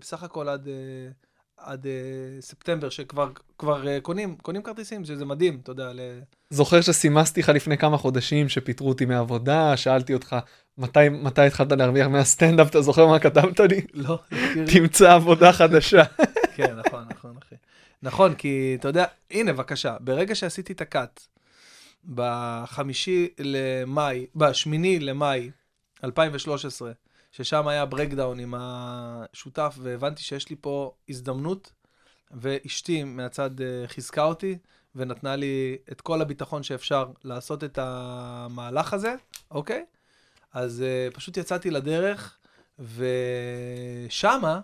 בסך 0.00 0.22
הכל 0.22 0.48
עד, 0.48 0.68
אה, 0.68 0.72
עד 1.62 1.86
אה, 1.86 1.92
ספטמבר, 2.40 2.88
שכבר 2.88 3.30
כבר, 3.58 3.88
אה, 3.88 4.00
קונים, 4.00 4.36
קונים 4.42 4.62
כרטיסים, 4.62 5.04
שזה 5.04 5.24
מדהים, 5.24 5.60
אתה 5.62 5.70
יודע, 5.70 5.92
ל... 5.92 6.00
זוכר 6.50 6.80
שסימסתי 6.80 7.40
לך 7.40 7.48
לפני 7.48 7.78
כמה 7.78 7.96
חודשים 7.96 8.48
שפיטרו 8.48 8.88
אותי 8.88 9.04
מעבודה, 9.04 9.76
שאלתי 9.76 10.14
אותך 10.14 10.36
מתי, 10.78 11.08
מתי 11.08 11.42
התחלת 11.42 11.72
להרוויח 11.72 12.06
מהסטנדאפ, 12.06 12.70
אתה 12.70 12.82
זוכר 12.82 13.06
מה 13.06 13.18
כתבת 13.18 13.60
לי? 13.60 13.80
לא, 13.94 14.18
לי. 14.32 14.64
תמצא 14.72 15.12
עבודה 15.12 15.52
חדשה. 15.52 16.02
כן, 16.56 16.76
נכון, 16.86 17.04
נכון, 17.10 17.34
אחי. 17.46 17.54
נכון, 18.02 18.34
כי 18.34 18.76
אתה 18.80 18.88
יודע, 18.88 19.04
הנה, 19.30 19.52
בבקשה, 19.52 19.96
ברגע 20.00 20.34
שעשיתי 20.34 20.72
את 20.72 20.80
הקאט, 20.80 21.20
בחמישי 22.14 23.28
למאי, 23.38 24.26
בשמיני 24.36 25.00
למאי 25.00 25.50
2013, 26.04 26.92
ששם 27.32 27.68
היה 27.68 27.86
ברקדאון 27.86 28.38
עם 28.38 28.54
השותף, 28.58 29.76
והבנתי 29.82 30.22
שיש 30.22 30.50
לי 30.50 30.56
פה 30.60 30.94
הזדמנות, 31.08 31.72
ואשתי 32.30 33.04
מהצד 33.04 33.60
אה, 33.60 33.88
חיזקה 33.88 34.24
אותי, 34.24 34.58
ונתנה 34.94 35.36
לי 35.36 35.76
את 35.92 36.00
כל 36.00 36.22
הביטחון 36.22 36.62
שאפשר 36.62 37.06
לעשות 37.24 37.64
את 37.64 37.78
המהלך 37.82 38.92
הזה, 38.92 39.14
אוקיי? 39.50 39.84
אז 40.52 40.84
uh, 41.10 41.14
פשוט 41.14 41.36
יצאתי 41.36 41.70
לדרך, 41.70 42.38
ושמה 44.08 44.60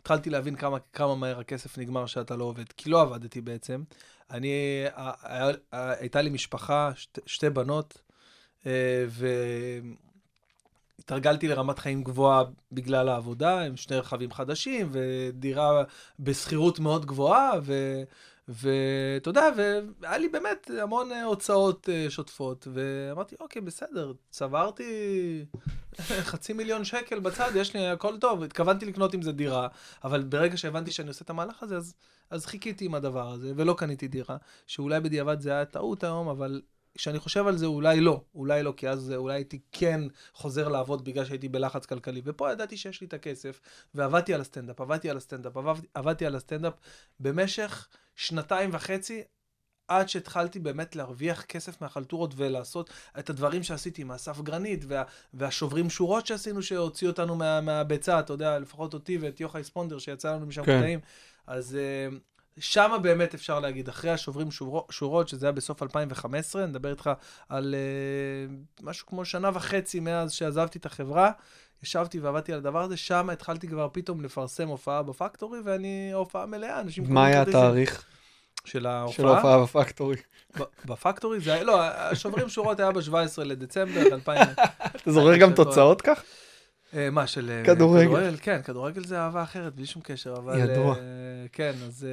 התחלתי 0.00 0.30
להבין 0.30 0.56
כמה, 0.56 0.78
כמה 0.92 1.14
מהר 1.14 1.40
הכסף 1.40 1.78
נגמר 1.78 2.06
שאתה 2.06 2.36
לא 2.36 2.44
עובד, 2.44 2.64
כי 2.76 2.90
לא 2.90 3.02
עבדתי 3.02 3.40
בעצם. 3.40 3.82
אני, 4.30 4.84
ה- 4.94 5.36
היה- 5.36 5.54
הייתה 5.72 6.22
לי 6.22 6.30
משפחה, 6.30 6.90
שתי, 6.94 7.20
שתי 7.26 7.50
בנות, 7.50 8.00
אה, 8.66 9.04
והתרגלתי 10.98 11.48
לרמת 11.48 11.78
חיים 11.78 12.02
גבוהה 12.02 12.44
בגלל 12.72 13.08
העבודה, 13.08 13.60
עם 13.60 13.76
שני 13.76 13.96
רכבים 13.96 14.32
חדשים, 14.32 14.88
ודירה 14.92 15.82
בשכירות 16.18 16.78
מאוד 16.78 17.06
גבוהה. 17.06 17.52
ואתה 18.48 19.28
יודע, 19.28 19.48
והיה 19.56 20.18
לי 20.18 20.28
באמת 20.28 20.70
המון 20.82 21.12
אה, 21.12 21.24
הוצאות 21.24 21.88
אה, 21.88 22.06
שוטפות, 22.08 22.68
ואמרתי, 22.72 23.36
אוקיי, 23.40 23.62
בסדר, 23.62 24.12
צברתי 24.30 25.44
חצי 26.30 26.52
מיליון 26.52 26.84
שקל 26.84 27.18
בצד, 27.18 27.50
יש 27.54 27.74
לי 27.74 27.88
הכל 27.88 28.18
טוב, 28.18 28.42
התכוונתי 28.42 28.86
לקנות 28.86 29.14
עם 29.14 29.22
זה 29.22 29.32
דירה, 29.32 29.68
אבל 30.04 30.22
ברגע 30.22 30.56
שהבנתי 30.56 30.90
שאני 30.90 31.08
עושה 31.08 31.24
את 31.24 31.30
המהלך 31.30 31.62
הזה, 31.62 31.76
אז, 31.76 31.94
אז 32.30 32.46
חיכיתי 32.46 32.84
עם 32.84 32.94
הדבר 32.94 33.30
הזה, 33.32 33.52
ולא 33.56 33.74
קניתי 33.78 34.08
דירה, 34.08 34.36
שאולי 34.66 35.00
בדיעבד 35.00 35.40
זה 35.40 35.50
היה 35.50 35.64
טעות 35.64 36.04
היום, 36.04 36.28
אבל 36.28 36.60
כשאני 36.98 37.18
חושב 37.18 37.46
על 37.46 37.56
זה, 37.56 37.66
אולי 37.66 38.00
לא, 38.00 38.20
אולי 38.34 38.62
לא, 38.62 38.74
כי 38.76 38.88
אז 38.88 39.12
אולי 39.16 39.34
הייתי 39.34 39.58
כן 39.72 40.00
חוזר 40.32 40.68
לעבוד 40.68 41.04
בגלל 41.04 41.24
שהייתי 41.24 41.48
בלחץ 41.48 41.86
כלכלי, 41.86 42.22
ופה 42.24 42.52
ידעתי 42.52 42.76
שיש 42.76 43.00
לי 43.00 43.06
את 43.06 43.14
הכסף, 43.14 43.60
ועבדתי 43.94 44.34
על 44.34 44.40
הסטנדאפ, 44.40 44.80
עבדתי 44.80 45.10
על 45.10 45.16
הסטנדאפ, 45.16 45.56
עבדתי, 45.56 45.86
עבדתי 45.94 46.26
על 46.26 46.36
הסטנדאפ 46.36 46.74
במשך 47.20 47.88
שנתיים 48.16 48.70
וחצי, 48.72 49.22
עד 49.88 50.08
שהתחלתי 50.08 50.58
באמת 50.58 50.96
להרוויח 50.96 51.42
כסף 51.42 51.82
מהחלטורות 51.82 52.34
ולעשות 52.36 52.90
את 53.18 53.30
הדברים 53.30 53.62
שעשיתי 53.62 54.02
עם 54.02 54.12
אסף 54.12 54.40
גרנית 54.40 54.84
וה, 54.88 55.02
והשוברים 55.34 55.90
שורות 55.90 56.26
שעשינו 56.26 56.62
שהוציא 56.62 57.08
אותנו 57.08 57.36
מה, 57.36 57.60
מהביצה, 57.60 58.20
אתה 58.20 58.32
יודע, 58.32 58.58
לפחות 58.58 58.94
אותי 58.94 59.18
ואת 59.18 59.40
יוחאי 59.40 59.64
ספונדר 59.64 59.98
שיצא 59.98 60.34
לנו 60.34 60.46
משם 60.46 60.64
כן. 60.64 60.78
קטעים. 60.78 61.00
אז 61.46 61.78
שמה 62.60 62.98
באמת 62.98 63.34
אפשר 63.34 63.60
להגיד, 63.60 63.88
אחרי 63.88 64.10
השוברים 64.10 64.50
שורו, 64.50 64.86
שורות, 64.90 65.28
שזה 65.28 65.46
היה 65.46 65.52
בסוף 65.52 65.82
2015, 65.82 66.62
אני 66.62 66.70
מדבר 66.70 66.90
איתך 66.90 67.10
על 67.48 67.74
uh, 67.74 68.84
משהו 68.84 69.06
כמו 69.06 69.24
שנה 69.24 69.50
וחצי 69.54 70.00
מאז 70.00 70.32
שעזבתי 70.32 70.78
את 70.78 70.86
החברה, 70.86 71.30
ישבתי 71.82 72.20
ועבדתי 72.20 72.52
על 72.52 72.58
הדבר 72.58 72.82
הזה, 72.82 72.96
שם 72.96 73.30
התחלתי 73.30 73.68
כבר 73.68 73.88
פתאום 73.92 74.20
לפרסם 74.20 74.68
הופעה 74.68 75.02
בפקטורי, 75.02 75.58
ואני 75.64 76.10
הופעה 76.12 76.46
מלאה, 76.46 76.80
אנשים 76.80 77.04
מה 77.08 77.26
היה. 77.26 77.42
התאריך 77.42 78.04
של 78.64 78.78
של 78.78 78.86
ההופעה? 78.86 79.24
ההופעה 79.24 79.62
בפקטורי? 79.62 80.16
בפקטורי 80.84 81.40
זה 81.40 81.52
היה, 81.54 81.64
לא, 81.64 81.82
השוברים 81.82 82.48
שורות 82.48 82.80
היה 82.80 82.92
ב-17 82.92 83.44
לדצמבר 83.44 84.00
2000. 84.14 84.48
אתה 84.96 85.12
זוכר 85.12 85.36
גם. 85.36 85.54
תוצאות 85.54 86.02
כך? 86.02 86.22
אה, 86.94 87.10
מה, 87.10 87.26
של 87.26 87.50
אה, 87.50 87.74
כדורגל. 87.74 88.36
כן, 88.42 88.62
כדורגל 88.62 89.04
זה 89.04 89.18
אהבה 89.20 89.42
אחרת, 89.42 89.74
בלי 89.74 89.86
שום 89.86 90.02
קשר, 90.02 90.34
אבל... 90.36 90.58
ידוע. 90.58 90.94
אה, 90.94 91.02
כן, 91.52 91.72
אז, 91.86 92.06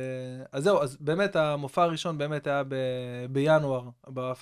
אז 0.51 0.63
זהו, 0.63 0.81
אז 0.81 0.97
באמת 0.99 1.35
המופע 1.35 1.83
הראשון 1.83 2.17
באמת 2.17 2.47
היה 2.47 2.63
ב, 2.67 2.75
בינואר, 3.29 3.89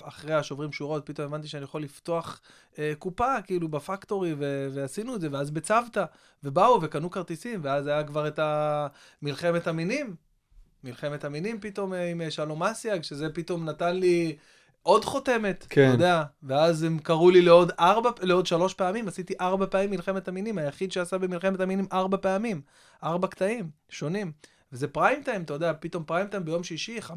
אחרי 0.02 0.34
השוברים 0.34 0.72
שורות, 0.72 1.06
פתאום 1.06 1.26
הבנתי 1.26 1.48
שאני 1.48 1.64
יכול 1.64 1.82
לפתוח 1.82 2.40
קופה, 2.98 3.42
כאילו, 3.42 3.68
בפקטורי, 3.68 4.34
ועשינו 4.72 5.14
את 5.14 5.20
זה, 5.20 5.28
ואז 5.32 5.50
בצוותא, 5.50 6.04
ובאו 6.44 6.82
וקנו 6.82 7.10
כרטיסים, 7.10 7.60
ואז 7.62 7.86
היה 7.86 8.04
כבר 8.04 8.28
את 8.28 8.38
מלחמת 9.22 9.66
המינים. 9.66 10.14
מלחמת 10.84 11.24
המינים 11.24 11.60
פתאום 11.60 11.92
עם 11.92 12.30
שלום 12.30 12.62
אסיאג, 12.62 13.02
שזה 13.02 13.28
פתאום 13.28 13.68
נתן 13.68 13.96
לי 13.96 14.36
עוד 14.84 15.04
חותמת, 15.04 15.66
כן. 15.68 15.84
אתה 15.86 15.94
יודע, 15.94 16.22
ואז 16.42 16.82
הם 16.82 16.98
קראו 16.98 17.30
לי 17.30 17.42
לעוד 17.42 17.72
ארבע, 17.80 18.10
לעוד 18.22 18.46
שלוש 18.46 18.74
פעמים, 18.74 19.08
עשיתי 19.08 19.34
ארבע 19.40 19.66
פעמים 19.70 19.90
מלחמת 19.90 20.28
המינים, 20.28 20.58
היחיד 20.58 20.92
שעשה 20.92 21.18
במלחמת 21.18 21.60
המינים 21.60 21.86
ארבע 21.92 22.16
פעמים, 22.16 22.60
ארבע 23.04 23.28
קטעים 23.28 23.70
שונים. 23.88 24.32
וזה 24.72 24.88
פריים 24.88 25.22
טיים, 25.22 25.42
אתה 25.42 25.52
יודע, 25.54 25.72
פתאום 25.80 26.04
פריים 26.04 26.26
טיים 26.26 26.44
ביום 26.44 26.64
שישי, 26.64 26.98
15-17 26.98 27.12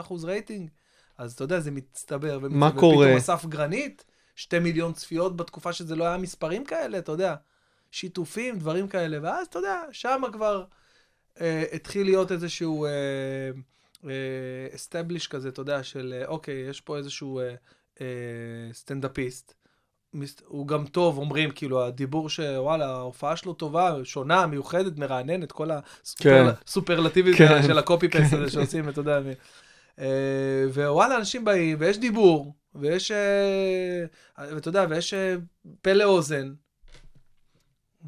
אחוז 0.00 0.24
רייטינג, 0.24 0.70
אז 1.18 1.32
אתה 1.32 1.44
יודע, 1.44 1.60
זה 1.60 1.70
מצטבר. 1.70 2.38
ומצ- 2.42 2.48
מה 2.54 2.70
קורה? 2.72 2.96
ופתאום 3.06 3.16
אסף 3.16 3.44
גרנית, 3.46 4.04
שתי 4.36 4.58
מיליון 4.58 4.92
צפיות 4.92 5.36
בתקופה 5.36 5.72
שזה 5.72 5.96
לא 5.96 6.04
היה 6.04 6.16
מספרים 6.16 6.64
כאלה, 6.64 6.98
אתה 6.98 7.12
יודע, 7.12 7.34
שיתופים, 7.90 8.58
דברים 8.58 8.88
כאלה, 8.88 9.18
ואז, 9.22 9.46
אתה 9.46 9.58
יודע, 9.58 9.82
שם 9.92 10.22
כבר 10.32 10.64
אה, 11.40 11.64
התחיל 11.72 12.06
להיות 12.06 12.32
איזשהו... 12.32 12.84
אה, 12.84 12.90
אסטבליש 14.74 15.26
כזה, 15.26 15.48
אתה 15.48 15.60
יודע, 15.60 15.82
של 15.82 16.14
אה, 16.16 16.26
אוקיי, 16.26 16.54
יש 16.54 16.80
פה 16.80 16.96
איזשהו 16.96 17.40
אה, 17.40 17.54
אה, 18.00 18.06
סטנדאפיסט, 18.72 19.54
הוא 20.46 20.68
גם 20.68 20.86
טוב, 20.86 21.18
אומרים, 21.18 21.50
כאילו, 21.50 21.84
הדיבור 21.84 22.28
שוואלה, 22.28 22.86
ההופעה 22.86 23.36
שלו 23.36 23.54
טובה, 23.54 23.94
שונה, 24.04 24.46
מיוחדת, 24.46 24.98
מרעננת, 24.98 25.52
כל 25.52 25.68
כן. 26.18 26.44
הסופרלטיבים 26.66 27.34
כן, 27.36 27.62
של 27.62 27.78
הקופי 27.78 28.08
פייסט 28.08 28.32
הזה 28.32 28.50
שעושים, 28.50 28.88
אתה 28.88 29.00
יודע. 29.00 29.20
אה, 29.98 30.64
ווואלה, 30.68 31.16
אנשים 31.16 31.44
באים, 31.44 31.76
ויש 31.80 31.98
דיבור, 31.98 32.54
ויש, 32.74 33.10
אה, 33.10 34.04
ואתה 34.54 34.68
יודע, 34.68 34.86
ויש 34.88 35.14
אה, 35.14 35.34
פה 35.82 35.92
לאוזן. 35.92 36.52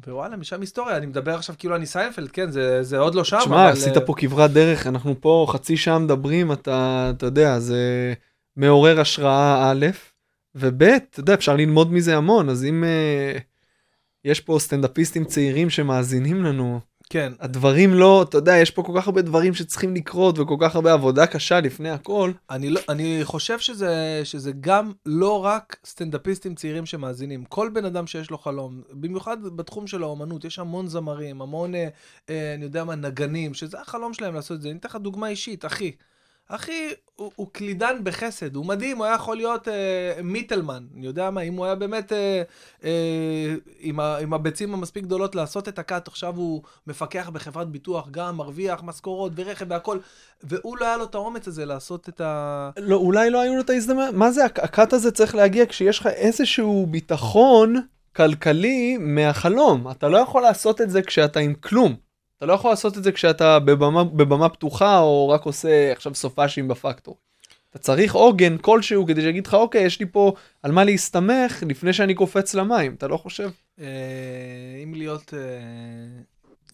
ווואלה, 0.05 0.37
משם 0.37 0.61
היסטוריה, 0.61 0.97
אני 0.97 1.05
מדבר 1.05 1.35
עכשיו 1.35 1.55
כאילו 1.59 1.75
אני 1.75 1.85
סיינפלד, 1.85 2.31
כן, 2.31 2.51
זה, 2.51 2.83
זה 2.83 2.97
עוד 2.97 3.15
לא 3.15 3.23
שם, 3.23 3.37
תשמע, 3.39 3.63
אבל... 3.63 3.71
עשית 3.71 3.97
אה, 3.97 4.05
פה 4.05 4.13
כברת 4.17 4.51
דרך, 4.51 4.87
אנחנו 4.87 5.21
פה 5.21 5.45
חצי 5.49 5.77
שעה 5.77 5.99
מדברים, 5.99 6.51
אתה, 6.51 7.11
אתה 7.15 7.25
יודע, 7.25 7.59
זה 7.59 8.13
מעורר 8.55 8.99
השראה 8.99 9.71
א', 9.71 9.85
וב', 10.55 10.83
אתה 10.83 11.19
יודע, 11.19 11.33
אפשר 11.33 11.55
ללמוד 11.55 11.93
מזה 11.93 12.17
המון, 12.17 12.49
אז 12.49 12.65
אם 12.65 12.83
uh, 12.83 13.41
יש 14.25 14.41
פה 14.41 14.57
סטנדאפיסטים 14.59 15.25
צעירים 15.25 15.69
שמאזינים 15.69 16.43
לנו, 16.43 16.79
כן, 17.09 17.33
הדברים 17.39 17.93
לא, 17.93 18.23
אתה 18.29 18.37
יודע, 18.37 18.57
יש 18.57 18.71
פה 18.71 18.83
כל 18.83 18.93
כך 18.97 19.07
הרבה 19.07 19.21
דברים 19.21 19.53
שצריכים 19.53 19.95
לקרות, 19.95 20.39
וכל 20.39 20.55
כך 20.59 20.75
הרבה 20.75 20.93
עבודה 20.93 21.27
קשה 21.27 21.59
לפני 21.61 21.89
הכל. 21.89 22.31
אני, 22.49 22.69
לא, 22.69 22.79
אני 22.89 23.19
חושב 23.23 23.59
שזה, 23.59 24.21
שזה 24.23 24.51
גם 24.59 24.91
לא 25.05 25.45
רק 25.45 25.77
סטנדאפיסטים 25.85 26.55
צעירים 26.55 26.85
שמאזינים. 26.85 27.45
כל 27.45 27.69
בן 27.73 27.85
אדם 27.85 28.07
שיש 28.07 28.29
לו 28.29 28.37
חלום, 28.37 28.81
במיוחד 28.91 29.43
בתחום 29.43 29.87
של 29.87 30.03
האומנות, 30.03 30.45
יש 30.45 30.59
המון 30.59 30.87
זמרים, 30.87 31.41
המון, 31.41 31.75
אה, 31.75 31.87
אה, 32.29 32.53
אני 32.53 32.63
יודע 32.63 32.83
מה, 32.83 32.95
נגנים, 32.95 33.53
שזה 33.53 33.81
החלום 33.81 34.13
שלהם 34.13 34.33
לעשות 34.33 34.57
את 34.57 34.61
זה. 34.61 34.69
אני 34.69 34.77
אתן 34.77 34.89
לך 34.89 34.95
דוגמה 34.95 35.27
אישית, 35.27 35.65
אחי. 35.65 35.91
אחי 36.49 36.89
הוא, 37.15 37.31
הוא 37.35 37.47
קלידן 37.51 37.97
בחסד, 38.03 38.55
הוא 38.55 38.65
מדהים, 38.65 38.97
הוא 38.97 39.05
היה 39.05 39.15
יכול 39.15 39.37
להיות 39.37 39.67
אה, 39.67 39.73
מיטלמן, 40.23 40.83
אני 40.97 41.05
יודע 41.05 41.29
מה, 41.29 41.41
אם 41.41 41.53
הוא 41.53 41.65
היה 41.65 41.75
באמת 41.75 42.13
אה, 42.13 42.41
אה, 42.83 43.55
עם, 43.79 43.99
ה, 43.99 44.17
עם 44.17 44.33
הביצים 44.33 44.73
המספיק 44.73 45.03
גדולות 45.03 45.35
לעשות 45.35 45.67
את 45.67 45.79
הקאט, 45.79 46.07
עכשיו 46.07 46.35
הוא 46.35 46.61
מפקח 46.87 47.29
בחברת 47.33 47.67
ביטוח, 47.69 48.07
גם 48.11 48.37
מרוויח 48.37 48.83
משכורות 48.83 49.31
ורכב 49.35 49.65
והכל, 49.69 49.97
והוא 50.43 50.77
לא 50.77 50.85
היה 50.85 50.97
לו 50.97 51.03
את 51.03 51.15
האומץ 51.15 51.47
הזה 51.47 51.65
לעשות 51.65 52.09
את 52.09 52.21
ה... 52.21 52.69
לא, 52.77 52.95
אולי 52.95 53.29
לא 53.29 53.41
היו 53.41 53.55
לו 53.55 53.61
את 53.61 53.69
ההזדמנות, 53.69 54.13
מה 54.13 54.31
זה, 54.31 54.45
הק- 54.45 54.59
הקאט 54.59 54.93
הזה 54.93 55.11
צריך 55.11 55.35
להגיע 55.35 55.65
כשיש 55.65 55.99
לך 55.99 56.07
איזשהו 56.07 56.85
ביטחון 56.89 57.75
כלכלי 58.15 58.97
מהחלום. 58.97 59.91
אתה 59.91 60.07
לא 60.07 60.17
יכול 60.17 60.41
לעשות 60.41 60.81
את 60.81 60.89
זה 60.89 61.01
כשאתה 61.01 61.39
עם 61.39 61.53
כלום. 61.53 62.06
אתה 62.37 62.45
לא 62.45 62.53
יכול 62.53 62.71
לעשות 62.71 62.97
את 62.97 63.03
זה 63.03 63.11
כשאתה 63.11 63.59
בבמה, 63.59 64.03
בבמה 64.03 64.49
פתוחה 64.49 64.99
או 64.99 65.29
רק 65.29 65.43
עושה 65.43 65.91
עכשיו 65.91 66.15
סופאשים 66.15 66.67
בפקטור. 66.67 67.17
אתה 67.69 67.79
צריך 67.79 68.15
עוגן 68.15 68.57
כלשהו 68.57 69.05
כדי 69.05 69.21
שיגיד 69.21 69.47
לך, 69.47 69.53
אוקיי, 69.53 69.83
יש 69.83 69.99
לי 69.99 70.05
פה 70.11 70.33
על 70.63 70.71
מה 70.71 70.83
להסתמך 70.83 71.63
לפני 71.69 71.93
שאני 71.93 72.13
קופץ 72.13 72.53
למים, 72.53 72.93
אתה 72.93 73.07
לא 73.07 73.17
חושב? 73.17 73.49
אה, 73.79 73.85
אם 74.83 74.93
להיות, 74.93 75.33
אה, 75.33 75.39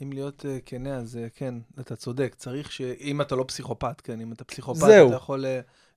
אם 0.04 0.14
להיות 0.14 0.46
כנה, 0.66 0.96
אז 0.96 1.20
כן, 1.36 1.56
אתה 1.80 1.96
צודק, 1.96 2.36
צריך 2.38 2.72
ש... 2.72 2.82
אם 2.82 3.22
אתה 3.22 3.36
לא 3.36 3.46
פסיכופת, 3.48 4.02
כן, 4.02 4.22
אם 4.22 4.32
אתה 4.32 4.44
פסיכופת. 4.44 4.84
אתה 4.84 5.16
יכול 5.16 5.46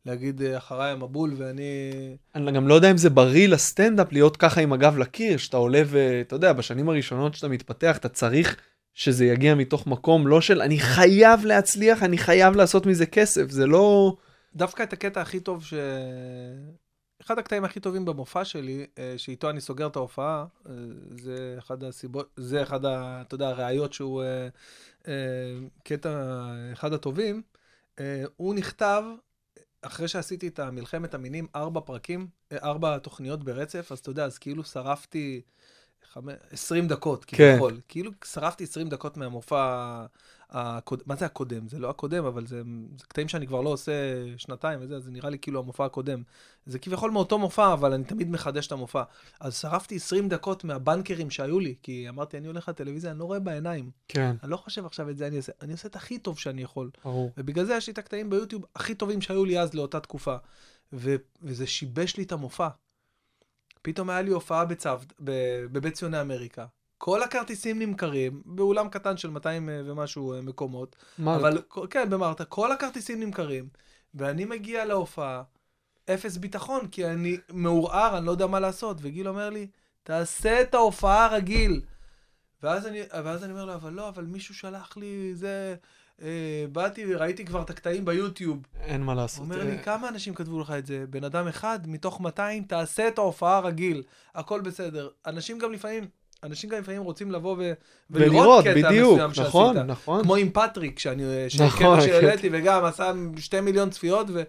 להגיד 0.07 0.43
אחריי 0.43 0.93
המבול 0.93 1.35
ואני... 1.37 1.91
אני 2.35 2.53
גם 2.53 2.69
לא 2.69 2.75
יודע 2.75 2.91
אם 2.91 2.97
זה 2.97 3.11
בריא 3.11 3.49
לסטנדאפ 3.49 4.13
להיות 4.13 4.37
ככה 4.37 4.61
עם 4.61 4.73
הגב 4.73 4.99
לקיר, 4.99 5.37
שאתה 5.37 5.57
עולה 5.57 5.83
ואתה 5.87 6.35
יודע, 6.35 6.53
בשנים 6.53 6.89
הראשונות 6.89 7.35
שאתה 7.35 7.49
מתפתח, 7.49 7.97
אתה 7.97 8.09
צריך 8.09 8.57
שזה 8.97 9.25
יגיע 9.25 9.55
מתוך 9.55 9.87
מקום 9.87 10.27
לא 10.27 10.41
של 10.41 10.63
אני 10.63 10.79
חייב 10.79 11.45
להצליח, 11.45 12.03
אני 12.03 12.19
חייב 12.19 12.57
לעשות 12.57 12.87
מזה 12.87 13.07
כסף, 13.07 13.51
זה 13.51 13.67
לא... 13.67 14.17
דווקא 14.55 14.83
את 14.83 14.93
הקטע 14.93 15.21
הכי 15.21 15.41
טוב 15.41 15.65
ש... 15.65 15.75
אחד 17.21 17.39
הקטעים 17.39 17.65
הכי 17.65 17.81
טובים 17.81 18.05
במופע 18.05 18.45
שלי, 18.45 18.87
אה, 18.99 19.15
שאיתו 19.17 19.51
אני 19.51 19.61
סוגר 19.61 19.87
את 19.87 19.97
ההופעה, 19.97 20.45
אה, 20.69 20.73
זה 21.11 21.55
אחד 21.59 21.85
הסיבות, 21.85 22.31
זה 22.37 22.63
אחד, 22.63 22.85
ה, 22.85 23.23
אתה 23.27 23.35
יודע, 23.35 23.49
הראיות 23.49 23.93
שהוא 23.93 24.23
אה, 25.07 25.13
קטע, 25.85 26.43
אחד 26.73 26.93
הטובים. 26.93 27.43
הוא 28.37 28.55
נכתב 28.55 29.03
אחרי 29.83 30.09
שעשיתי 30.09 30.49
את 30.49 30.59
המלחמת 30.59 31.15
המינים, 31.15 31.47
ארבע 31.55 31.81
פרקים, 31.81 32.27
ארבע 32.53 32.99
תוכניות 32.99 33.45
ברצף, 33.45 33.93
אז 33.93 33.99
אתה 33.99 34.11
יודע, 34.11 34.25
אז 34.25 34.39
כאילו 34.39 34.65
שרפתי. 34.65 35.43
20 36.51 36.89
דקות, 36.89 37.25
כן. 37.25 37.37
כביכול. 37.37 37.81
כאילו 37.89 38.11
שרפתי 38.25 38.65
20 38.65 38.89
דקות 38.89 39.17
מהמופע 39.17 40.05
הקוד... 40.51 41.03
מה 41.07 41.17
זה 41.17 41.27
הקודם? 41.27 41.69
זה 41.69 41.79
לא 41.79 41.91
הקודם, 41.91 42.25
אבל 42.25 42.47
זה, 42.47 42.63
זה 42.99 43.05
קטעים 43.09 43.29
שאני 43.29 43.47
כבר 43.47 43.61
לא 43.61 43.69
עושה 43.69 43.93
שנתיים 44.37 44.79
וזה, 44.83 45.01
זה 45.01 45.11
נראה 45.11 45.31
לי 45.31 45.39
כאילו 45.39 45.61
המופע 45.61 45.85
הקודם. 45.85 46.23
זה 46.67 46.79
כביכול 46.79 47.11
מאותו 47.11 47.39
מופע, 47.39 47.73
אבל 47.73 47.93
אני 47.93 48.05
תמיד 48.05 48.31
מחדש 48.31 48.67
את 48.67 48.73
המופע. 48.73 49.03
אז 49.41 49.59
שרפתי 49.61 49.97
20 49.97 50.29
דקות 50.29 50.65
מהבנקרים 50.65 51.31
שהיו 51.31 51.61
לי, 51.61 51.75
כי 51.83 52.09
אמרתי, 52.09 52.39
אני 52.39 52.47
הולך 52.47 52.69
לטלוויזיה, 52.69 53.11
אני 53.11 53.19
לא 53.19 53.25
רואה 53.25 53.39
בעיניים. 53.39 53.91
כן, 54.09 54.37
אני 54.43 54.51
לא 54.51 54.57
חושב 54.57 54.87
עכשיו 54.87 55.11
את 55.11 55.17
זה 55.17 55.27
אני 55.27 55.37
אעשה, 55.37 55.53
אני 55.63 55.73
עושה 55.73 55.89
את 55.89 55.97
הכי 55.97 56.19
טוב 56.19 56.39
שאני 56.39 56.63
יכול. 56.63 56.91
ברור. 57.05 57.33
ובגלל 57.37 57.65
זה 57.65 57.75
יש 57.75 57.87
לי 57.87 57.93
את 57.93 57.99
הקטעים 57.99 58.31
ביוטיוב 58.31 58.65
הכי 58.77 58.95
טובים 58.95 59.21
שהיו 59.21 59.45
לי 59.45 59.61
אז 59.61 59.75
לאותה 59.75 60.01
תקופה. 60.01 60.37
ו- 60.93 61.17
וזה 61.43 61.67
שיבש 61.67 62.17
לי 62.17 62.23
את 62.23 62.33
המופע. 62.33 62.69
פתאום 63.87 64.11
היה 64.11 64.23
לי 64.23 64.31
הופעה 64.31 64.65
בצו, 64.65 64.91
ב- 65.25 65.67
בבית 65.73 65.95
ציוני 65.95 66.21
אמריקה. 66.21 66.67
כל 66.99 67.23
הכרטיסים 67.23 67.79
נמכרים 67.79 68.43
באולם 68.45 68.89
קטן 68.89 69.17
של 69.17 69.31
200 69.31 69.69
ומשהו 69.73 70.33
אה, 70.33 70.41
מקומות, 70.41 70.97
מה, 71.19 71.37
אבל 71.37 71.63
כן, 71.91 72.11
במרתה, 72.11 72.45
כל 72.45 72.73
הכרטיסים 72.73 73.21
נמכרים, 73.21 73.69
ואני 74.15 74.45
מגיע 74.45 74.85
להופעה, 74.85 75.43
אפס 76.11 76.37
ביטחון, 76.37 76.89
כי 76.89 77.07
אני 77.07 77.37
מעורער, 77.53 78.19
אני 78.19 78.27
לא 78.27 78.31
יודע 78.31 78.47
מה 78.47 78.61
לעשות, 78.61 78.97
וגיל 79.01 79.29
אומר 79.29 79.51
לי, 79.51 79.67
תעשה 80.03 80.61
את 80.61 80.75
ההופעה 80.75 81.29
רגיל. 81.29 81.81
ואז 82.63 82.87
אני, 82.87 83.01
ואז 83.25 83.45
אני 83.45 83.53
אומר 83.53 83.65
לו, 83.65 83.75
אבל 83.75 83.93
לא, 83.93 84.09
אבל 84.09 84.25
מישהו 84.25 84.55
שלח 84.55 84.97
לי, 84.97 85.35
זה... 85.35 85.77
אה, 86.23 86.65
באתי, 86.73 87.15
ראיתי 87.15 87.45
כבר 87.45 87.63
את 87.63 87.71
הקטעים 87.71 88.05
ביוטיוב. 88.05 88.59
אין 88.81 89.03
מה 89.03 89.15
לעשות. 89.15 89.41
אומר 89.41 89.61
אה, 89.61 89.65
לי, 89.65 89.79
כמה 89.79 90.09
אנשים 90.09 90.35
כתבו 90.35 90.61
לך 90.61 90.71
את 90.79 90.87
זה? 90.87 91.05
בן 91.11 91.25
אדם 91.25 91.49
אחד 91.49 91.79
מתוך 91.87 92.21
200, 92.21 92.63
תעשה 92.63 93.09
את 93.09 93.19
ההופעה 93.19 93.61
רגיל, 93.61 94.03
הכל 94.35 94.61
בסדר. 94.61 95.09
אנשים 95.27 95.59
גם 95.59 95.73
לפעמים, 95.73 96.07
אנשים 96.43 96.71
גם 96.71 96.79
לפעמים 96.79 97.03
רוצים 97.03 97.33
לבוא 97.33 97.57
ו... 97.59 97.73
ולראות, 98.11 98.65
קטע 98.65 98.75
בדיוק, 98.75 99.13
מסוים 99.13 99.35
שעשית. 99.35 99.49
נכון, 99.49 99.77
נכון. 99.77 100.23
כמו 100.23 100.37
עם 100.37 100.51
פטריק, 100.51 100.99
שאני, 100.99 101.23
נכון, 101.67 102.01
שקטע 102.01 102.01
שהעליתי 102.01 102.49
וגם 102.53 102.85
עשה 102.85 103.13
שתי 103.39 103.61
מיליון 103.61 103.91
צפיות, 103.91 104.27
ו... 104.31 104.43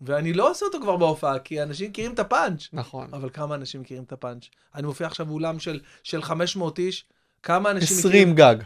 ואני 0.00 0.32
לא 0.32 0.50
עושה 0.50 0.66
אותו 0.66 0.78
כבר 0.80 0.96
בהופעה, 0.96 1.38
כי 1.38 1.62
אנשים 1.62 1.90
מכירים 1.90 2.12
את 2.12 2.18
הפאנץ'. 2.18 2.68
נכון. 2.72 3.08
אבל 3.12 3.30
כמה 3.32 3.54
אנשים 3.54 3.80
מכירים 3.80 4.02
את 4.02 4.12
הפאנץ'? 4.12 4.44
אני 4.74 4.86
מופיע 4.86 5.06
עכשיו 5.06 5.26
באולם 5.26 5.58
של, 5.58 5.80
של 6.02 6.22
500 6.22 6.78
איש, 6.78 7.04
כמה 7.42 7.70
אנשים 7.70 7.98
20 7.98 8.34
גג. 8.34 8.56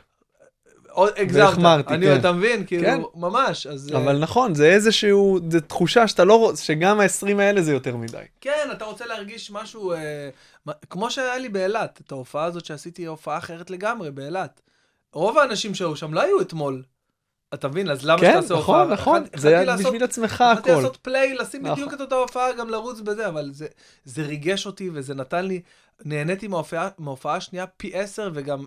הגזמת. 1.17 1.89
אני, 1.91 2.07
כן. 2.07 2.21
אתה 2.21 2.33
מבין? 2.33 2.67
כאילו, 2.67 2.85
כן. 2.85 3.01
ממש. 3.15 3.67
אז... 3.67 3.91
אה, 3.93 3.99
אבל 3.99 4.19
נכון, 4.19 4.55
זה 4.55 4.67
איזשהו, 4.73 5.39
זה 5.51 5.61
תחושה 5.61 6.09
שאתה 6.09 6.25
לא 6.25 6.39
רוצה, 6.39 6.63
שגם 6.65 7.01
ה-20 7.01 7.41
האלה 7.41 7.63
זה 7.63 7.73
יותר 7.73 7.97
מדי. 7.97 8.19
כן, 8.41 8.69
אתה 8.73 8.85
רוצה 8.85 9.07
להרגיש 9.07 9.51
משהו, 9.51 9.93
אה, 9.93 10.29
כמו 10.91 11.11
שהיה 11.11 11.39
לי 11.39 11.49
באילת, 11.49 12.01
את 12.07 12.13
ההופעה 12.13 12.45
הזאת 12.45 12.65
שעשיתי, 12.65 13.05
הופעה 13.07 13.39
אחרת 13.39 13.71
לגמרי 13.71 14.11
באילת. 14.11 14.61
רוב 15.13 15.39
האנשים 15.39 15.75
שהיו 15.75 15.97
שם 15.97 16.15
לא 16.15 16.21
היו 16.23 16.41
אתמול. 16.41 16.83
אתה 17.55 17.69
מבין? 17.69 17.91
אז 17.91 18.05
למה 18.07 18.21
כן, 18.21 18.33
שתעשה 18.39 18.55
הופעה? 18.55 18.83
נכון, 18.85 18.93
נכון, 18.93 19.23
אחד- 19.33 19.41
זה 19.41 19.49
היה 19.49 19.65
לעשות- 19.65 19.87
בשביל 19.87 20.05
עצמך 20.05 20.41
הכל. 20.41 20.71
לעשות 20.71 20.97
פליי, 20.97 21.35
לשים 21.35 21.63
נכון. 21.63 21.75
בדיוק 21.75 21.95
את 21.95 22.01
אותה 22.01 22.15
הופעה, 22.15 22.53
גם 22.53 22.69
לרוץ 22.71 23.01
בזה, 23.01 23.29
אבל 23.29 23.51
זה, 23.53 23.67
זה 24.05 24.23
ריגש 24.23 24.67
אותי 24.67 24.91
וזה 24.93 25.15
נתן 25.15 25.45
לי, 25.47 25.61
נהניתי 26.05 26.49
מההופעה 26.49 27.37
השנייה 27.37 27.67
פי 27.67 27.91
עשר, 27.95 28.31
וגם, 28.35 28.65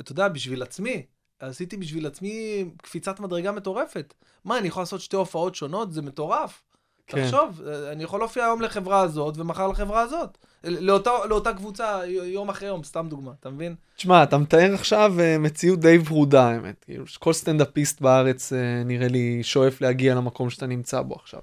אתה 0.00 0.12
יודע, 0.12 0.28
בשביל 0.28 0.62
עצמי, 0.62 1.02
עשיתי 1.48 1.76
בשביל 1.76 2.06
עצמי 2.06 2.64
קפיצת 2.82 3.20
מדרגה 3.20 3.52
מטורפת. 3.52 4.14
מה, 4.44 4.58
אני 4.58 4.68
יכול 4.68 4.80
לעשות 4.80 5.00
שתי 5.00 5.16
הופעות 5.16 5.54
שונות? 5.54 5.92
זה 5.92 6.02
מטורף. 6.02 6.62
כן. 7.06 7.24
תחשוב, 7.24 7.62
אני 7.92 8.04
יכול 8.04 8.20
להופיע 8.20 8.44
היום 8.44 8.60
לחברה 8.62 9.00
הזאת 9.00 9.38
ומחר 9.38 9.68
לחברה 9.68 10.00
הזאת. 10.00 10.38
לאותה, 10.64 11.10
לאותה 11.28 11.54
קבוצה 11.54 12.00
יום 12.06 12.48
אחרי 12.48 12.68
יום, 12.68 12.84
סתם 12.84 13.06
דוגמה, 13.10 13.32
אתה 13.40 13.50
מבין? 13.50 13.74
תשמע, 13.96 14.22
אתה 14.22 14.38
מתאר 14.38 14.74
עכשיו 14.74 15.20
אה, 15.20 15.38
מציאות 15.38 15.80
די 15.80 15.98
ורודה, 16.08 16.48
האמת. 16.48 16.84
כאילו, 16.84 17.04
כל 17.18 17.32
סטנדאפיסט 17.32 18.00
בארץ 18.00 18.52
אה, 18.52 18.82
נראה 18.84 19.08
לי 19.08 19.42
שואף 19.42 19.80
להגיע 19.80 20.14
למקום 20.14 20.50
שאתה 20.50 20.66
נמצא 20.66 21.02
בו 21.02 21.14
עכשיו. 21.14 21.40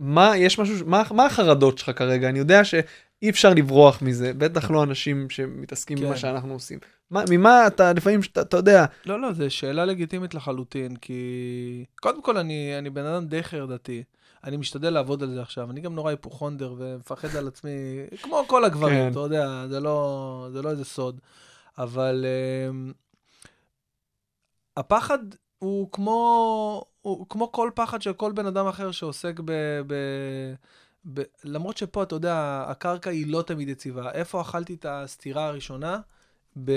מה, 0.00 0.36
יש 0.36 0.58
משהו, 0.58 0.78
ש- 0.78 0.82
מה, 0.82 1.02
מה 1.10 1.26
החרדות 1.26 1.78
שלך 1.78 1.98
כרגע? 1.98 2.28
אני 2.28 2.38
יודע 2.38 2.64
שאי 3.20 3.30
אפשר 3.30 3.54
לברוח 3.54 4.02
מזה, 4.02 4.32
בטח 4.34 4.70
לא 4.70 4.82
אנשים 4.82 5.30
שמתעסקים 5.30 5.98
כן. 5.98 6.04
במה 6.04 6.16
שאנחנו 6.16 6.52
עושים. 6.52 6.78
מה, 7.10 7.24
ממה 7.30 7.66
אתה, 7.66 7.92
לפעמים, 7.92 8.22
שאתה, 8.22 8.40
אתה 8.40 8.56
יודע, 8.56 8.84
לא, 9.06 9.20
לא, 9.20 9.32
זו 9.32 9.50
שאלה 9.50 9.84
לגיטימית 9.84 10.34
לחלוטין, 10.34 10.96
כי... 10.96 11.84
קודם 12.00 12.22
כל, 12.22 12.36
אני, 12.36 12.78
אני 12.78 12.90
בן 12.90 13.04
אדם 13.04 13.26
די 13.26 13.42
חרדתי. 13.42 14.02
אני 14.44 14.56
משתדל 14.56 14.90
לעבוד 14.90 15.22
על 15.22 15.34
זה 15.34 15.42
עכשיו. 15.42 15.70
אני 15.70 15.80
גם 15.80 15.94
נורא 15.94 16.10
היפוכונדר 16.10 16.74
ומפחד 16.78 17.36
על 17.36 17.48
עצמי, 17.48 17.70
כמו 18.22 18.44
כל 18.46 18.64
הגברים, 18.64 19.04
כן. 19.04 19.10
אתה 19.10 19.18
יודע, 19.18 19.66
זה 19.68 19.80
לא, 19.80 20.48
זה 20.52 20.62
לא 20.62 20.70
איזה 20.70 20.84
סוד. 20.84 21.20
אבל 21.78 22.24
um, 22.70 22.92
הפחד 24.76 25.18
הוא 25.58 25.88
כמו, 25.92 26.84
הוא 27.00 27.26
כמו 27.28 27.52
כל 27.52 27.70
פחד 27.74 28.02
של 28.02 28.12
כל 28.12 28.32
בן 28.32 28.46
אדם 28.46 28.66
אחר 28.66 28.90
שעוסק 28.90 29.40
ב... 29.44 29.52
ב 29.86 29.94
ב, 31.04 31.22
למרות 31.44 31.76
שפה, 31.76 32.02
אתה 32.02 32.14
יודע, 32.14 32.64
הקרקע 32.68 33.10
היא 33.10 33.26
לא 33.26 33.42
תמיד 33.42 33.68
יציבה. 33.68 34.12
איפה 34.12 34.40
אכלתי 34.40 34.74
את 34.74 34.86
הסטירה 34.88 35.46
הראשונה? 35.46 36.00
ב... 36.64 36.72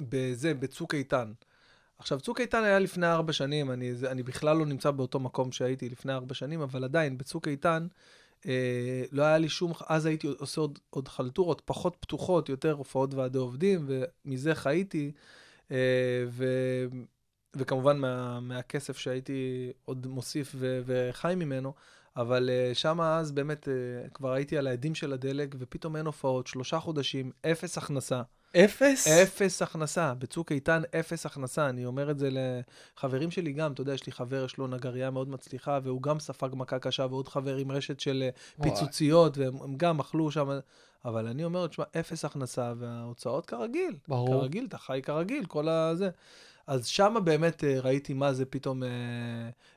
בזה, 0.00 0.54
בצוק 0.54 0.94
איתן. 0.94 1.32
עכשיו, 1.98 2.20
צוק 2.20 2.40
איתן 2.40 2.64
היה 2.64 2.78
לפני 2.78 3.06
ארבע 3.06 3.32
שנים, 3.32 3.70
אני, 3.70 3.92
אני 4.10 4.22
בכלל 4.22 4.56
לא 4.56 4.66
נמצא 4.66 4.90
באותו 4.90 5.20
מקום 5.20 5.52
שהייתי 5.52 5.88
לפני 5.88 6.12
ארבע 6.12 6.34
שנים, 6.34 6.60
אבל 6.60 6.84
עדיין, 6.84 7.18
בצוק 7.18 7.48
איתן, 7.48 7.86
אה, 8.46 9.02
לא 9.12 9.22
היה 9.22 9.38
לי 9.38 9.48
שום, 9.48 9.72
אז 9.86 10.06
הייתי 10.06 10.26
עושה 10.26 10.60
עוד, 10.60 10.78
עוד 10.90 11.08
חלטורות 11.08 11.62
פחות 11.64 11.96
פתוחות, 12.00 12.48
יותר 12.48 12.72
הופעות 12.72 13.14
ועדי 13.14 13.38
עובדים, 13.38 13.86
ומזה 13.86 14.54
חייתי, 14.54 15.12
אה, 15.70 15.76
ו, 16.28 16.46
וכמובן 17.54 17.98
מה, 17.98 18.40
מהכסף 18.40 18.98
שהייתי 18.98 19.72
עוד 19.84 20.06
מוסיף 20.06 20.52
ו, 20.54 20.80
וחי 20.86 21.34
ממנו, 21.36 21.74
אבל 22.16 22.50
uh, 22.50 22.74
שם 22.74 23.00
אז 23.00 23.32
באמת 23.32 23.68
uh, 23.68 24.10
כבר 24.10 24.32
הייתי 24.32 24.58
על 24.58 24.66
העדים 24.66 24.94
של 24.94 25.12
הדלק, 25.12 25.54
ופתאום 25.58 25.96
אין 25.96 26.06
הופעות, 26.06 26.46
שלושה 26.46 26.80
חודשים, 26.80 27.30
אפס 27.46 27.78
הכנסה. 27.78 28.22
אפס? 28.56 29.08
אפס 29.08 29.62
הכנסה, 29.62 30.14
בצוק 30.14 30.52
איתן 30.52 30.82
אפס 31.00 31.26
הכנסה. 31.26 31.68
אני 31.68 31.86
אומר 31.86 32.10
את 32.10 32.18
זה 32.18 32.28
לחברים 32.32 33.30
שלי 33.30 33.52
גם, 33.52 33.72
אתה 33.72 33.80
יודע, 33.80 33.94
יש 33.94 34.06
לי 34.06 34.12
חבר, 34.12 34.44
יש 34.44 34.58
לו 34.58 34.66
נגרייה 34.66 35.10
מאוד 35.10 35.28
מצליחה, 35.28 35.78
והוא 35.82 36.02
גם 36.02 36.20
ספג 36.20 36.48
מכה 36.52 36.78
קשה, 36.78 37.06
ועוד 37.10 37.28
חבר 37.28 37.56
עם 37.56 37.72
רשת 37.72 38.00
של 38.00 38.22
אה, 38.22 38.28
וואי. 38.58 38.70
פיצוציות, 38.70 39.38
והם 39.38 39.76
גם 39.76 40.00
אכלו 40.00 40.30
שם. 40.30 40.58
אבל 41.04 41.26
אני 41.26 41.44
אומר, 41.44 41.66
תשמע, 41.66 41.84
אפס 42.00 42.24
הכנסה, 42.24 42.72
וההוצאות 42.78 43.46
כרגיל. 43.46 43.96
ברור. 44.08 44.40
כרגיל, 44.40 44.64
אתה 44.64 44.78
חי 44.78 45.00
כרגיל, 45.04 45.44
כל 45.46 45.68
הזה. 45.68 46.10
אז 46.66 46.86
שם 46.86 47.16
באמת 47.24 47.64
אה, 47.64 47.80
ראיתי 47.80 48.14
מה 48.14 48.32
זה 48.32 48.44
פתאום, 48.44 48.82
אה, 48.82 48.88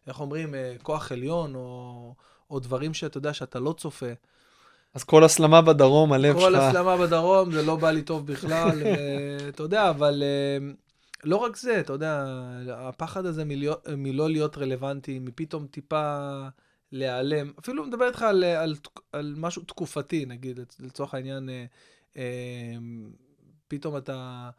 איך 0.08 0.20
אומרים, 0.20 0.56
אה, 0.56 0.76
כוח 0.84 1.12
עליון, 1.12 1.56
או, 1.56 2.14
או 2.50 2.60
דברים 2.60 2.94
שאתה 2.94 3.18
יודע 3.18 3.34
שאתה 3.34 3.60
לא 3.60 3.74
צופה. 3.78 4.12
אז 4.94 5.04
כל 5.04 5.24
הסלמה 5.24 5.62
בדרום, 5.62 6.14
הלב 6.14 6.34
שלך... 6.34 6.44
כל 6.44 6.56
הסלמה 6.56 6.98
בדרום, 6.98 7.52
זה 7.52 7.64
לא 7.64 7.76
בא 7.76 7.92
לי 7.92 8.02
טוב 8.02 8.28
בכלל, 8.28 8.82
אתה 9.50 9.64
יודע, 9.64 9.90
אבל 9.90 10.24
לא 11.24 11.38
רק 11.38 11.56
זה, 11.56 11.80
אתה 11.80 11.94
יודע, 11.94 12.26
הפחד 12.70 13.26
הזה 13.26 13.46
מלהיות, 13.46 13.88
מלא 13.98 14.30
להיות 14.30 14.58
רלוונטי, 14.58 15.20
מפתאום 15.20 15.68
טיפה 15.68 16.40
להיעלם, 16.92 17.52
אפילו 17.60 17.86
מדבר 17.86 18.08
איתך 18.08 18.22
על, 18.22 18.44
על, 18.44 18.76
על 19.12 19.34
משהו 19.38 19.62
תקופתי, 19.62 20.26
נגיד, 20.26 20.60
לצורך 20.80 21.14
העניין, 21.14 21.50
פתאום 23.68 23.98
אתה 23.98 24.50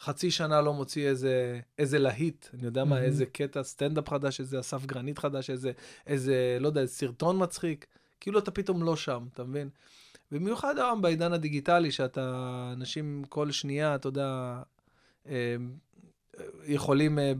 חצי 0.00 0.30
שנה 0.30 0.60
לא 0.60 0.74
מוציא 0.74 1.08
איזה, 1.08 1.60
איזה 1.78 1.98
להיט, 1.98 2.46
אני 2.54 2.64
יודע 2.64 2.84
מה, 2.84 2.90
מהמם. 2.90 3.04
איזה 3.04 3.26
קטע 3.26 3.62
סטנדאפ 3.62 4.08
חדש, 4.08 4.40
איזה 4.40 4.60
אסף 4.60 4.86
גרנית 4.86 5.18
חדש, 5.18 5.50
איזה, 5.50 5.72
איזה, 6.06 6.56
לא 6.60 6.66
יודע, 6.66 6.80
איזה 6.80 6.92
סרטון 6.92 7.42
מצחיק, 7.42 7.86
כאילו 8.20 8.38
אתה 8.38 8.50
פתאום 8.50 8.82
לא 8.82 8.96
שם, 8.96 9.26
אתה 9.34 9.44
מבין? 9.44 9.68
במיוחד 10.32 10.78
היום 10.78 11.02
בעידן 11.02 11.32
הדיגיטלי, 11.32 11.90
שאתה, 11.90 12.70
אנשים 12.76 13.22
כל 13.28 13.50
שנייה, 13.50 13.94
אתה 13.94 14.08
יודע, 14.08 14.62
אה, 15.28 15.56
יכולים 16.64 17.18
אה, 17.18 17.32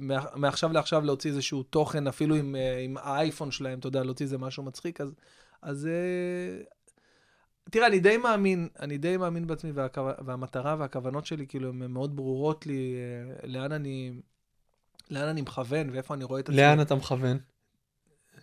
מה- 0.00 0.24
מעכשיו 0.34 0.72
לעכשיו 0.72 1.04
להוציא 1.04 1.30
איזשהו 1.30 1.62
תוכן, 1.62 2.06
אפילו 2.06 2.34
עם, 2.34 2.56
אה, 2.56 2.78
עם 2.78 2.96
האייפון 2.96 3.50
שלהם, 3.50 3.78
אתה 3.78 3.88
יודע, 3.88 4.04
להוציא 4.04 4.26
איזה 4.26 4.38
משהו 4.38 4.62
מצחיק, 4.62 5.00
אז, 5.00 5.14
אז 5.62 5.86
אה, 5.86 6.62
תראה, 7.70 7.86
אני 7.86 8.00
די 8.00 8.16
מאמין, 8.16 8.68
אני 8.80 8.98
די 8.98 9.16
מאמין 9.16 9.46
בעצמי, 9.46 9.72
והכו... 9.72 10.08
והמטרה 10.24 10.76
והכוונות 10.78 11.26
שלי, 11.26 11.46
כאילו, 11.46 11.68
הן 11.68 11.86
מאוד 11.86 12.16
ברורות 12.16 12.66
לי, 12.66 12.94
אה, 13.42 13.48
לאן 13.48 13.72
אני, 13.72 14.12
לאן 15.10 15.28
אני 15.28 15.42
מכוון 15.42 15.90
ואיפה 15.90 16.14
אני 16.14 16.24
רואה 16.24 16.40
את 16.40 16.48
עצמי. 16.48 16.56
לאן 16.60 16.80
אתה 16.80 16.94
מכוון? 16.94 17.38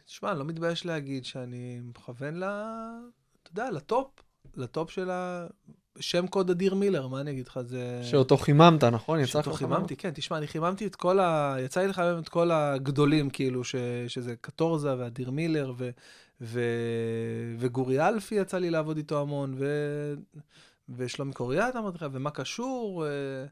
תשמע, 0.06 0.32
אני 0.32 0.40
לא 0.40 0.46
מתבייש 0.46 0.86
להגיד 0.86 1.26
שאני 1.26 1.82
מכוון 1.84 2.36
ל... 2.36 2.44
אתה 3.44 3.52
יודע, 3.52 3.72
לטופ, 3.72 4.08
לטופ 4.56 4.92
של 4.92 5.10
ה... 5.10 5.48
שם 6.00 6.28
קוד 6.28 6.50
אדיר 6.50 6.76
מילר, 6.76 7.08
מה 7.08 7.22
אני 7.22 7.32
אגיד 7.32 7.48
לך, 7.48 7.60
זה... 7.62 8.02
שאותו 8.04 8.38
חיממת, 8.38 8.84
נכון? 8.84 9.20
יצא 9.20 9.40
לך 9.40 9.46
שאותו? 9.46 9.58
חיממתי, 9.58 9.96
כן, 9.96 10.12
תשמע, 10.14 10.38
אני 10.38 10.48
חיממתי 10.48 10.86
את 10.88 10.96
כל 10.96 11.20
ה... 11.20 11.56
יצא 11.60 11.82
לי 11.82 11.88
לחמם 11.88 12.20
את 12.20 12.30
כל 12.30 12.52
הגדולים, 12.52 13.30
כאילו, 13.30 13.64
ש... 13.64 13.76
שזה 14.08 14.36
קטורזה 14.42 14.98
ואדיר 14.98 15.32
מילר, 15.32 15.74
ו... 15.78 15.90
ו... 16.42 16.62
וגורי 17.58 18.08
אלפי 18.08 18.36
יצא 18.36 18.58
לי 18.58 18.70
לעבוד 18.70 18.98
איתו 18.98 19.22
המון, 19.22 19.56
ו... 19.58 19.66
ושלומי 20.98 21.34
קוריאט 21.34 21.76
אמרתי 21.76 21.98
לך, 21.98 22.06
ומה 22.12 22.32
קשור? 22.32 23.06
אה, 23.06 23.10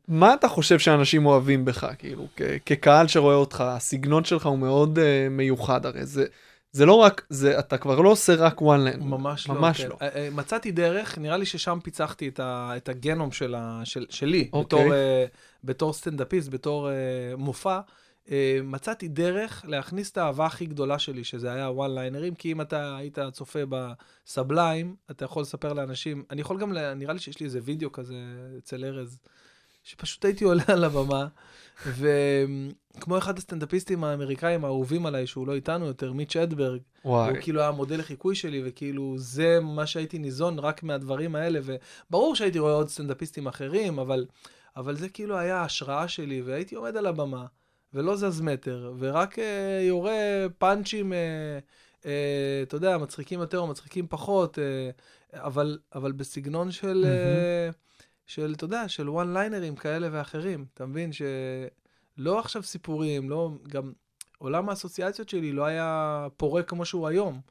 מה 0.07 0.33
אתה 0.33 0.47
חושב 0.47 0.79
שאנשים 0.79 1.25
אוהבים 1.25 1.65
בך, 1.65 1.87
כאילו, 1.97 2.27
כ- 2.35 2.41
כקהל 2.65 3.07
שרואה 3.07 3.35
אותך, 3.35 3.61
הסגנון 3.61 4.23
שלך 4.23 4.45
הוא 4.45 4.59
מאוד 4.59 4.97
uh, 4.97 5.01
מיוחד, 5.29 5.85
הרי 5.85 6.05
זה, 6.05 6.25
זה 6.71 6.85
לא 6.85 6.93
רק, 6.93 7.25
זה, 7.29 7.59
אתה 7.59 7.77
כבר 7.77 8.01
לא 8.01 8.09
עושה 8.09 8.35
רק 8.35 8.59
one 8.59 8.63
land. 8.63 9.03
ממש 9.03 9.47
לא. 9.47 9.55
ממש 9.55 9.81
כן. 9.81 9.89
לא. 9.89 9.97
אה, 10.01 10.29
מצאתי 10.31 10.71
דרך, 10.71 11.17
נראה 11.17 11.37
לי 11.37 11.45
ששם 11.45 11.79
פיצחתי 11.83 12.27
את, 12.27 12.39
ה, 12.39 12.73
את 12.77 12.89
הגנום 12.89 13.31
של 13.31 13.55
ה, 13.55 13.81
של, 13.83 14.05
שלי, 14.09 14.49
אוקיי. 14.53 14.79
בתור, 14.79 14.93
אה, 14.93 15.25
בתור 15.63 15.93
סטנדאפיסט, 15.93 16.49
בתור 16.49 16.89
אה, 16.89 16.93
מופע. 17.37 17.79
אה, 18.31 18.59
מצאתי 18.63 19.07
דרך 19.07 19.65
להכניס 19.67 20.11
את 20.11 20.17
האהבה 20.17 20.45
הכי 20.45 20.65
גדולה 20.65 20.99
שלי, 20.99 21.23
שזה 21.23 21.53
היה 21.53 21.69
וואן 21.69 21.95
ליינרים, 21.95 22.35
כי 22.35 22.51
אם 22.51 22.61
אתה 22.61 22.97
היית 22.97 23.19
צופה 23.31 23.59
בסבליים, 23.69 24.95
אתה 25.11 25.25
יכול 25.25 25.41
לספר 25.41 25.73
לאנשים, 25.73 26.23
אני 26.31 26.41
יכול 26.41 26.59
גם, 26.59 26.73
נראה 26.73 27.13
לי 27.13 27.19
שיש 27.19 27.39
לי 27.39 27.45
איזה 27.45 27.59
וידאו 27.63 27.91
כזה 27.91 28.15
אצל 28.57 28.85
ארז, 28.85 29.19
שפשוט 29.83 30.25
הייתי 30.25 30.45
עולה 30.45 30.63
על 30.67 30.83
הבמה, 30.83 31.27
וכמו 31.87 33.17
אחד 33.17 33.37
הסטנדאפיסטים 33.37 34.03
האמריקאים 34.03 34.65
האהובים 34.65 35.05
עליי, 35.05 35.27
שהוא 35.27 35.47
לא 35.47 35.55
איתנו 35.55 35.85
יותר, 35.85 36.13
מיץ' 36.13 36.35
אדברג, 36.35 36.81
וואי. 37.05 37.29
הוא 37.29 37.37
כאילו 37.41 37.61
היה 37.61 37.71
מודל 37.71 37.99
לחיקוי 37.99 38.35
שלי, 38.35 38.61
וכאילו 38.65 39.15
זה 39.17 39.59
מה 39.59 39.87
שהייתי 39.87 40.17
ניזון 40.17 40.59
רק 40.59 40.83
מהדברים 40.83 41.35
האלה, 41.35 41.59
וברור 41.63 42.35
שהייתי 42.35 42.59
רואה 42.59 42.73
עוד 42.73 42.89
סטנדאפיסטים 42.89 43.47
אחרים, 43.47 43.99
אבל, 43.99 44.25
אבל 44.77 44.95
זה 44.95 45.09
כאילו 45.09 45.37
היה 45.37 45.57
ההשראה 45.57 46.07
שלי, 46.07 46.41
והייתי 46.41 46.75
עומד 46.75 46.97
על 46.97 47.05
הבמה, 47.05 47.45
ולא 47.93 48.15
זז 48.15 48.41
מטר, 48.41 48.93
ורק 48.99 49.39
אה, 49.39 49.79
יורה 49.81 50.45
פאנצ'ים, 50.57 51.13
אה, 51.13 51.59
אה, 52.05 52.59
אתה 52.63 52.75
יודע, 52.75 52.97
מצחיקים 52.97 53.39
יותר 53.39 53.59
או 53.59 53.67
מצחיקים 53.67 54.07
פחות, 54.09 54.59
אה, 54.59 54.89
אבל, 55.33 55.79
אבל 55.95 56.11
בסגנון 56.11 56.71
של, 56.71 57.05
אה, 57.07 57.69
של, 58.25 58.53
אתה 58.57 58.65
יודע, 58.65 58.87
של 58.87 59.09
וואן 59.09 59.33
ליינרים 59.33 59.75
כאלה 59.75 60.07
ואחרים, 60.11 60.65
אתה 60.73 60.85
מבין? 60.85 61.11
שלא 61.11 62.39
עכשיו 62.39 62.63
סיפורים, 62.63 63.29
לא, 63.29 63.51
גם 63.67 63.93
עולם 64.37 64.69
האסוציאציות 64.69 65.29
שלי 65.29 65.51
לא 65.51 65.65
היה 65.65 66.27
פורה 66.37 66.63
כמו 66.63 66.85
שהוא 66.85 67.07
היום, 67.07 67.41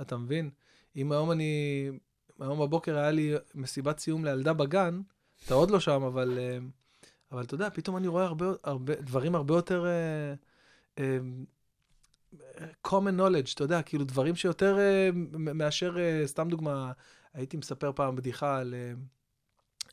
אתה 0.00 0.16
מבין? 0.16 0.50
אם 0.96 1.12
היום 1.12 1.30
אני, 1.30 1.90
היום 2.40 2.60
בבוקר 2.60 2.98
היה 2.98 3.10
לי 3.10 3.34
מסיבת 3.54 3.98
סיום 3.98 4.24
לילדה 4.24 4.52
בגן, 4.52 5.00
אתה 5.46 5.54
עוד 5.54 5.70
לא 5.70 5.80
שם, 5.80 6.02
אבל, 6.02 6.38
אה, 6.38 6.58
אבל 7.32 7.42
אתה 7.42 7.54
יודע, 7.54 7.68
פתאום 7.70 7.96
אני 7.96 8.08
רואה 8.08 8.24
הרבה, 8.24 8.46
הרבה, 8.64 8.94
דברים 8.94 9.34
הרבה 9.34 9.54
יותר 9.54 9.86
אה, 9.86 10.34
אה, 10.98 11.18
common 12.86 13.18
knowledge, 13.18 13.54
אתה 13.54 13.64
יודע, 13.64 13.82
כאילו 13.82 14.04
דברים 14.04 14.36
שיותר 14.36 14.78
מ- 15.14 15.58
מאשר, 15.58 15.98
אה, 15.98 16.22
סתם 16.26 16.48
דוגמה, 16.48 16.92
הייתי 17.34 17.56
מספר 17.56 17.92
פעם 17.92 18.16
בדיחה 18.16 18.58
על... 18.58 18.74
אה, 18.74 18.92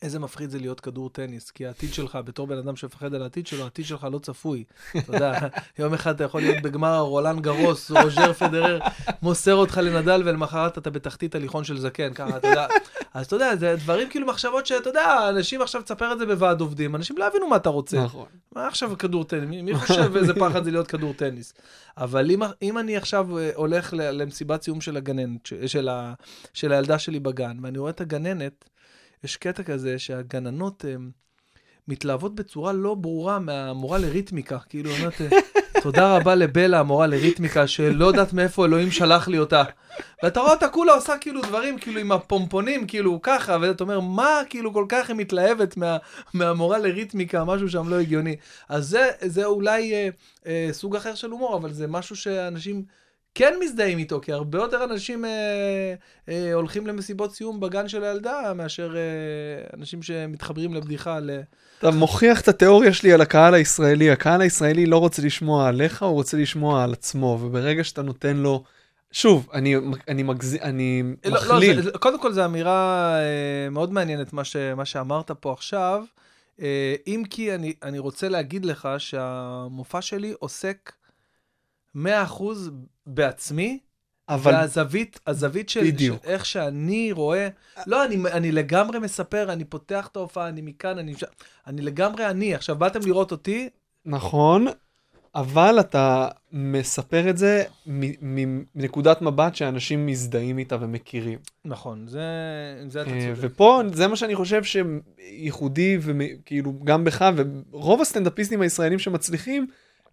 איזה 0.01 0.19
מפחיד 0.19 0.49
זה 0.49 0.59
להיות 0.59 0.79
כדור 0.79 1.09
טניס, 1.09 1.51
כי 1.51 1.65
העתיד 1.65 1.93
שלך, 1.93 2.19
בתור 2.25 2.47
בן 2.47 2.57
אדם 2.57 2.75
שמפחד 2.75 3.13
על 3.13 3.21
העתיד 3.21 3.47
שלו, 3.47 3.63
העתיד 3.63 3.85
שלך 3.85 4.07
לא 4.11 4.19
צפוי. 4.19 4.63
אתה 4.97 5.15
יודע, 5.15 5.39
יום 5.79 5.93
אחד 5.93 6.15
אתה 6.15 6.23
יכול 6.23 6.41
להיות 6.41 6.63
בגמר 6.63 6.87
הרולן 6.87 7.39
גרוס, 7.39 7.91
רוז'ר 7.91 8.33
פדרר, 8.33 8.79
מוסר 9.21 9.55
אותך 9.55 9.77
לנדל, 9.83 10.21
ולמחרת 10.25 10.77
אתה 10.77 10.89
בתחתית 10.89 11.35
הליכון 11.35 11.63
של 11.63 11.79
זקן, 11.79 12.13
ככה, 12.13 12.37
אתה 12.37 12.47
יודע. 12.47 12.67
אז 13.13 13.25
אתה 13.25 13.35
יודע, 13.35 13.55
זה 13.55 13.75
דברים 13.75 14.09
כאילו 14.09 14.27
מחשבות 14.27 14.65
שאתה 14.65 14.89
יודע, 14.89 15.29
אנשים 15.29 15.61
עכשיו 15.61 15.81
תספר 15.81 16.13
את 16.13 16.19
זה 16.19 16.25
בוועד 16.25 16.61
עובדים, 16.61 16.95
אנשים 16.95 17.17
לא 17.17 17.25
יבינו 17.25 17.47
מה 17.47 17.55
אתה 17.55 17.69
רוצה. 17.69 18.03
נכון. 18.03 18.25
מה 18.55 18.67
עכשיו 18.67 18.97
כדור 18.97 19.23
טניס? 19.23 19.43
מי, 19.49 19.61
מי 19.61 19.75
חושב 19.75 20.15
איזה 20.15 20.33
פחד 20.33 20.63
זה 20.63 20.71
להיות 20.71 20.87
כדור 20.87 21.13
טניס? 21.13 21.53
אבל 21.97 22.31
אם, 22.31 22.41
אם 22.61 22.77
אני 22.77 22.97
עכשיו 22.97 23.37
אה, 23.37 23.51
הולך 23.55 23.93
למסיבת 23.97 24.61
סיום 24.61 24.81
של 24.81 24.97
הגננת, 24.97 25.49
של, 25.65 25.89
ה, 25.89 26.13
של 26.53 26.71
הילדה 26.71 26.99
שלי 26.99 27.19
בגן, 27.19 27.57
ואני 27.61 27.77
רואה 27.77 27.89
את 27.89 28.01
הגננת, 28.01 28.65
יש 29.23 29.37
קטע 29.37 29.63
כזה 29.63 29.99
שהגננות 29.99 30.85
הם, 30.93 31.11
מתלהבות 31.89 32.35
בצורה 32.35 32.73
לא 32.73 32.95
ברורה 32.95 33.39
מהמורה 33.39 33.97
לריתמיקה. 33.97 34.57
כאילו, 34.69 34.91
אומרת, 34.91 35.21
אה, 35.21 35.27
תודה 35.83 36.17
רבה 36.17 36.35
לבלה, 36.35 36.79
המורה 36.79 37.07
לריתמיקה, 37.07 37.67
שלא 37.67 38.05
יודעת 38.05 38.33
מאיפה 38.33 38.65
אלוהים 38.65 38.91
שלח 38.91 39.27
לי 39.27 39.39
אותה. 39.39 39.63
ואתה 40.23 40.39
רואה 40.39 40.51
אותה 40.51 40.67
כולה 40.67 40.93
עושה 40.93 41.17
כאילו 41.17 41.41
דברים, 41.41 41.79
כאילו 41.79 41.99
עם 41.99 42.11
הפומפונים, 42.11 42.87
כאילו 42.87 43.19
ככה, 43.21 43.57
ואתה 43.61 43.83
אומר, 43.83 43.99
מה 43.99 44.41
כאילו 44.49 44.73
כל 44.73 44.85
כך 44.89 45.09
היא 45.09 45.15
מתלהבת 45.15 45.77
מה, 45.77 45.97
מהמורה 46.33 46.77
לריתמיקה, 46.77 47.43
משהו 47.43 47.69
שם 47.69 47.89
לא 47.89 47.99
הגיוני. 47.99 48.35
אז 48.69 48.87
זה, 48.87 49.09
זה 49.21 49.45
אולי 49.45 49.93
אה, 49.93 50.09
אה, 50.47 50.69
סוג 50.71 50.95
אחר 50.95 51.15
של 51.15 51.31
הומור, 51.31 51.57
אבל 51.57 51.73
זה 51.73 51.87
משהו 51.87 52.15
שאנשים 52.15 52.83
כן 53.39 53.53
מזדהים 53.61 53.97
איתו, 53.97 54.21
כי 54.21 54.31
הרבה 54.31 54.57
יותר 54.57 54.83
אנשים 54.83 55.25
אה, 55.25 55.93
אה, 56.29 56.53
הולכים 56.53 56.87
למסיבות 56.87 57.35
סיום 57.35 57.59
בגן 57.59 57.87
של 57.87 58.03
הילדה, 58.03 58.53
מאשר 58.55 58.95
אה, 58.95 59.77
אנשים 59.77 60.03
שמתחברים 60.03 60.73
לבדיחה. 60.73 61.19
ל... 61.19 61.29
אתה 61.79 61.91
מוכיח 61.91 62.41
את 62.41 62.47
התיאוריה 62.47 62.93
שלי 62.93 63.13
על 63.13 63.21
הקהל 63.21 63.53
הישראלי. 63.53 64.11
הקהל 64.11 64.41
הישראלי 64.41 64.85
לא 64.85 64.97
רוצה 64.97 65.21
לשמוע 65.21 65.67
עליך, 65.67 66.03
הוא 66.03 66.13
רוצה 66.13 66.37
לשמוע 66.37 66.83
על 66.83 66.93
עצמו, 66.93 67.39
וברגע 67.41 67.83
שאתה 67.83 68.01
נותן 68.01 68.37
לו 68.37 68.63
שוב, 69.11 69.49
אני, 69.53 69.75
אני 70.07 70.23
מגזים, 70.23 70.61
אני 70.61 71.03
לא, 71.25 71.31
לא, 71.31 71.37
מכליל. 71.41 71.81
זה, 71.81 71.91
קודם 71.91 72.21
כל 72.21 72.33
זו 72.33 72.45
אמירה 72.45 73.15
אה, 73.19 73.69
מאוד 73.69 73.93
מעניינת, 73.93 74.33
מה, 74.33 74.43
ש, 74.43 74.55
מה 74.55 74.85
שאמרת 74.85 75.31
פה 75.31 75.53
עכשיו. 75.53 76.03
אה, 76.61 76.95
אם 77.07 77.23
כי 77.29 77.55
אני, 77.55 77.73
אני 77.83 77.99
רוצה 77.99 78.29
להגיד 78.29 78.65
לך 78.65 78.89
שהמופע 78.97 80.01
שלי 80.01 80.33
עוסק 80.39 80.91
100% 81.95 81.99
בעצמי, 83.05 83.79
אבל 84.29 84.53
והזווית, 84.53 85.19
הזווית 85.27 85.69
של, 85.69 85.79
של 85.79 85.91
בדיוק. 85.91 86.23
איך 86.23 86.45
שאני 86.45 87.11
רואה, 87.11 87.47
לא, 87.87 88.05
אני, 88.05 88.17
אני 88.31 88.51
לגמרי 88.51 88.99
מספר, 88.99 89.53
אני 89.53 89.65
פותח 89.65 90.07
את 90.11 90.15
ההופעה, 90.15 90.47
אני 90.47 90.61
מכאן, 90.61 90.97
אני 90.97 91.13
אני 91.67 91.81
לגמרי 91.81 92.25
אני. 92.25 92.55
עכשיו, 92.55 92.75
באתם 92.75 92.99
לראות 93.05 93.31
אותי, 93.31 93.69
נכון, 94.05 94.67
אבל 95.35 95.79
אתה 95.79 96.27
מספר 96.51 97.29
את 97.29 97.37
זה 97.37 97.63
מנקודת 98.75 99.21
מבט 99.21 99.55
שאנשים 99.55 100.05
מזדהים 100.05 100.57
איתה 100.57 100.77
ומכירים. 100.79 101.39
נכון, 101.65 102.07
זה, 102.07 102.21
זה 102.87 103.01
אתה 103.01 103.09
צודק. 103.09 103.33
ופה 103.37 103.81
זה 103.93 104.07
מה 104.07 104.15
שאני 104.15 104.35
חושב 104.35 104.61
שייחודי 104.63 105.97
וכאילו 106.01 106.73
גם 106.83 107.03
בך 107.03 107.29
ורוב 107.71 108.01
הסטנדאפיסטים 108.01 108.61
הישראלים 108.61 108.99
שמצליחים 108.99 109.67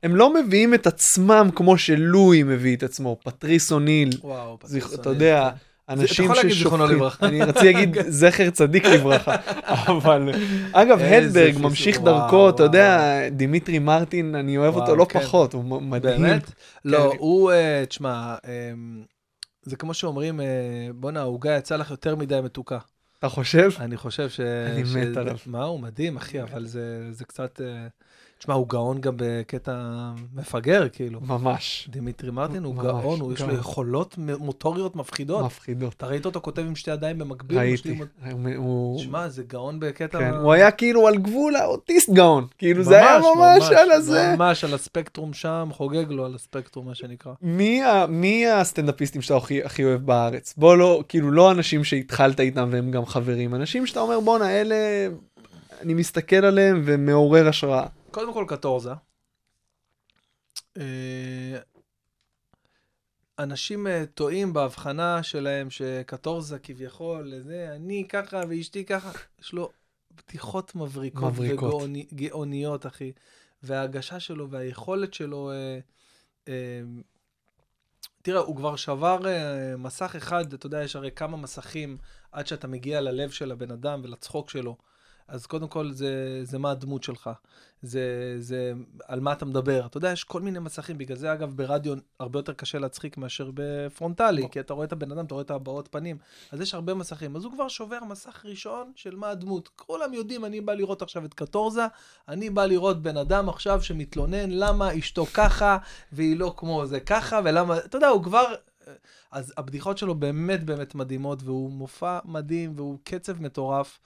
הם 0.06 0.16
לא 0.16 0.34
מביאים 0.34 0.74
את 0.74 0.86
עצמם 0.86 1.48
כמו 1.54 1.78
שלואי 1.78 2.42
מביא 2.42 2.76
את 2.76 2.82
עצמו 2.82 3.16
פטריס 3.24 3.72
אוניל 3.72 4.10
וואו, 4.20 4.58
פטריס 4.58 4.94
אתה 4.94 5.08
אוניל, 5.08 5.22
יודע 5.22 5.50
כן. 5.50 5.92
אנשים 5.92 6.30
ששופכים. 6.34 7.02
אני 7.22 7.42
רציתי 7.42 7.72
להגיד 7.72 7.96
זכר 8.20 8.50
צדיק 8.50 8.84
לברכה 8.84 9.36
אבל 9.64 10.28
אגב 10.72 11.00
הדברג 11.00 11.58
ממשיך 11.58 12.00
דרכו 12.00 12.50
אתה. 12.50 12.62
יודע 12.62 13.20
דימיטרי 13.30 13.78
מרטין 13.78 14.34
אני 14.34 14.58
אוהב 14.58 14.76
אותו 14.76 14.96
לא 14.96 15.06
כן. 15.08 15.20
פחות 15.20 15.52
הוא 15.52 15.82
מדהים 15.82 16.22
באמת? 16.22 16.50
לא, 16.84 17.10
כן. 17.12 17.16
הוא, 17.18 17.52
אה, 17.52 17.84
תשמע, 17.88 18.34
אמ, 18.44 19.02
זה 19.62 19.76
כמו 19.76 19.94
שאומרים, 19.94 20.40
אה, 20.40 20.46
בואנה, 20.94 21.20
העוגה 21.20 21.56
יצאה 21.56 21.78
לך 21.78 21.90
יותר 21.90 22.16
מדי 22.16 22.40
מתוקה. 22.44 22.78
אתה 23.18 23.28
חושב? 23.28 23.70
אני 23.80 23.96
חושב 23.96 24.28
ש... 24.28 24.40
אני 24.40 24.82
מת 24.82 25.16
עליו. 25.16 25.36
מה, 25.46 25.64
הוא 25.64 25.80
מדהים, 25.80 26.16
אחי, 26.16 26.42
אבל 26.42 26.66
זה 26.66 27.12
זה 27.12 27.24
קצת... 27.24 27.60
תשמע, 28.38 28.54
הוא 28.54 28.68
גאון 28.68 29.00
גם 29.00 29.14
בקטע 29.16 29.72
מפגר, 30.34 30.88
כאילו. 30.92 31.20
ממש 31.20 31.88
דימיטרי 31.90 32.30
מרטין 32.30 32.64
הוא 32.64 32.74
ממש, 32.74 32.84
גאון, 32.86 33.20
הוא 33.20 33.32
יש 33.32 33.40
לו. 33.40 33.54
יכולות 33.54 34.14
מוטוריות 34.18 34.96
מפחידות. 34.96 35.44
מפחידות 35.44 35.94
אתה 35.96 36.06
ראית 36.06 36.26
אותו 36.26 36.40
כותב 36.40 36.62
עם 36.62 36.76
שתי 36.76 36.90
ידיים 36.90 37.18
במקביל? 37.18 37.58
ראיתי? 37.58 37.98
הוא- 38.56 38.98
תשמע, 39.00 39.28
זה 39.28 39.42
גאון 39.42 39.80
בקטע... 39.80 40.18
כן, 40.18 40.30
הוא 40.34 40.52
היה 40.52 40.70
כאילו 40.70 41.06
על 41.08 41.16
גבול 41.18 41.56
האוטיסט 41.56 42.10
גאון, 42.10 42.46
כאילו 42.58 42.82
זה 42.82 42.96
היה 42.96 43.18
ממש 43.36 43.70
על 43.70 43.90
הזה. 43.92 44.34
ממש 44.36 44.64
על 44.64 44.74
הספקטרום 44.74 45.32
שם, 45.32 45.68
חוגג 45.72 46.10
לו 46.10 46.24
על 46.24 46.34
הספקטרום, 46.34 46.86
מה 46.86 46.94
שנקרא. 46.94 47.32
מי, 47.42 47.82
ה, 47.84 48.06
מי 48.08 48.46
הסטנדאפיסטים 48.46 49.22
שאתה 49.22 49.36
הכי, 49.36 49.62
הכי 49.64 49.84
אוהב 49.84 50.06
בארץ? 50.06 50.54
בוא 50.56 50.76
לא, 50.76 51.02
כאילו 51.08 51.30
לא 51.30 51.50
אנשים 51.50 51.84
שהתחלת 51.84 52.40
איתם 52.40 52.68
והם 52.72 52.90
גם 52.90 53.06
חברים, 53.06 53.54
אנשים 53.54 53.86
שאתה 53.86 54.00
אומר 54.00 54.20
בואנה 54.20 54.50
אלה, 54.50 54.76
אני 55.82 55.94
מסתכל 55.94 56.36
עליהם 56.44 56.82
ומעורר 56.84 57.48
השראה. 57.48 57.86
קודם 58.16 58.32
כל 58.32 58.44
קטורזה. 58.48 58.92
אה, 60.76 61.58
אנשים 63.38 63.86
אה, 63.86 64.04
טועים 64.14 64.52
בהבחנה 64.52 65.22
שלהם 65.22 65.70
שקטורזה 65.70 66.58
כביכול, 66.58 67.40
זה, 67.40 67.72
אני 67.76 68.06
ככה 68.08 68.42
ואשתי 68.48 68.84
ככה. 68.84 69.10
יש 69.40 69.52
לו 69.52 69.70
בדיחות 70.10 70.74
מבריקות, 70.74 71.32
מבריקות. 71.32 71.82
וגאוניות, 72.12 72.86
אחי. 72.86 73.12
וההגשה 73.62 74.20
שלו 74.20 74.50
והיכולת 74.50 75.14
שלו... 75.14 75.50
אה, 75.50 75.78
אה, 76.48 76.82
תראה, 78.22 78.40
הוא 78.40 78.56
כבר 78.56 78.76
שבר 78.76 79.26
אה, 79.26 79.76
מסך 79.76 80.14
אחד, 80.16 80.52
אתה 80.52 80.66
יודע, 80.66 80.82
יש 80.82 80.96
הרי 80.96 81.10
כמה 81.10 81.36
מסכים 81.36 81.98
עד 82.32 82.46
שאתה 82.46 82.68
מגיע 82.68 83.00
ללב 83.00 83.30
של 83.30 83.52
הבן 83.52 83.70
אדם 83.70 84.00
ולצחוק 84.04 84.50
שלו. 84.50 84.76
אז 85.28 85.46
קודם 85.46 85.68
כל, 85.68 85.92
זה, 85.92 86.40
זה 86.42 86.58
מה 86.58 86.70
הדמות 86.70 87.02
שלך. 87.02 87.30
זה, 87.82 88.36
זה 88.38 88.72
על 89.04 89.20
מה 89.20 89.32
אתה 89.32 89.44
מדבר. 89.44 89.86
אתה 89.86 89.96
יודע, 89.96 90.12
יש 90.12 90.24
כל 90.24 90.40
מיני 90.40 90.58
מסכים. 90.58 90.98
בגלל 90.98 91.16
זה, 91.16 91.32
אגב, 91.32 91.56
ברדיו 91.56 91.94
הרבה 92.20 92.38
יותר 92.38 92.52
קשה 92.52 92.78
להצחיק 92.78 93.16
מאשר 93.16 93.50
בפרונטלי, 93.54 94.48
כי 94.50 94.60
אתה 94.60 94.74
רואה 94.74 94.86
את 94.86 94.92
הבן 94.92 95.12
אדם, 95.12 95.24
אתה 95.24 95.34
רואה 95.34 95.44
את 95.44 95.50
הבעות 95.50 95.88
פנים. 95.88 96.18
אז 96.52 96.60
יש 96.60 96.74
הרבה 96.74 96.94
מסכים. 96.94 97.36
אז 97.36 97.44
הוא 97.44 97.52
כבר 97.52 97.68
שובר 97.68 98.04
מסך 98.08 98.44
ראשון 98.44 98.92
של 98.94 99.16
מה 99.16 99.28
הדמות. 99.28 99.68
כולם 99.76 100.14
יודעים, 100.14 100.44
אני 100.44 100.60
בא 100.60 100.74
לראות 100.74 101.02
עכשיו 101.02 101.24
את 101.24 101.34
קטורזה, 101.34 101.86
אני 102.28 102.50
בא 102.50 102.66
לראות 102.66 103.02
בן 103.02 103.16
אדם 103.16 103.48
עכשיו 103.48 103.82
שמתלונן 103.82 104.50
למה 104.50 104.98
אשתו 104.98 105.26
ככה, 105.26 105.78
והיא 106.12 106.36
לא 106.36 106.54
כמו 106.56 106.86
זה 106.86 107.00
ככה, 107.00 107.40
ולמה... 107.44 107.78
אתה 107.78 107.96
יודע, 107.96 108.08
הוא 108.08 108.22
כבר... 108.22 108.54
אז 109.32 109.54
הבדיחות 109.56 109.98
שלו 109.98 110.14
באמת 110.14 110.64
באמת 110.64 110.94
מדהימות, 110.94 111.42
והוא 111.42 111.70
מופע 111.70 112.18
מדהים, 112.24 112.72
והוא 112.76 112.98
קצב 113.04 113.42
מטורף, 113.42 113.98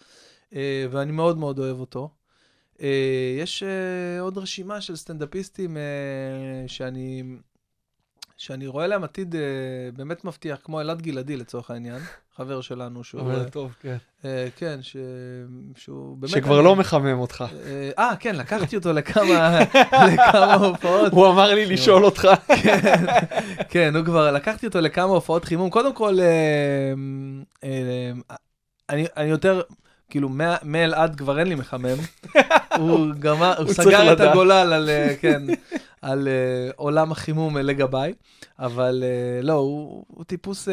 ואני 0.91 1.13
מאוד 1.13 1.39
מאוד 1.39 1.59
אוהב 1.59 1.81
אותו. 1.81 2.11
אה, 2.83 2.89
יש 3.39 3.63
אה, 3.63 4.21
עוד 4.21 4.39
רשימה 4.39 4.81
של 4.81 4.97
סטנדאפיסטים 4.97 5.77
אה, 5.77 5.83
שאני, 6.67 7.23
שאני 8.37 8.67
רואה 8.67 8.87
להם 8.87 9.05
עתיד 9.05 9.35
אה, 9.37 9.41
באמת 9.97 10.25
מבטיח, 10.25 10.59
כמו 10.65 10.81
אלעד 10.81 11.03
גלעדי 11.03 11.37
לצורך 11.37 11.71
העניין, 11.71 11.99
חבר 12.37 12.61
שלנו, 12.61 13.05
שהוא... 13.05 13.31
אה, 13.33 13.51
טוב, 13.51 13.75
כן. 13.81 13.97
אה, 14.25 14.49
כן, 14.57 14.79
ש... 14.83 14.97
שהוא 15.77 16.17
באמת... 16.17 16.31
שכבר 16.33 16.57
אני- 16.57 16.65
לא 16.65 16.77
מחמם 16.77 17.19
אותך. 17.19 17.45
אה, 17.67 17.91
אה, 17.99 18.17
כן, 18.21 18.37
לקחתי 18.37 18.77
אותו 18.77 18.93
לכמה, 18.99 19.59
הופעות. 20.55 21.13
הוא 21.13 21.29
אמר 21.29 21.55
לי 21.55 21.67
לשאול 21.67 22.05
אותך. 22.05 22.29
כן, 22.63 23.07
כן, 23.69 23.97
הוא 23.97 24.05
כבר, 24.05 24.31
לקחתי 24.33 24.67
אותו 24.67 24.81
לכמה 24.81 25.05
הופעות 25.05 25.45
חימום. 25.45 25.71
קודם 25.71 25.95
כל, 25.95 26.21
אה, 26.21 26.93
אה, 27.65 28.13
אני, 28.91 29.07
אני 29.17 29.29
יותר, 29.31 29.63
כאילו, 30.11 30.29
מאלעד 30.63 31.17
כבר 31.17 31.39
אין 31.39 31.49
לי 31.49 31.55
מחמם. 31.55 31.97
הוא 32.79 33.07
גמר, 33.19 33.55
הוא 33.59 33.73
סגר 33.73 34.13
את. 34.13 34.21
הגולל 34.21 34.73
על, 34.73 34.89
אה, 34.89 35.15
כן, 35.21 35.43
על 36.03 36.29
אה, 36.29 36.71
עולם 36.77 37.13
החימום 37.13 37.57
לגביי, 37.57 38.13
אבל 38.59 39.05
אה, 39.07 39.43
לא, 39.43 39.53
הוא, 39.53 40.05
הוא 40.09 40.25
טיפוס 40.25 40.69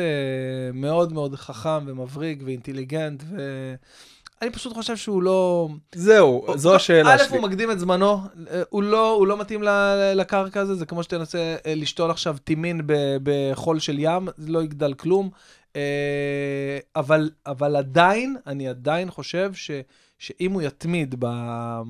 מאוד 0.74 1.14
מאוד 1.14 1.36
חכם 1.36 1.86
ומבריק 1.86 2.42
ואינטליגנט, 2.46 3.24
ואני 3.30 4.52
פשוט 4.52 4.74
חושב 4.74 4.96
שהוא 4.96 5.24
לא... 5.24 5.70
זהו, 5.96 6.46
זו 6.56 6.76
השאלה 6.76 7.16
א', 7.16 7.18
שלי. 7.18 7.38
הוא 7.38 7.48
מקדים 7.48 7.72
את 7.72 7.80
זמנו, 7.80 8.20
הוא 8.70 8.84
לא, 8.84 9.12
הוא 9.12 9.28
לא 9.28 9.38
מתאים 9.38 9.64
לקרקע 10.16 10.62
הזה, 10.62 10.76
זה 10.76 10.86
כמו 10.86 11.04
שתנסה 11.04 11.56
לשתול 11.76 12.12
עכשיו 12.12 12.38
טימין 12.44 12.82
בחול 13.24 13.80
של 13.80 13.96
ים, 14.00 14.28
זה 14.38 14.52
לא 14.52 14.64
יגדל 14.64 14.94
כלום. 14.94 15.30
אה, 15.78 16.80
אבל, 16.96 17.30
אבל 17.46 17.76
עדיין, 17.76 18.38
אני 18.48 18.68
עדיין 18.70 19.12
חושב 19.12 19.54
ש, 19.54 19.72
שאם 20.20 20.52
הוא 20.52 20.62
יתמיד 20.62 21.16
ב, 21.20 21.26
אה, 21.26 21.82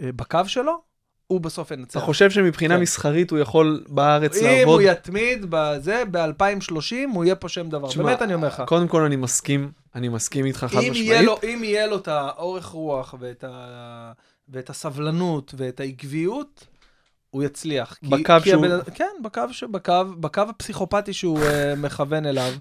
בקו 0.00 0.40
שלו, 0.46 0.80
הוא 1.26 1.40
בסוף 1.40 1.70
ינצח. 1.70 1.90
אתה 1.90 2.06
חושב 2.06 2.30
שמבחינה 2.30 2.74
כן. 2.74 2.80
מסחרית 2.80 3.30
הוא 3.30 3.38
יכול 3.38 3.84
בארץ 3.88 4.36
אם 4.36 4.44
לעבוד? 4.44 4.80
הוא 4.80 4.90
יתמיד 4.90 5.46
בזה, 5.48 6.02
ב-2030 6.10 6.70
הוא 7.14 7.24
יהיה 7.24 7.34
פה 7.34 7.48
שם 7.48 7.68
דבר. 7.68 7.88
תשמע, 7.88 8.04
באמת 8.04 8.22
אני 8.22 8.34
אומר 8.34 8.48
לך. 8.48 8.62
קודם 8.66 8.88
כל 8.88 9.02
אני 9.02 9.16
מסכים, 9.16 9.70
אני 9.94 10.08
מסכים 10.08 10.44
איתך 10.44 10.66
חד 10.70 10.78
אם 10.82 10.90
משמעית. 10.90 11.28
אם 11.44 11.64
יהיה 11.64 11.86
לו 11.86 11.96
את 11.96 12.08
האורך 12.08 12.66
רוח 12.66 13.14
ואת, 13.18 13.44
ה, 13.48 14.12
ואת 14.48 14.70
הסבלנות 14.70 15.54
ואת 15.56 15.80
העקביות, 15.80 16.66
הוא 17.30 17.42
יצליח. 17.42 17.94
כי, 17.94 18.06
בקו 18.06 18.34
כי 18.42 18.50
שהוא- 18.50 18.66
הבן, 18.66 18.78
כן, 18.94 19.10
בקו, 19.24 19.42
ש, 19.50 19.64
בקו, 19.64 20.04
בקו 20.20 20.40
הפסיכופתי 20.40 21.12
שהוא 21.12 21.38
uh, 21.40 21.76
מכוון 21.76 22.26
אליו. 22.26 22.52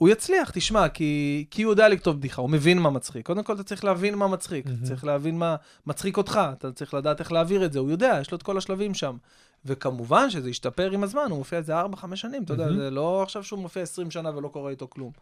הוא 0.00 0.08
יצליח, 0.08 0.50
תשמע, 0.50 0.88
כי, 0.88 1.44
כי 1.50 1.62
הוא 1.62 1.72
יודע 1.72 1.88
לכתוב 1.88 2.16
בדיחה, 2.16 2.42
הוא 2.42 2.50
מבין 2.50 2.78
מה 2.78 2.90
מצחיק. 2.90 3.26
קודם 3.26 3.42
כל, 3.42 3.54
אתה 3.54 3.62
צריך 3.62 3.84
להבין 3.84 4.14
מה 4.14 4.28
מצחיק, 4.28 4.66
אתה 4.66 4.86
צריך 4.86 5.04
להבין 5.04 5.38
מה 5.38 5.56
מצחיק 5.86 6.16
אותך, 6.16 6.40
אתה 6.52 6.72
צריך 6.72 6.94
לדעת 6.94 7.20
איך 7.20 7.32
להעביר 7.32 7.64
את 7.64 7.72
זה, 7.72 7.78
הוא 7.78 7.90
יודע, 7.90 8.18
יש 8.20 8.30
לו 8.30 8.36
את 8.36 8.42
כל 8.42 8.58
השלבים 8.58 8.94
שם. 8.94 9.16
וכמובן 9.64 10.30
שזה 10.30 10.50
ישתפר 10.50 10.90
עם 10.90 11.04
הזמן, 11.04 11.26
הוא 11.30 11.38
מופיע 11.38 11.58
איזה 11.58 11.82
4-5 11.82 11.84
שנים, 12.14 12.42
אתה 12.42 12.52
יודע, 12.52 12.64
מהמם. 12.64 12.78
זה 12.78 12.90
לא 12.90 13.22
עכשיו 13.22 13.44
שהוא 13.44 13.60
מופיע 13.60 13.82
20 13.82 14.10
שנה 14.10 14.36
ולא 14.36 14.48
קורה 14.48 14.70
איתו 14.70 14.86
כלום. 14.90 15.12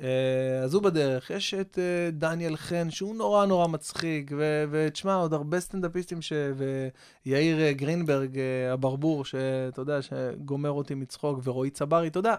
אה, 0.00 0.60
אז 0.64 0.74
הוא 0.74 0.82
בדרך. 0.82 1.30
יש 1.30 1.54
את 1.54 1.78
אה, 1.78 2.10
דניאל 2.10 2.56
חן, 2.56 2.90
שהוא 2.90 3.16
נורא 3.16 3.46
נורא 3.46 3.66
מצחיק, 3.66 4.30
ותשמע, 4.70 5.14
עוד 5.14 5.32
הרבה 5.32 5.60
סטנדאפיסטים, 5.60 6.22
ש... 6.22 6.32
ויאיר 7.26 7.60
אה, 7.60 7.72
גרינברג, 7.72 8.38
הברבור, 8.72 9.24
שאתה 9.24 9.80
יודע, 9.80 10.02
שגומר 10.02 10.70
אותי 10.70 10.94
מצחוק, 10.94 11.40
ורועי 11.44 11.70
צברי, 11.70 12.08
אתה 12.08 12.18
יודע, 12.18 12.34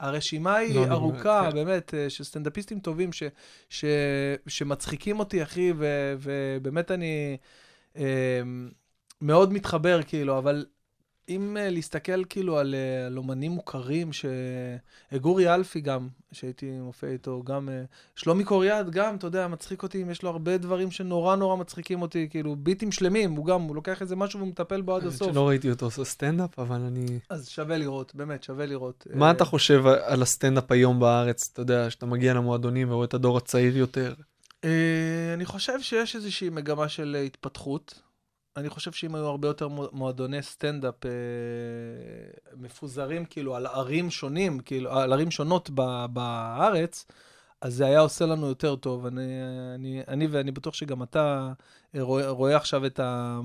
הרשימה 0.00 0.52
לא, 0.52 0.56
היא 0.58 0.78
אני 0.78 0.90
ארוכה, 0.90 1.40
באמת, 1.42 1.52
כן. 1.52 1.64
באמת, 1.64 1.94
אה, 1.94 2.10
של 2.10 2.24
סטנדאפיסטים 2.24 2.80
טובים, 2.80 3.12
ש... 3.12 3.22
ש... 3.68 3.84
שמצחיקים 4.46 5.18
אותי, 5.18 5.42
אחי, 5.42 5.72
ו... 5.76 6.14
ובאמת 6.18 6.90
אני 6.90 7.36
אה, 7.96 8.40
מאוד 9.20 9.52
מתחבר, 9.52 10.02
כאילו, 10.02 10.38
אבל 10.38 10.66
אם 11.28 11.56
אה, 11.56 11.70
להסתכל 11.70 12.24
כאילו 12.24 12.58
על, 12.58 12.74
אה, 12.74 13.06
על 13.06 13.18
אומנים 13.18 13.52
מוכרים, 13.52 14.12
ש... 14.12 14.24
אה, 15.12 15.18
גורי 15.18 15.54
אלפי 15.54 15.80
גם, 15.80 16.08
שהייתי 16.32 16.70
מופיע 16.70 17.08
איתו, 17.08 17.42
גם 17.42 17.68
אה, 17.68 17.82
שלומי 18.16 18.44
קוריאד 18.44 18.90
גם, 18.90 19.16
אתה 19.16 19.26
יודע, 19.26 19.48
מצחיק 19.48 19.82
אותי, 19.82 20.04
יש 20.10 20.22
לו 20.22 20.30
הרבה 20.30 20.58
דברים 20.58 20.90
שנורא 20.90 21.36
נורא 21.36 21.56
מצחיקים 21.56 22.02
אותי, 22.02 22.28
כאילו 22.30 22.56
ביטים 22.56 22.92
שלמים, 22.92 23.32
הוא 23.32 23.46
גם, 23.46 23.62
הוא 23.62 23.74
לוקח 23.74 24.02
איזה 24.02 24.16
משהו 24.16 24.40
ומטפל 24.40 24.80
בו 24.80 24.96
עד 24.96 25.06
הסוף. 25.06 25.32
שלא 25.32 25.48
ראיתי 25.48 25.70
אותו 25.70 25.86
עושה 25.86 26.04
סטנדאפ, 26.04 26.58
אבל 26.58 26.80
אני... 26.80 27.18
אז 27.30 27.48
שווה 27.48 27.78
לראות, 27.78 28.14
באמת, 28.14 28.42
שווה 28.42 28.66
לראות. 28.66 29.06
מה 29.14 29.30
אתה 29.30 29.44
חושב 29.44 29.86
על 29.86 30.22
הסטנדאפ 30.22 30.72
היום 30.72 31.00
בארץ? 31.00 31.50
אתה 31.52 31.62
יודע, 31.62 31.90
שאתה 31.90 32.06
מגיע 32.06 32.34
למועדונים 32.34 32.90
ורואה 32.90 33.04
את 33.04 33.14
הדור 33.14 33.36
הצעיר 33.36 33.76
יותר. 33.76 34.14
אה, 34.64 35.34
אני 35.34 35.44
חושב 35.44 35.80
שיש 35.80 36.16
איזושהי 36.16 36.48
מגמה 36.48 36.88
של 36.88 37.16
התפתחות. 37.26 38.05
אני 38.56 38.70
חושב 38.70 38.92
שאם 38.92 39.14
היו 39.14 39.26
הרבה 39.26 39.48
יותר 39.48 39.68
מו- 39.68 39.88
מועדוני 39.92 40.42
סטנדאפ 40.42 41.06
אה, 41.06 41.10
מפוזרים 42.56 43.24
כאילו 43.24 43.56
על 43.56 43.66
ערים 43.66 44.10
שונים, 44.10 44.60
כאילו 44.60 44.92
על 44.98 45.12
ערים 45.12 45.30
שונות 45.30 45.70
ב- 45.74 46.06
בארץ, 46.12 47.06
אז 47.60 47.74
זה 47.74 47.86
היה 47.86 48.00
עושה 48.00 48.26
לנו 48.26 48.46
יותר 48.46 48.76
טוב. 48.76 49.06
אני, 49.06 49.22
אני, 49.74 50.02
אני 50.08 50.26
ואני 50.26 50.50
בטוח 50.50 50.74
שגם 50.74 51.02
אתה 51.02 51.52
אה, 51.94 52.02
רואה, 52.02 52.28
רואה 52.28 52.56
עכשיו 52.56 52.86
את, 52.86 53.00
ה, 53.00 53.40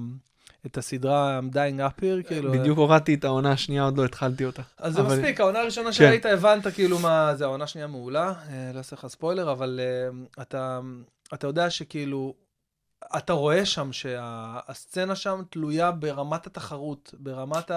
את 0.65 0.77
הסדרה 0.77 1.39
I'm 1.39 1.53
Dying 1.53 1.79
Up 1.79 2.01
Here, 2.01 2.27
כאילו... 2.27 2.51
בדיוק 2.51 2.77
הורדתי 2.77 3.13
את 3.13 3.23
העונה 3.23 3.51
השנייה, 3.51 3.83
עוד 3.83 3.97
לא 3.97 4.05
התחלתי 4.05 4.45
אותה. 4.45 4.61
אז 4.77 4.93
זה 4.93 5.01
אבל- 5.01 5.15
מספיק, 5.17 5.39
העונה 5.39 5.59
הראשונה 5.59 5.87
כן. 5.87 5.93
שראית, 5.93 6.25
הבנת 6.25 6.67
כאילו 6.67 6.99
מה 6.99 7.35
זה, 7.35 7.43
העונה 7.45 7.63
השנייה 7.63 7.87
מעולה, 7.87 8.33
אה, 8.49 8.71
לא 8.73 8.77
אעשה 8.77 8.95
לך 8.95 9.07
ספוילר, 9.07 9.51
אבל 9.51 9.79
אה, 9.83 10.09
אתה, 10.43 10.79
אתה 11.33 11.47
יודע 11.47 11.69
שכאילו, 11.69 12.33
אתה 13.17 13.33
רואה 13.33 13.65
שם 13.65 13.93
שהסצנה 13.93 15.15
שם 15.15 15.41
תלויה 15.49 15.91
ברמת 15.91 16.47
התחרות, 16.47 17.13
ברמת 17.19 17.71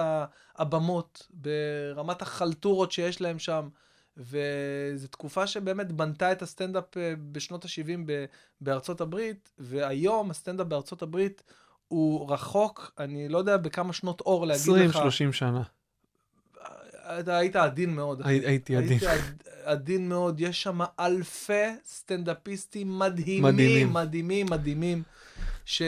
הבמות, 0.55 1.27
ברמת 1.33 2.21
החלטורות 2.21 2.91
שיש 2.91 3.21
להם 3.21 3.39
שם, 3.39 3.69
וזו 4.17 5.07
תקופה 5.07 5.47
שבאמת 5.47 5.91
בנתה 5.91 6.31
את 6.31 6.41
הסטנדאפ 6.41 6.97
אה, 6.97 7.13
בשנות 7.31 7.65
ה-70 7.65 8.09
בארצות 8.61 9.01
הברית, 9.01 9.49
והיום 9.59 10.31
הסטנדאפ 10.31 10.67
בארצות 10.67 11.01
הברית 11.01 11.43
הוא 11.87 12.31
רחוק, 12.33 12.91
אני 12.99 13.29
לא 13.29 13.37
יודע 13.37 13.57
בכמה 13.57 13.93
שנות 13.93 14.21
אור 14.21 14.47
להגיד 14.47 14.73
לך. 14.89 14.95
20-30 14.95 14.99
שנה. 15.31 15.61
אתה 17.19 17.37
היית 17.37 17.55
עדין 17.55 17.95
מאוד. 17.95 18.21
הי- 18.25 18.45
הייתי 18.45 18.75
עדין. 18.77 18.89
היית 18.89 19.03
עד- 19.03 19.43
עדין 19.63 20.09
מאוד, 20.09 20.39
יש 20.41 20.63
שם 20.63 20.79
אלפי 20.99 21.53
סטנדאפיסטים 21.85 22.99
מדהימים, 22.99 23.43
מדהימים. 23.53 23.93
מדהימים, 23.93 24.45
מדהימים, 24.49 25.03
ש, 25.65 25.81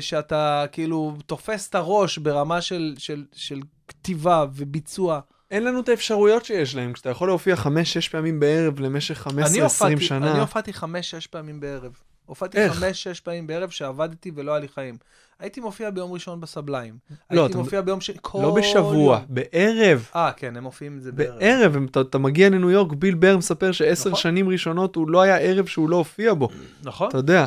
שאתה 0.00 0.64
כאילו 0.72 1.14
תופס 1.26 1.68
את 1.68 1.74
הראש 1.74 2.18
ברמה 2.18 2.60
של, 2.60 2.94
של, 2.98 3.24
של 3.32 3.60
כתיבה 3.88 4.44
וביצוע. 4.54 5.20
אין 5.50 5.64
לנו 5.64 5.80
את 5.80 5.88
האפשרויות 5.88 6.44
שיש 6.44 6.74
להם, 6.74 6.92
כשאתה 6.92 7.10
יכול 7.10 7.28
להופיע 7.28 7.54
5-6 7.54 7.66
פעמים 8.10 8.40
בערב 8.40 8.80
למשך 8.80 9.26
15-20 9.26 9.30
אני 9.46 9.60
הופעתי- 9.60 10.00
שנה. 10.00 10.30
אני 10.32 10.40
הופעתי 10.40 10.72
חמש-שש 10.72 11.26
פעמים 11.26 11.60
בערב. 11.60 11.92
הופעתי 12.26 12.58
איך? 12.58 12.72
חמש-שש 12.72 13.20
פעמים 13.20 13.46
בערב 13.46 13.70
שעבדתי 13.70 14.30
ולא 14.34 14.50
היה 14.52 14.60
לי 14.60 14.68
חיים. 14.68 14.96
הייתי 15.40 15.60
מופיע 15.60 15.90
ביום 15.90 16.12
ראשון 16.12 16.40
בסבליים. 16.40 16.94
לא, 17.30 17.42
הייתי 17.42 17.56
מופיע 17.58 17.80
ביום 17.80 18.00
שני, 18.00 18.16
כל 18.20 18.38
לא 18.42 18.54
בשבוע, 18.54 19.14
יום. 19.16 19.24
בערב. 19.28 20.08
אה, 20.16 20.32
כן, 20.36 20.56
הם 20.56 20.62
מופיעים 20.62 20.96
את 20.96 21.02
זה 21.02 21.12
בערב. 21.12 21.38
בערב, 21.38 21.76
אתה, 21.90 22.00
אתה 22.00 22.18
מגיע 22.18 22.48
לניו 22.48 22.70
יורק, 22.70 22.92
ביל 22.92 23.14
בר 23.14 23.36
מספר 23.36 23.72
שעשר 23.72 24.10
נכון. 24.10 24.20
שנים 24.20 24.48
ראשונות 24.48 24.96
הוא 24.96 25.08
לא 25.10 25.20
היה 25.22 25.36
ערב 25.38 25.66
שהוא 25.66 25.90
לא 25.90 25.96
הופיע 25.96 26.34
בו. 26.34 26.48
נכון. 26.82 27.08
אתה 27.08 27.18
יודע, 27.18 27.46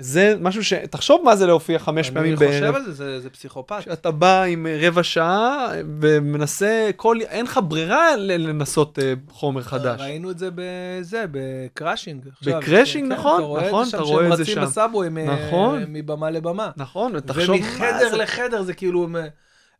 זה 0.00 0.34
משהו 0.40 0.64
ש... 0.64 0.72
תחשוב 0.72 1.22
מה 1.24 1.36
זה 1.36 1.46
להופיע 1.46 1.78
חמש 1.78 2.10
פעמים 2.10 2.28
אני 2.28 2.36
חושב 2.36 2.60
בערב. 2.60 2.74
על 2.74 2.84
זה, 2.84 2.92
זה, 2.92 3.20
זה 3.20 3.30
פסיכופת. 3.30 3.82
שאתה 3.82 4.10
בא 4.10 4.42
עם 4.42 4.66
אה, 4.66 4.78
רבע 4.80 5.02
שעה 5.02 5.68
ומנסה, 6.00 6.90
כל... 6.96 7.20
אין 7.20 7.44
לך 7.44 7.60
ברירה 7.68 8.16
לנסות 8.16 8.98
אה, 8.98 9.12
חומר 9.28 9.62
חדש. 9.62 10.00
ראינו 10.00 10.30
את 10.30 10.38
זה 10.38 10.48
בזה, 10.54 11.24
ב 11.30 11.40
Crashing. 11.40 12.28
ב 12.44 12.51
Crashing, 12.51 13.12
כן, 13.12 13.18
נכון, 13.18 13.34
אתה 13.40 13.46
רואה 13.46 13.66
נכון, 13.68 13.84
את 13.84 13.90
זה 13.90 13.96
אתה 13.96 14.06
שם 14.06 14.12
רואה 14.12 14.22
שהם 14.22 14.32
את 14.32 14.36
זה 14.36 14.42
רצים 14.42 14.54
שם. 14.54 14.62
ב 14.62 14.69
subway 14.69 15.08
נכון. 15.08 15.84
מבמה 15.88 16.30
לבמה. 16.30 16.70
נכון, 16.76 17.12
ותחשוב 17.16 17.56
מה 17.56 17.66
ומחדר 17.66 18.10
זה. 18.10 18.16
לחדר 18.16 18.62
זה 18.62 18.74
כאילו, 18.74 19.08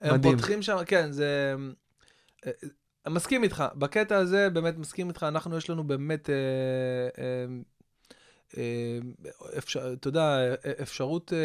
הם. 0.02 0.22
פותחים 0.22 0.62
שם, 0.62 0.76
כן, 0.86 1.12
זה... 1.12 1.54
אה, 2.46 2.50
אה, 3.06 3.10
מסכים 3.10 3.42
איתך, 3.42 3.64
בקטע 3.74 4.16
הזה 4.16 4.50
באמת 4.50 4.78
מסכים 4.78 5.08
איתך, 5.08 5.22
אנחנו 5.22 5.56
יש 5.56 5.70
לנו 5.70 5.84
באמת, 5.84 6.30
אה, 6.30 6.34
אה, 6.34 7.24
אה, 7.24 7.46
אפשר, 9.58 9.92
אתה 9.92 10.08
יודע, 10.08 10.20
אה, 10.22 10.54
אפשרות 10.82 11.32
אה, 11.32 11.38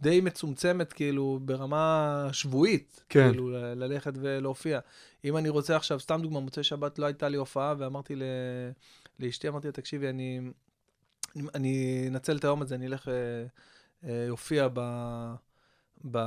די 0.00 0.20
מצומצמת, 0.20 0.92
כאילו, 0.92 1.40
ברמה 1.44 2.28
שבועית, 2.32 3.04
כן. 3.08 3.28
כאילו, 3.30 3.50
ללכת 3.50 4.12
ולהופיע. 4.20 4.80
אם 5.24 5.36
אני 5.36 5.48
רוצה 5.48 5.76
עכשיו, 5.76 6.00
סתם 6.00 6.20
דוגמה, 6.22 6.40
מוצאי 6.40 6.62
שבת 6.62 6.98
לא 6.98 7.06
הייתה 7.06 7.28
לי 7.28 7.36
הופעה, 7.36 7.74
ואמרתי 7.78 8.16
ל... 8.16 8.22
לאשתי, 9.20 9.48
אמרתי 9.48 9.66
לה, 9.68 9.72
תקשיבי, 9.72 10.08
אני, 10.08 10.40
אני- 11.54 12.04
אנצל 12.08 12.36
את 12.36 12.44
היום 12.44 12.62
הזה, 12.62 12.74
אני 12.74 12.86
אלך 12.86 13.08
אה, 13.08 13.14
אה, 14.04 14.26
אופיע 14.30 14.68
ב... 14.74 14.80
ב... 16.10 16.18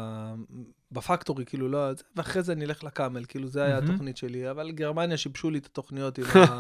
בפקטורי, 0.94 1.46
כאילו, 1.46 1.70
לא... 1.70 1.88
ואחרי 2.16 2.44
זה 2.44 2.52
אני 2.54 2.66
אלך 2.66 2.84
לקאמל, 2.84 3.26
כאילו, 3.28 3.48
זה 3.48 3.64
היה. 3.64 3.78
התוכנית 3.78 4.18
שלי. 4.18 4.52
אבל 4.52 4.72
גרמניה 4.72 5.18
שיבשו 5.18 5.50
לי 5.50 5.58
את 5.58 5.66
התוכניות 5.66 6.18
עם, 6.18 6.24
ה... 6.36 6.60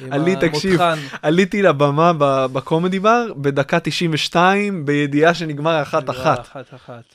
עם 0.00 0.12
עלי, 0.12 0.34
תקשיב, 0.40 0.80
המותחן. 0.80 1.16
עליתי 1.22 1.62
לבמה 1.62 2.12
בקומדי 2.52 2.98
בר 3.00 3.32
בדקה 3.36 3.80
92 3.80 4.84
בידיעה 4.84 5.34
שנגמר 5.34 5.82
אחת 5.82 6.10
אחת. 6.10 6.38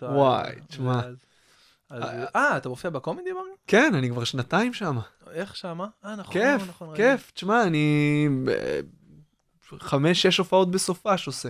וואי, 0.01 0.51
תשמע. 0.67 1.01
אז- 1.89 2.05
אה, 2.35 2.57
אתה 2.57 2.69
מופיע 2.69 2.89
בקומדי 2.89 3.33
בר? 3.33 3.39
כן, 3.67 3.91
אני 3.95 4.09
כבר 4.09 4.23
שנתיים 4.23 4.73
שם. 4.73 4.97
איך 5.31 5.55
שמה? 5.55 5.87
אה, 6.05 6.15
נכון, 6.15 6.33
כיף, 6.33 6.69
נכון. 6.69 6.95
כיף. 6.95 7.31
תשמע, 7.31 7.63
אני 7.63 8.27
אה, 8.49 8.79
חמש, 9.79 10.21
שש 10.21 10.37
הופעות 10.37 10.71
בסופש 10.71 11.27
עושה. 11.27 11.49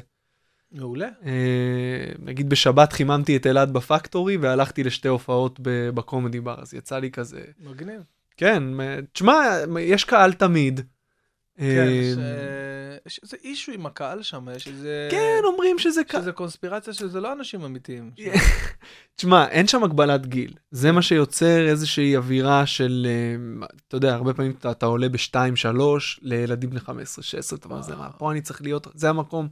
מעולה. 0.72 1.10
אה, 1.26 2.12
נגיד 2.20 2.50
בשבת 2.50 2.94
חיממתי 2.94 3.38
את 3.38 3.48
אלעד 3.48 3.74
בפקטורי 3.74 4.38
והלכתי 4.38 4.84
לשתי 4.84 5.08
הופעות 5.08 5.60
בקומדי 5.64 6.40
בר, 6.40 6.56
אז 6.62 6.74
יצא 6.74 7.00
לי 7.00 7.12
כזה... 7.12 7.42
מגניב. 7.60 8.02
כן, 8.38 8.80
אה, 8.80 9.00
תשמע, 9.14 9.58
יש 9.80 10.04
קהל 10.04 10.34
תמיד. 10.34 10.82
כן, 11.58 11.66
אה, 11.66 12.98
יש 13.06 13.20
איזה 13.24 13.38
אישו 13.44 13.72
עם 13.72 13.86
הקהל 13.86 14.22
שם, 14.22 14.48
יש 14.56 14.68
איזה... 14.68 15.08
כן, 15.12 15.42
אומרים 15.44 15.80
שזה 15.80 16.04
קהל. 16.04 16.22
שזה 16.22 16.32
קונספירציה 16.32 16.94
שזה 16.94 17.22
לא 17.22 17.34
אנשים 17.34 17.62
אמיתיים. 17.64 18.12
תשמע, 19.16 19.48
אין 19.48 19.68
שם 19.68 19.84
הגבלת 19.84 20.26
גיל. 20.26 20.54
זה 20.72 20.92
מה 20.92 21.02
שיוצר 21.02 21.68
איזושהי 21.68 22.18
אווירה 22.18 22.66
של, 22.66 23.08
אה, 23.10 23.66
אתה 23.88 23.98
יודע, 23.98 24.16
הרבה 24.16 24.34
פעמים 24.34 24.52
אתה, 24.60 24.72
אתה 24.72 24.86
עולה 24.86 25.10
ב-2-3 25.10 25.80
לילדים 26.22 26.70
בני 26.70 26.80
15-16, 26.80 27.56
אתה 27.56 27.66
אומר, 27.66 27.82
זה 27.82 27.96
מה, 27.96 28.10
פה 28.12 28.32
אני 28.32 28.42
צריך 28.42 28.62
להיות, 28.62 28.88
זה 28.94 29.10
המקום, 29.10 29.48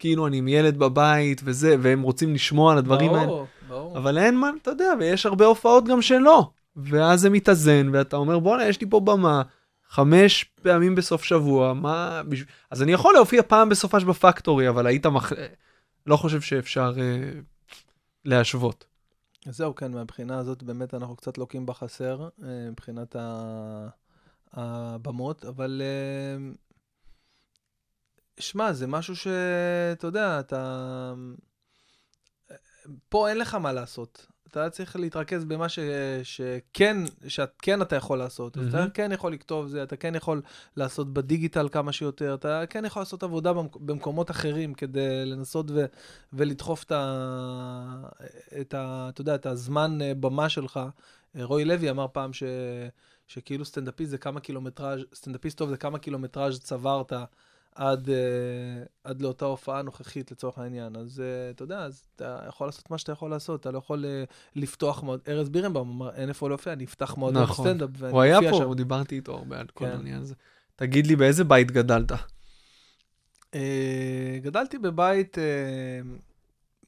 כאילו 0.00 0.26
אני 0.26 0.36
עם 0.36 0.48
ילד 0.48 0.78
בבית 0.78 1.40
וזה, 1.44 1.76
והם 1.80 2.02
רוצים 2.02 2.34
לשמוע 2.34 2.72
על 2.72 2.78
הדברים 2.78 3.14
האלה. 3.14 3.26
ברור, 3.26 3.46
ברור. 3.68 3.98
אבל 3.98 4.18
אין 4.18 4.36
מה, 4.36 4.50
אתה 4.62 4.70
יודע, 4.70 4.92
ויש 4.98 5.26
הרבה 5.26 5.44
הופעות 5.46 5.84
גם 5.84 6.02
שלא. 6.02 6.50
ואז 6.76 7.20
זה 7.20 7.30
מתאזן, 7.30 7.90
ואתה 7.92 8.16
אומר, 8.16 8.38
בואנה, 8.38 8.66
יש 8.66 8.80
לי 8.80 8.86
פה 8.90 9.00
במה, 9.00 9.42
חמש 9.88 10.44
פעמים 10.62 10.94
בסוף 10.94 11.24
שבוע, 11.24 11.74
מה... 11.74 12.22
אז 12.70 12.82
אני 12.82 12.92
יכול 12.92 13.14
להופיע 13.14 13.42
פעם 13.42 13.68
בסופש 13.68 14.04
בפקטורי, 14.04 14.68
אבל 14.68 14.86
היית 14.86 15.06
מח... 15.06 15.32
לא 16.06 16.16
חושב 16.16 16.40
שאפשר 16.40 16.92
אה, 16.98 17.40
להשוות. 18.24 18.84
אז 19.46 19.56
זהו, 19.56 19.74
כן, 19.74 19.92
מהבחינה 19.92 20.38
הזאת 20.38 20.62
באמת 20.62 20.94
אנחנו 20.94 21.16
קצת 21.16 21.38
לוקים 21.38 21.66
בחסר, 21.66 22.28
אה, 22.44 22.48
מבחינת 22.70 23.16
ה- 23.16 23.88
הבמות, 24.52 25.44
אבל 25.44 25.82
אה, 25.84 26.50
שמע, 28.38 28.72
זה 28.72 28.86
משהו 28.86 29.16
שאתה 29.16 30.06
יודע, 30.06 30.40
אתה... 30.40 31.14
פה 33.08 33.28
אין 33.28 33.38
לך 33.38 33.54
מה 33.54 33.72
לעשות. 33.72 34.26
אתה 34.50 34.70
צריך 34.70 34.96
להתרכז 34.96 35.44
במה 35.44 35.68
ש... 35.68 35.78
שכן, 36.22 36.96
שכן 37.28 37.82
אתה 37.82 37.96
יכול 37.96 38.18
לעשות. 38.18 38.58
אז 38.58 38.68
אתה. 38.68 38.84
כן 38.94 39.12
יכול 39.12 39.32
לכתוב 39.32 39.66
זה, 39.66 39.82
אתה 39.82 39.96
כן 39.96 40.14
יכול 40.14 40.42
לעשות 40.76 41.12
בדיגיטל 41.12 41.68
כמה 41.68 41.92
שיותר, 41.92 42.34
אתה 42.34 42.62
כן 42.70 42.84
יכול 42.84 43.02
לעשות 43.02 43.22
עבודה 43.22 43.52
במק... 43.52 43.76
במקומות 43.76 44.30
אחרים 44.30 44.74
כדי 44.74 45.26
לנסות 45.26 45.66
ו... 45.70 45.84
ולדחוף 46.32 46.84
את 46.84 46.92
ה... 46.92 48.02
את 48.60 48.74
ה... 48.74 49.06
אתה 49.08 49.20
יודע, 49.20 49.34
את 49.34 49.46
הזמן 49.46 50.02
אה, 50.02 50.14
במה 50.14 50.48
שלך. 50.48 50.80
אה, 51.36 51.44
רועי 51.44 51.64
לוי 51.64 51.90
אמר 51.90 52.06
פעם 52.12 52.32
ש... 52.32 52.42
שכאילו 53.26 53.64
סטנדאפיסט 53.64 54.10
זה 54.10 54.18
כמה 54.18 54.40
קילומטראז', 54.40 55.00
סטנדאפיסט 55.14 55.58
טוב 55.58 55.70
זה 55.70 55.76
כמה 55.76 55.98
קילומטראז' 55.98 56.60
צברת 56.60 57.12
עד, 57.80 58.08
אה, 58.08 58.12
עד 59.04 59.22
לאותה 59.22 59.44
הופעה 59.44 59.82
נוכחית 59.82 60.30
לצורך 60.30 60.58
העניין. 60.58 60.96
אז 60.96 61.18
אה, 61.18 61.54
אתה 61.54 61.62
יודע, 61.62 61.78
אז 61.78 62.02
אתה 62.16 62.40
יכול 62.48 62.68
לעשות 62.68 62.90
מה 62.90 62.98
שאתה 62.98 63.12
יכול 63.12 63.30
לעשות, 63.30 63.60
אתה 63.60 63.70
לא 63.70 63.78
יכול 63.78 64.04
אה, 64.04 64.32
לפתוח 64.56 65.02
מועדון, 65.02 65.20
ארז 65.28 65.48
בירנבאום 65.48 65.90
אמר, 65.90 66.10
אין 66.14 66.28
איפה 66.28 66.48
להופיע, 66.48 66.72
אני 66.72 66.84
אפתח 66.84 67.16
מועדון 67.16 67.38
נכון. 67.38 67.66
סטנדאפ. 67.66 67.90
ואני 67.92 68.12
הוא 68.12 68.22
היה 68.22 68.38
פה, 68.50 68.56
שם." 68.56 68.64
הוא 68.64 68.74
דיברתי 68.74 69.16
איתו 69.16 69.32
הרבה 69.32 69.60
על 69.60 69.66
כל 69.66 69.84
כן. 69.84 69.90
העניין 69.90 70.22
הזה. 70.22 70.34
תגיד 70.76 71.06
לי, 71.06 71.16
באיזה 71.16 71.44
בית 71.44 71.70
גדלת? 71.70 72.12
Uh, 72.12 73.56
גדלתי 74.42 74.78
בבית 74.78 75.38
uh, 75.38 75.40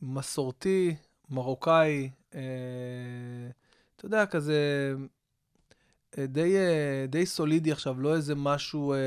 מסורתי, 0.03 0.95
מרוקאי, 1.30 2.11
uh, 2.30 2.34
אתה 3.97 4.07
יודע, 4.07 4.26
כזה 4.26 4.55
אה, 4.99 5.05
די, 6.18 6.56
אה, 6.56 7.06
די 7.08 7.26
סולידי 7.26 7.72
עכשיו, 7.72 8.00
לא 8.00 8.14
איזה 8.14 8.34
משהו, 8.34 8.92
אה, 8.92 8.98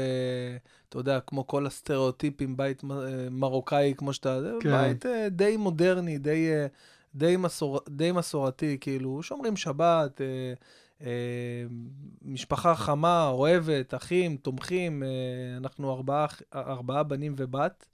אתה 0.89 0.99
יודע, 0.99 1.20
כמו 1.20 1.47
כל 1.47 1.66
הסטריאוטיפים, 1.66 2.58
בית 2.58 2.84
אה, 2.84 3.28
מרוקאי, 3.32 3.93
כמו 3.97 4.14
שאתה, 4.14 4.39
כן. 4.60 4.72
בית 4.72 5.06
אה, 5.06 5.30
די 5.30 5.58
מודרני, 5.58 6.18
די, 6.18 6.51
אה, 6.51 6.68
די, 7.16 7.38
מסור, 7.38 7.80
די 7.89 8.12
מסורתי, 8.12 8.78
כאילו, 8.82 9.24
שומרים 9.24 9.58
שבת, 9.58 10.22
אה, 10.22 10.53
אה, 11.01 11.66
משפחה 12.22 12.76
חמה, 12.76 13.28
אוהבת, 13.28 13.93
אחים, 13.93 14.38
תומכים, 14.38 15.03
אה, 15.03 15.10
אנחנו 15.58 15.93
ארבעה, 15.93 16.26
ארבעה 16.56 17.03
בנים 17.03 17.34
ובת. 17.38 17.86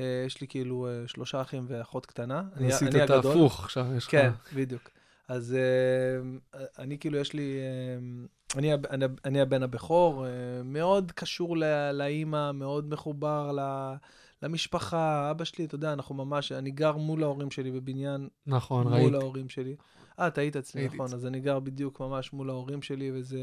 אה, 0.00 0.22
יש 0.26 0.40
לי 0.40 0.46
כאילו 0.46 0.88
אה, 0.88 1.08
שלושה 1.08 1.40
אחים 1.40 1.64
ואחות 1.68 2.06
קטנה. 2.06 2.42
עשית 2.60 2.94
את. 2.94 3.10
ההפוך, 3.10 3.64
עכשיו 3.64 3.86
יש 3.96 4.06
לך... 4.06 4.10
כן, 4.10 4.30
בדיוק. 4.54 4.90
אז 5.30 5.54
אה, 5.54 6.60
אני 6.78 6.98
כאילו, 6.98 7.18
יש 7.18 7.32
לי... 7.32 7.58
אה, 7.60 8.26
אני, 8.58 8.74
אני, 8.74 9.04
אני 9.24 9.40
הבן 9.40 9.62
הבכור, 9.62 10.26
אה, 10.26 10.30
מאוד 10.64 11.12
קשור 11.12 11.56
לאימא, 11.92 12.52
מאוד 12.52 12.88
מחובר 12.88 13.52
ל- 13.52 13.94
למשפחה. 14.42 15.30
אבא 15.30 15.44
שלי, 15.44 15.64
אתה 15.64 15.74
יודע, 15.74 15.92
אנחנו 15.92 16.14
ממש, 16.14 16.52
אני 16.52 16.70
גר 16.70 16.96
מול 16.96 17.22
ההורים 17.22 17.50
שלי 17.50 17.70
בבניין, 17.70 18.28
נכון, 18.46 18.84
מול 18.86 18.94
ראיתי. 18.94 19.16
ההורים 19.16 19.48
שלי. 19.48 19.76
אה, 20.18 20.26
אתה 20.26 20.40
היית 20.40 20.56
אצלי, 20.56 20.86
נכון, 20.86 21.06
אצלי. 21.06 21.16
אז 21.16 21.26
אני 21.26 21.40
גר 21.40 21.58
בדיוק 21.60 22.00
ממש 22.00 22.32
מול 22.32 22.50
ההורים 22.50 22.82
שלי, 22.82 23.10
וזה 23.14 23.38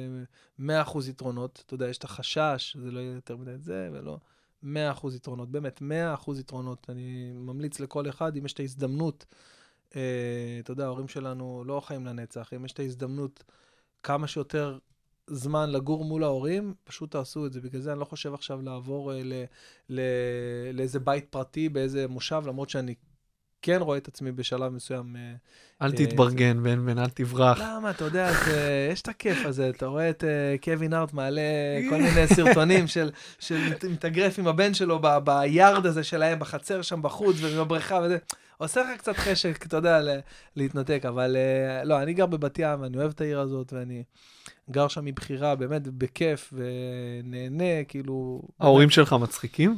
100% 0.59 0.63
יתרונות. 1.09 1.63
אתה 1.65 1.73
יודע, 1.73 1.87
יש 1.89 1.97
את 1.97 2.03
החשש, 2.03 2.77
זה 2.77 2.91
לא 2.91 2.99
יהיה 2.99 3.13
יותר 3.13 3.37
מדי 3.37 3.51
את 3.53 3.63
זה, 3.63 3.89
ולא... 3.93 4.17
100% 4.63 4.67
יתרונות, 5.15 5.51
באמת, 5.51 5.81
100% 6.25 6.31
יתרונות. 6.39 6.87
אני 6.89 7.31
ממליץ 7.35 7.79
לכל 7.79 8.09
אחד, 8.09 8.37
אם 8.37 8.45
יש 8.45 8.53
את 8.53 8.59
ההזדמנות, 8.59 9.25
אתה 9.89 10.71
יודע, 10.71 10.85
ההורים 10.85 11.07
שלנו 11.07 11.63
לא 11.65 11.81
חיים 11.85 12.05
לנצח, 12.05 12.53
אם 12.55 12.65
יש 12.65 12.71
את 12.71 12.79
ההזדמנות 12.79 13.43
כמה 14.03 14.27
שיותר 14.27 14.77
זמן 15.29 15.69
לגור 15.71 16.05
מול 16.05 16.23
ההורים, 16.23 16.73
פשוט 16.83 17.11
תעשו 17.11 17.45
את 17.45 17.53
זה. 17.53 17.61
בגלל 17.61 17.81
זה 17.81 17.91
אני 17.91 17.99
לא 17.99 18.05
חושב 18.05 18.33
עכשיו 18.33 18.61
לעבור 18.61 19.13
אה, 19.13 19.21
ל, 19.23 19.33
ל, 19.89 20.01
לאיזה 20.73 20.99
בית 20.99 21.25
פרטי, 21.29 21.69
באיזה 21.69 22.07
מושב, 22.07 22.41
למרות 22.47 22.69
שאני 22.69 22.95
כן 23.61 23.81
רואה 23.81 23.97
את 23.97 24.07
עצמי 24.07 24.31
בשלב 24.31 24.71
מסוים. 24.71 25.15
אה, 25.15 25.21
אל 25.81 25.91
אה, 25.91 26.05
תתברגן, 26.05 26.63
בן 26.63 26.85
בן, 26.85 26.99
אל 26.99 27.09
תברח. 27.09 27.59
למה, 27.61 27.89
אתה 27.89 28.05
יודע, 28.05 28.33
זה, 28.45 28.89
יש 28.91 29.01
את 29.01 29.07
הכיף 29.07 29.45
הזה, 29.45 29.69
אתה 29.69 29.85
רואה 29.85 30.09
את 30.09 30.23
קווין 30.63 30.93
הארט 30.93 31.13
מעלה 31.13 31.41
כל 31.89 31.97
מיני 31.97 32.27
סרטונים 32.27 32.87
של, 32.87 33.11
של 33.39 33.69
מת- 33.69 33.85
מתאגרף 33.85 34.39
עם 34.39 34.47
הבן 34.47 34.73
שלו 34.73 35.01
ביארד 35.23 35.85
הזה 35.85 36.03
שלהם, 36.03 36.39
בחצר 36.39 36.81
שם 36.81 37.01
בחוץ 37.01 37.35
ובבריכה 37.41 37.99
וזה. 38.03 38.17
עושה 38.57 38.81
לך 38.81 38.99
קצת 38.99 39.15
חשק, 39.15 39.65
אתה 39.65 39.77
יודע, 39.77 39.99
להתנתק, 40.55 41.01
אבל 41.07 41.35
uh, 41.35 41.85
לא, 41.85 42.01
אני 42.01 42.13
גר 42.13 42.25
בבת 42.25 42.59
ים, 42.59 42.81
ואני 42.81 42.97
אוהב 42.97 43.11
את 43.11 43.21
העיר 43.21 43.39
הזאת, 43.39 43.73
ואני 43.73 44.03
גר 44.71 44.87
שם 44.87 45.05
מבחירה, 45.05 45.55
באמת, 45.55 45.87
בכיף, 45.87 46.53
ונהנה, 46.53 47.83
כאילו... 47.87 48.41
ההורים 48.59 48.89
שלך 48.89 49.13
מצחיקים? 49.13 49.77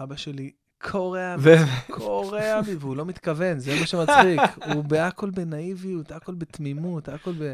אבא 0.00 0.16
שלי 0.16 0.50
קורע 0.80 1.36
ו- 1.38 1.90
קורע 1.90 2.60
בי, 2.62 2.74
והוא 2.74 2.96
לא 2.96 3.04
מתכוון, 3.04 3.58
זה 3.58 3.80
מה 3.80 3.86
שמצחיק. 3.86 4.40
הוא 4.74 4.84
בהכל 4.84 5.30
בנאיביות, 5.30 6.12
הכל 6.12 6.34
בתמימות, 6.34 7.08
הכל 7.08 7.32
ב... 7.38 7.52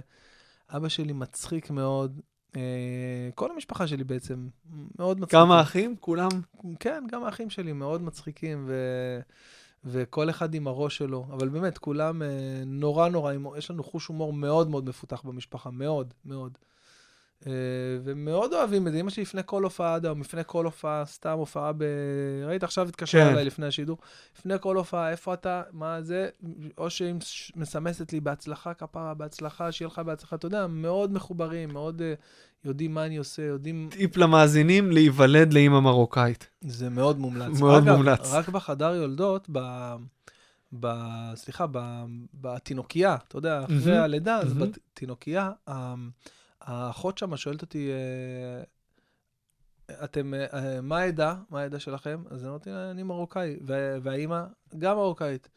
אבא 0.71 0.89
שלי 0.89 1.13
מצחיק 1.13 1.71
מאוד. 1.71 2.21
אה, 2.57 3.31
כל 3.35 3.51
המשפחה 3.51 3.87
שלי 3.87 4.05
בעצם 4.05 4.49
מאוד 4.99 5.21
מצחיקים. 5.21 5.47
כמה 5.47 5.61
אחים? 5.61 5.97
כולם? 6.01 6.29
כן, 6.81 7.05
גם 7.13 7.25
האחים 7.25 7.51
שלי 7.51 7.73
מאוד 7.73 8.03
מצחיקים, 8.03 8.65
ו... 8.69 8.75
וכל 9.85 10.31
אחד 10.31 10.55
עם 10.55 10.67
הראש 10.67 10.97
שלו. 10.97 11.27
אבל 11.33 11.49
באמת, 11.49 11.79
כולם 11.79 12.23
אה, 12.23 12.29
נורא 12.67 13.09
נורא, 13.09 13.33
יש 13.59 13.71
לנו 13.71 13.85
חוש 13.85 14.07
הומור 14.07 14.33
מאוד 14.33 14.71
מאוד 14.71 14.89
מפותח 14.89 15.23
במשפחה, 15.25 15.71
מאוד, 15.71 16.15
מאוד. 16.25 16.59
אה, 17.47 17.53
ומאוד 18.05 18.53
אוהבים 18.53 18.87
את 18.87 18.93
זה. 18.93 19.01
אמא 19.01 19.11
שלי 19.11 19.23
לפני 19.23 19.43
כל 19.47 19.63
הופעה, 19.65 19.95
עד 19.95 20.05
היום, 20.07 20.21
לפני 20.21 20.43
כל 20.47 20.65
הופעה, 20.65 21.05
סתם 21.07 21.39
הופעה 21.39 21.73
ב... 21.73 21.85
ראית, 22.47 22.65
עכשיו 22.65 22.89
התקשרה 22.89 23.25
כן. 23.25 23.31
אליי 23.31 23.45
לפני 23.45 23.67
השידור. 23.67 23.99
לפני 24.39 24.55
כל 24.61 24.77
הופעה, 24.77 25.11
איפה 25.11 25.35
אתה, 25.35 25.63
מה 25.73 26.03
זה, 26.03 26.29
או 26.79 26.91
שהיא 26.91 27.15
מסמסת 27.57 28.13
לי 28.13 28.21
בהצלחה, 28.21 28.75
כפרה, 28.75 29.15
בהצלחה, 29.15 29.73
שיהיה 29.73 29.87
לך 29.87 29.99
בהצלחה. 29.99 30.37
אתה 30.37 30.47
יודע, 30.47 30.67
מאוד 30.67 31.13
מחוברים, 31.13 31.73
מאוד 31.73 32.03
אה, 32.03 32.15
יודעים 32.65 32.95
מה 32.95 33.07
אני 33.07 33.17
עושה, 33.17 33.43
יודעים... 33.43 33.89
טיפ 33.91 34.17
למאזינים, 34.17 34.93
להיוולד 34.93 35.53
לאימא 35.53 35.81
מרוקאית. 35.81 36.49
זה 36.61 36.91
מאוד 36.91 37.19
מומלץ. 37.19 37.61
מאוד 37.61 37.83
אגב, 37.83 37.97
מומלץ. 37.97 38.33
רק 38.33 38.49
בחדר 38.49 38.95
יולדות, 38.95 39.47
ב... 39.53 39.59
ב... 40.81 40.87
סליחה, 41.35 41.67
ב... 41.73 42.05
בתינוקייה, 42.35 43.17
אתה 43.29 43.39
יודע, 43.39 43.65
אחרי 43.65 43.77
מהמם, 43.77 44.03
הלידה, 44.03 44.39
אז 44.39 44.55
מהמם. 44.55 44.71
בתינוקייה, 44.93 45.51
ה- 45.69 45.95
האחות 46.65 47.19
שם 47.19 47.37
שואלת 47.37 47.63
אותי, 47.63 47.91
אה, 47.91 48.63
אתם, 50.05 50.35
אה, 50.35 50.45
אה, 50.55 50.81
מה 50.81 50.99
העדה? 50.99 51.35
מה 51.51 51.61
העדה 51.61 51.79
שלכם? 51.79 52.23
אז 52.31 52.47
אמרתי 52.47 52.71
לה, 52.71 52.91
אני 52.91 53.03
מרוקאי, 53.03 53.57
וה- 53.67 53.97
והאימא 54.03 54.41
גם 54.79 54.97
מרוקאית. 54.97 55.49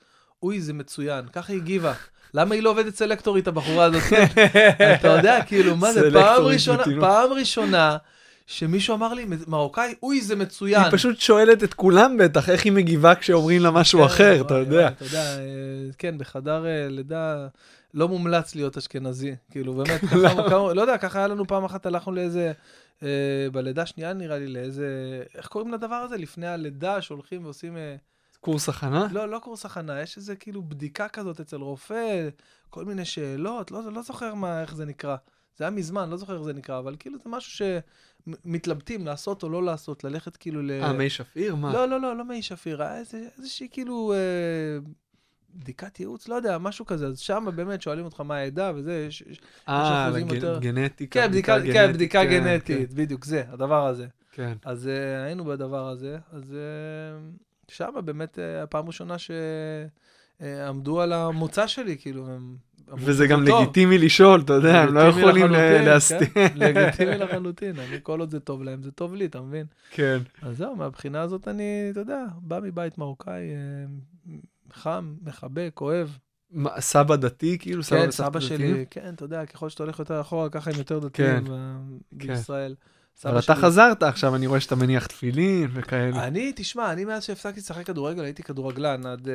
אוי, 0.44 0.62
זה 0.62 0.74
מצוין, 0.74 1.26
ככה 1.34 1.54
היא 1.54 1.62
הגיבה. 1.62 1.94
למה 2.34 2.56
היא 2.56 2.64
לא 2.64 2.70
עובדת 2.70 2.96
סלקטורית, 2.96 3.48
הבחורה 3.48 3.86
הזאת? 3.86 4.04
אתה 4.96 5.08
יודע, 5.08 5.44
כאילו, 5.44 5.76
מה 5.76 5.94
זה, 5.94 6.10
פעם 6.14 6.44
ראשונה. 6.44 6.84
פעם 7.00 7.34
ראשונה 7.34 7.98
שמישהו 8.48 8.96
אמר 8.96 9.14
לי, 9.14 9.26
מרוקאי, 9.48 9.96
אוי, 10.04 10.22
זה 10.22 10.36
מצוין. 10.36 10.82
היא 10.84 10.92
פשוט 10.92 11.20
שואלת 11.20 11.64
את 11.64 11.74
כולם 11.74 12.18
בטח, 12.18 12.50
איך 12.50 12.66
היא 12.66 12.72
מגיבה 12.72 13.16
כשאומרים 13.16 13.62
לה 13.62 13.72
משהו 13.72 14.00
כן, 14.00 14.06
אחר, 14.06 14.42
אתה 14.42 14.54
יודע. 14.54 14.88
אתה 14.88 15.06
יודע, 15.06 15.38
כן, 15.98 16.18
בחדר 16.18 16.66
לידה 16.90 17.48
לא 17.98 18.08
מומלץ 18.08 18.56
להיות 18.56 18.78
אשכנזי. 18.78 19.36
כאילו, 19.52 19.74
באמת, 19.74 20.02
ככה, 20.12 20.50
כמה- 20.50 20.74
לא 20.74 20.82
יודע, 20.82 20.98
ככה 20.98 21.18
היה 21.20 21.28
לנו 21.28 21.48
פעם 21.48 21.64
אחת, 21.64 21.86
הלכנו 21.86 22.12
לאיזה, 22.14 22.52
אה, 23.04 23.08
בלידה 23.52 23.82
השנייה 23.82 24.14
נראה 24.14 24.40
לי, 24.40 24.48
לאיזה, 24.48 24.88
איך 25.36 25.48
קוראים 25.48 25.74
לדבר 25.74 25.96
הזה? 25.96 26.18
לפני 26.18 26.48
הלידה, 26.48 27.02
שהולכים 27.02 27.46
ועושים, 27.46 27.78
אה, 27.78 27.96
קורס 28.40 28.70
הכנה? 28.70 29.08
לא, 29.12 29.30
לא 29.30 29.40
קורס 29.40 29.66
הכנה, 29.66 30.02
יש 30.02 30.18
איזה 30.18 30.36
כאילו 30.36 30.62
בדיקה 30.64 31.08
כזאת 31.08 31.40
אצל 31.40 31.58
רופא, 31.58 32.30
כל 32.70 32.86
מיני 32.86 33.06
שאלות, 33.06 33.72
לא, 33.72 33.92
לא 33.92 34.02
זוכר 34.02 34.34
מה, 34.34 34.62
איך 34.62 34.76
זה 34.76 34.86
נקרא. 34.86 35.16
זה 35.58 35.64
היה 35.64 35.72
מזמן, 35.72 36.10
לא 36.10 36.18
זוכר 36.18 36.34
איך 36.34 36.44
זה 36.44 36.54
נקרא, 36.54 36.80
אבל 36.80 36.96
כאילו 37.00 37.18
זה 37.24 37.30
משהו 37.30 37.68
שמתלבטים 38.28 39.06
לעשות 39.06 39.44
או 39.44 39.50
לא 39.50 39.64
לעשות, 39.64 40.04
ללכת 40.04 40.38
כאילו 40.38 40.62
ל... 40.62 40.72
אה, 40.72 40.94
מי 40.94 41.10
שפיר? 41.10 41.56
מה? 41.56 41.74
לא, 41.74 41.90
לא, 41.90 42.02
לא, 42.02 42.18
לא 42.18 42.26
מי 42.26 42.42
שפיר, 42.42 42.82
היה 42.84 42.98
איזה, 43.00 43.28
איזושהי 43.38 43.68
כאילו 43.72 44.14
אה, 44.14 44.18
בדיקת 45.56 46.00
ייעוץ, 46.00 46.28
לא 46.28 46.36
יודע, 46.36 46.58
משהו 46.58 46.86
כזה. 46.86 47.08
אז 47.08 47.20
שם 47.20 47.48
באמת 47.56 47.82
שואלים 47.82 48.06
אותך 48.06 48.22
מה 48.22 48.36
העדה 48.36 48.72
וזה, 48.76 49.06
יש... 49.08 49.24
יש 49.30 49.42
אה, 49.70 50.08
אחוזים 50.08 50.28
יותר- 50.28 50.60
גנטיקה. 50.60 51.22
כן, 51.22 51.28
בדיקה, 51.32 51.60
כן, 51.60 51.66
גנטית, 51.74 51.96
בדיקה 51.96 52.24
כן, 52.24 52.30
גנטית, 52.30 52.94
בדיוק, 52.94 53.26
זה, 53.26 53.44
הדבר 53.50 53.88
הזה. 53.88 54.08
כן. 54.32 54.54
אז 54.66 54.88
אה, 54.88 55.24
היינו 55.24 55.46
בדבר 55.46 55.88
הזה, 55.90 56.18
אז 56.32 56.54
אה, 56.54 57.20
שם 57.68 57.94
באמת 58.06 58.40
אה, 58.40 58.64
הפעם 58.64 58.88
ראשונה 58.88 59.16
שעמדו 60.40 61.02
על 61.02 61.14
המוצא 61.14 61.68
שלי, 61.68 61.98
כאילו, 61.98 62.28
הם... 62.28 62.56
וזה 62.94 63.28
גם 63.28 63.46
טוב. 63.46 63.62
לגיטימי 63.64 63.98
לשאול, 63.98 64.42
אתה 64.42 64.54
יודע, 64.54 64.82
הם 64.82 64.94
לא 64.94 65.00
יכולים 65.00 65.46
לחלוטין, 65.46 65.86
להסתיר. 65.86 66.28
כן, 66.34 66.48
לגיטימי 66.56 67.18
לחלוטין, 67.18 67.80
אני 67.80 68.00
כל 68.04 68.20
עוד 68.20 68.32
זה 68.32 68.40
טוב 68.40 68.64
להם, 68.64 68.84
זה 68.84 68.92
טוב 68.92 69.16
לי, 69.16 69.26
אתה 69.26 69.42
מבין? 69.42 69.66
כן. 69.92 70.18
אז 70.42 70.58
זהו, 70.58 70.76
מהבחינה 70.76 71.22
הזאת 71.22 71.48
אני, 71.48 71.88
אתה 71.92 72.00
יודע, 72.00 72.26
בא 72.42 72.60
מבית 72.64 72.98
מרוקאי, 72.98 73.34
אה, 73.34 74.36
חם, 74.74 75.16
מחבק, 75.22 75.82
אוהב. 75.82 76.10
מה, 76.52 76.82
סבא 76.82 77.16
דתי, 77.16 77.58
כאילו? 77.60 77.84
סבא 77.84 78.06
כן, 78.06 78.12
סבא 78.12 78.30
דתיים? 78.40 78.42
שלי, 78.42 78.86
כן, 78.90 79.14
אתה 79.14 79.26
יודע, 79.26 79.46
ככל 79.46 79.70
שאתה 79.70 79.84
הולך 79.84 80.00
יותר 80.00 80.22
אחורה, 80.22 80.50
ככה 80.50 80.72
הם 80.72 80.78
יותר 80.78 81.00
דתיים 81.00 81.44
ב- 81.50 81.78
בישראל. 82.12 82.76
סבא 83.18 83.30
אבל 83.32 83.40
אתה 83.40 83.56
שלי- 83.56 83.64
חזרת 83.64 84.04
עכשיו, 84.04 84.36
אני 84.36 84.48
רואה 84.48 84.60
שאתה 84.60 84.76
מניח 84.76 85.06
תפילין 85.08 85.70
וכאלה. 85.74 86.28
אני, 86.28 86.54
תשמע, 86.56 86.92
אני 86.92 87.06
מאז 87.06 87.24
שהפסקתי 87.24 87.60
לשחק 87.60 87.86
כדורגל, 87.86 88.24
הייתי 88.24 88.44
כדורגלן 88.44 89.06
עד... 89.06 89.28
אה, 89.30 89.34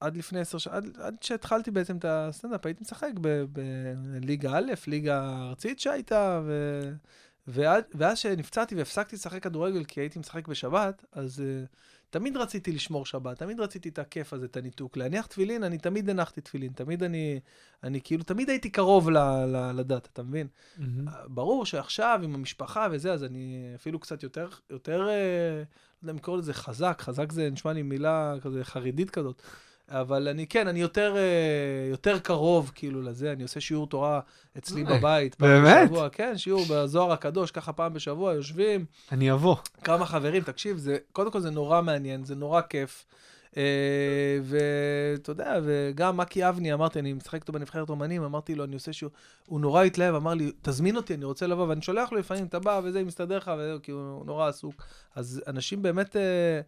עד 0.00 0.16
לפני 0.16 0.40
עשר 0.40 0.58
שנים, 0.58 0.76
עד, 0.76 0.84
עד 1.00 1.14
שהתחלתי 1.20 1.70
בעצם 1.70 1.96
את 1.96 2.04
הסטנדאפ, 2.08 2.66
הייתי 2.66 2.80
משחק 2.84 3.10
ב- 3.20 3.44
בליגה 3.98 4.50
א', 4.58 4.72
ליגה 4.86 5.38
ארצית 5.48 5.80
שהייתה, 5.80 6.40
ו... 6.44 6.80
ועד, 7.46 7.84
ואז 7.94 8.18
שנפצעתי 8.18 8.74
והפסקתי 8.74 9.16
לשחק 9.16 9.42
כדורגל 9.42 9.84
כי 9.84 10.00
הייתי 10.00 10.18
משחק 10.18 10.48
בשבת, 10.48 11.04
אז 11.12 11.42
uh, 11.42 11.68
תמיד 12.12 12.36
רציתי 12.36 12.72
לשמור 12.72 13.06
שבת, 13.06 13.38
תמיד 13.38 13.60
רציתי 13.60 13.88
את 13.88 13.98
הכיף 13.98 14.32
הזה, 14.32 14.46
את 14.46 14.56
הניתוק. 14.56 14.96
להניח 14.96 15.26
תפילין, 15.26 15.64
אני 15.64 15.78
תמיד 15.78 16.10
הנחתי 16.10 16.40
תפילין, 16.40 16.72
תמיד 16.72 17.02
אני, 17.02 17.40
אני 17.82 18.00
כאילו, 18.04 18.22
תמיד 18.24 18.50
הייתי 18.50 18.70
קרוב 18.70 19.10
ל, 19.10 19.18
ל, 19.18 19.72
לדת, 19.74 20.08
אתה 20.12 20.22
מבין? 20.22 20.46
מהמם. 20.78 21.08
ברור 21.26 21.66
שעכשיו 21.66 22.20
עם 22.22 22.34
המשפחה 22.34 22.86
וזה, 22.90 23.12
אז 23.12 23.24
אני 23.24 23.72
אפילו 23.74 23.98
קצת 23.98 24.22
יותר, 24.22 24.48
יותר, 24.70 25.08
אה, 25.08 25.62
לא 26.02 26.02
יודע 26.02 26.12
אם 26.12 26.16
לקרוא 26.16 26.38
לזה 26.38 26.54
חזק, 26.54 26.98
חזק 27.00 27.32
זה 27.32 27.50
נשמע 27.50 27.72
לי 27.72 27.82
מילה 27.82 28.34
כזה 28.42 28.64
חרדית 28.64 29.10
כזאת. 29.10 29.42
אבל 29.92 30.28
אני, 30.28 30.46
כן, 30.46 30.68
אני 30.68 30.80
יותר, 30.80 31.16
אה, 31.16 31.90
יותר 31.90 32.18
קרוב 32.18 32.72
כאילו 32.74 33.02
לזה, 33.02 33.32
אני 33.32 33.42
עושה 33.42 33.60
שיעור 33.60 33.86
תורה 33.86 34.20
אצלי 34.58 34.82
אוי, 34.82 34.98
בבית. 34.98 35.34
פעם 35.34 35.48
באמת? 35.48 35.90
בשבוע, 35.90 36.08
כן, 36.08 36.38
שיעור 36.38 36.64
בזוהר 36.70 37.12
הקדוש, 37.12 37.50
ככה 37.50 37.72
פעם 37.72 37.94
בשבוע, 37.94 38.32
יושבים, 38.32 38.84
אני 39.12 39.32
אבוא. 39.32 39.56
כמה 39.84 40.06
חברים, 40.06 40.42
תקשיב, 40.42 40.76
זה, 40.76 40.96
קודם 41.12 41.30
כל 41.30 41.40
זה 41.40 41.50
נורא 41.50 41.82
מעניין, 41.82 42.24
זה 42.24 42.34
נורא 42.34 42.60
כיף. 42.60 43.04
אה, 43.56 43.62
ואתה 44.42 45.30
יודע, 45.30 45.58
וגם 45.64 46.16
מקי 46.16 46.48
אבני, 46.48 46.72
אמרתי, 46.72 46.98
אני 46.98 47.12
משחק 47.12 47.34
איתו 47.34 47.52
בנבחרת 47.52 47.88
אומנים, 47.88 48.22
אמרתי 48.22 48.54
לו, 48.54 48.64
אני 48.64 48.74
עושה 48.74 48.92
שהוא, 48.92 49.10
הוא 49.46 49.60
נורא 49.60 49.82
התלהב, 49.82 50.14
אמר 50.14 50.34
לי, 50.34 50.52
תזמין 50.62 50.96
אותי, 50.96 51.14
אני 51.14 51.24
רוצה 51.24 51.46
לבוא, 51.46 51.66
ואני 51.66 51.82
שולח 51.82 52.12
לו 52.12 52.18
לפעמים, 52.18 52.44
אתה 52.44 52.58
בא 52.58 52.80
וזה, 52.84 53.04
מסתדר 53.04 53.36
לך, 53.36 53.50
כי 53.82 53.90
הוא 53.90 54.26
נורא 54.26 54.48
עסוק. 54.48 54.82
אז 55.14 55.42
אנשים 55.46 55.82
באמת... 55.82 56.16
אה, 56.16 56.22
אה, 56.22 56.60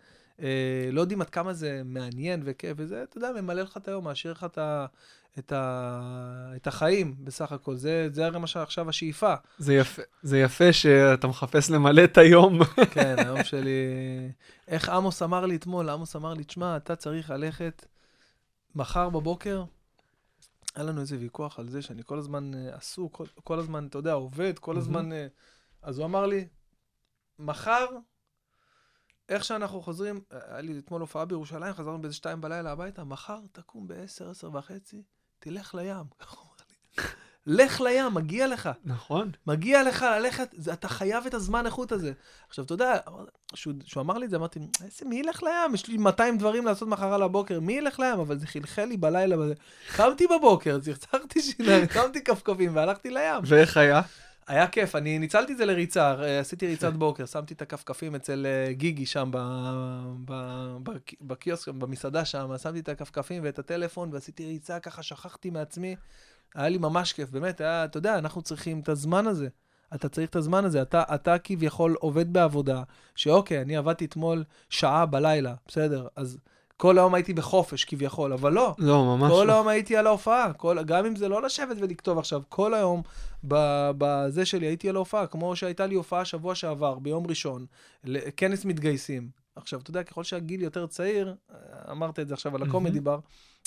לא 0.93 1.01
יודעים 1.01 1.20
עד 1.20 1.30
כמה 1.30 1.53
זה 1.53 1.82
מעניין 1.85 2.43
וכיף, 2.45 2.72
וזה, 2.76 3.03
אתה 3.03 3.18
יודע, 3.18 3.32
ממלא 3.32 3.62
לך 3.62 3.76
את 3.76 3.89
היום, 3.89 4.05
מעשיר 4.05 4.32
לך 4.32 4.45
את, 4.45 4.59
ה, 4.59 4.87
את, 5.39 5.53
ה, 5.53 6.53
את 6.57 6.66
החיים 6.66 7.14
בסך 7.24 7.53
הכל. 7.53 7.76
זה, 7.76 8.09
זה 8.12 8.26
הרי 8.26 8.39
מה 8.39 8.47
שעכשיו 8.47 8.89
השאיפה. 8.89 9.35
זה 9.59 9.74
יפה, 9.74 10.03
זה 10.22 10.39
יפה 10.39 10.72
שאתה 10.72 11.26
מחפש 11.26 11.70
למלא 11.70 12.05
את 12.05 12.18
היום. 12.18 12.64
כן, 12.95 13.14
היום 13.18 13.45
שלי... 13.45 13.70
איך 14.68 14.89
עמוס 14.89 15.22
אמר 15.22 15.47
לי 15.47 15.57
אתמול, 15.57 15.89
עמוס 15.91 16.16
אמר 16.16 16.35
לי, 16.35 16.45
תשמע, 16.45 16.76
אתה 16.76 16.97
צריך 16.97 17.30
ללכת 17.30 17.87
מחר 18.74 19.09
בבוקר. 19.09 19.64
היה 20.74 20.85
לנו 20.85 21.01
איזה 21.01 21.16
ויכוח 21.20 21.59
על 21.59 21.68
זה 21.68 21.82
שאני 21.82 22.03
כל 22.07 22.18
הזמן 22.18 22.55
אה, 22.55 22.74
עסוק, 22.74 23.16
כל, 23.16 23.24
כל 23.45 23.59
הזמן, 23.59 23.87
אתה 23.87 23.99
יודע, 23.99 24.12
עובד, 24.12 24.59
כל 24.59 24.76
הזמן... 24.76 25.12
אה, 25.12 25.26
אז 25.82 25.99
הוא 25.99 26.07
אמר 26.07 26.26
לי, 26.26 26.47
מחר 27.39 27.87
איך 29.28 29.44
שאנחנו 29.44 29.82
חוזרים, 29.82 30.20
היה 30.30 30.60
לי 30.60 30.78
אתמול 30.78 31.00
הופעה 31.00 31.24
בירושלים, 31.24 31.74
חזרנו 31.74 32.00
באיזה 32.00 32.16
שתיים 32.16 32.40
בלילה 32.40 32.72
הביתה, 32.72 33.04
מחר 33.04 33.40
תקום 33.52 33.88
בעשר, 33.88 34.30
עשר 34.30 34.50
וחצי, 34.52 35.02
תלך 35.38 35.74
לים. 35.74 36.04
לך 37.46 37.80
לים, 37.80 38.14
מגיע 38.14 38.46
לך. 38.46 38.70
נכון. 38.84 39.30
מגיע 39.46 39.82
לך 39.82 40.02
ללכת, 40.02 40.54
זה, 40.56 40.72
אתה 40.72 40.88
חייב 40.88 41.26
את 41.26 41.34
הזמן 41.34 41.66
איכות 41.66 41.92
הזה. 41.92 42.12
עכשיו, 42.48 42.64
אתה 42.64 42.74
יודע, 42.74 42.98
כשהוא 43.52 44.02
אמר 44.02 44.18
לי 44.18 44.26
את 44.26 44.30
זה, 44.30 44.36
אמרתי, 44.36 44.60
איזה, 44.84 45.04
מי 45.04 45.16
ילך 45.16 45.42
לים? 45.42 45.74
יש 45.74 45.86
לי 45.86 45.96
200 45.96 46.38
דברים 46.38 46.66
לעשות 46.66 46.88
מחר 46.88 47.12
על 47.12 47.22
הבוקר, 47.22 47.60
מי 47.60 47.72
ילך 47.72 48.00
לים? 48.00 48.20
אבל 48.20 48.38
זה 48.38 48.46
חלחל 48.46 48.84
לי 48.84 48.96
בלילה. 48.96 49.36
קמתי 49.96 50.26
בבוקר, 50.26 50.80
צחצחתי 50.80 51.42
שיניים, 51.42 51.86
קמתי 51.86 52.24
כפכפים 52.24 52.76
והלכתי 52.76 53.10
לים. 53.10 53.42
ואיך 53.44 53.76
היה? 53.76 54.02
היה 54.47 54.66
כיף, 54.68 54.97
אני 54.97 55.18
ניצלתי 55.18 55.53
את 55.53 55.59
זה 55.59 55.64
לריצה, 55.64 56.22
אה, 56.22 56.38
עשיתי 56.38 56.66
ריצת 56.66 56.92
בוקר, 56.92 57.26
שמתי 57.26 57.55
את 57.55 57.62
הכפכפים 57.62 58.14
אצל 58.14 58.47
אה, 58.47 58.72
גיגי 58.72 59.07
שם 59.07 59.30
בקיוסק, 61.20 61.68
במסעדה 61.68 62.24
שם, 62.24 62.51
שמתי 62.62 62.80
את 62.80 62.88
הכפכפים 62.88 63.42
ואת 63.45 63.59
הטלפון 63.59 64.11
ועשיתי 64.12 64.47
ריצה, 64.47 64.80
ככה 64.80 65.03
שכחתי 65.03 65.51
מעצמי. 65.51 65.97
היה 66.55 66.68
לי 66.68 66.78
ממש 66.78 67.12
כיף, 67.12 67.30
באמת, 67.30 67.61
היה, 67.61 67.84
אתה 67.84 67.99
יודע, 67.99 68.18
אנחנו 68.18 68.42
צריכים 68.42 68.80
את 68.80 68.88
הזמן 68.88 69.26
הזה. 69.26 69.49
אתה 69.95 70.09
צריך 70.09 70.30
את 70.30 70.36
הזמן 70.36 70.64
הזה, 70.64 70.82
אתה, 70.82 71.03
אתה 71.14 71.38
כביכול 71.38 71.97
עובד 72.01 72.32
בעבודה, 72.32 72.82
שאוקיי, 73.14 73.62
אני 73.62 73.76
עבדתי 73.76 74.05
אתמול 74.05 74.45
שעה 74.70 75.07
בלילה, 75.07 75.55
בסדר, 75.68 76.07
אז 76.16 76.38
כל 76.76 76.98
היום 76.98 77.14
הייתי 77.14 77.32
בחופש 77.32 77.84
כביכול, 77.84 78.32
אבל 78.32 78.52
לא. 78.52 78.74
לא, 78.78 79.04
ממש 79.04 79.32
כל 79.32 79.44
לא. 79.44 79.52
היום 79.52 79.68
הייתי 79.68 79.96
על 79.96 80.06
ההופעה, 80.06 80.52
כל, 80.52 80.82
גם 80.82 81.06
אם 81.06 81.16
זה 81.16 81.28
לא 81.28 81.42
לשבת 81.42 81.76
ולכתוב 81.80 82.18
עכשיו, 82.18 82.42
כל 82.48 82.74
היום 82.74 83.02
בזה 83.44 84.46
שלי 84.46 84.66
הייתי 84.66 84.88
על 84.88 84.96
ההופעה, 84.96 85.26
כמו 85.26 85.56
שהייתה 85.56 85.86
לי 85.86 85.94
הופעה 85.94 86.24
שבוע 86.24 86.54
שעבר, 86.54 86.98
ביום 86.98 87.26
ראשון, 87.26 87.66
כנס 88.36 88.64
מתגייסים. 88.64 89.28
עכשיו, 89.56 89.80
אתה 89.80 89.90
יודע, 89.90 90.02
ככל 90.02 90.24
שהגיל 90.24 90.62
יותר 90.62 90.86
צעיר, 90.86 91.34
אמרת 91.90 92.18
את 92.18 92.28
זה 92.28 92.34
עכשיו 92.34 92.56
על 92.56 92.62
הקומדי 92.62 93.00
בר, 93.00 93.18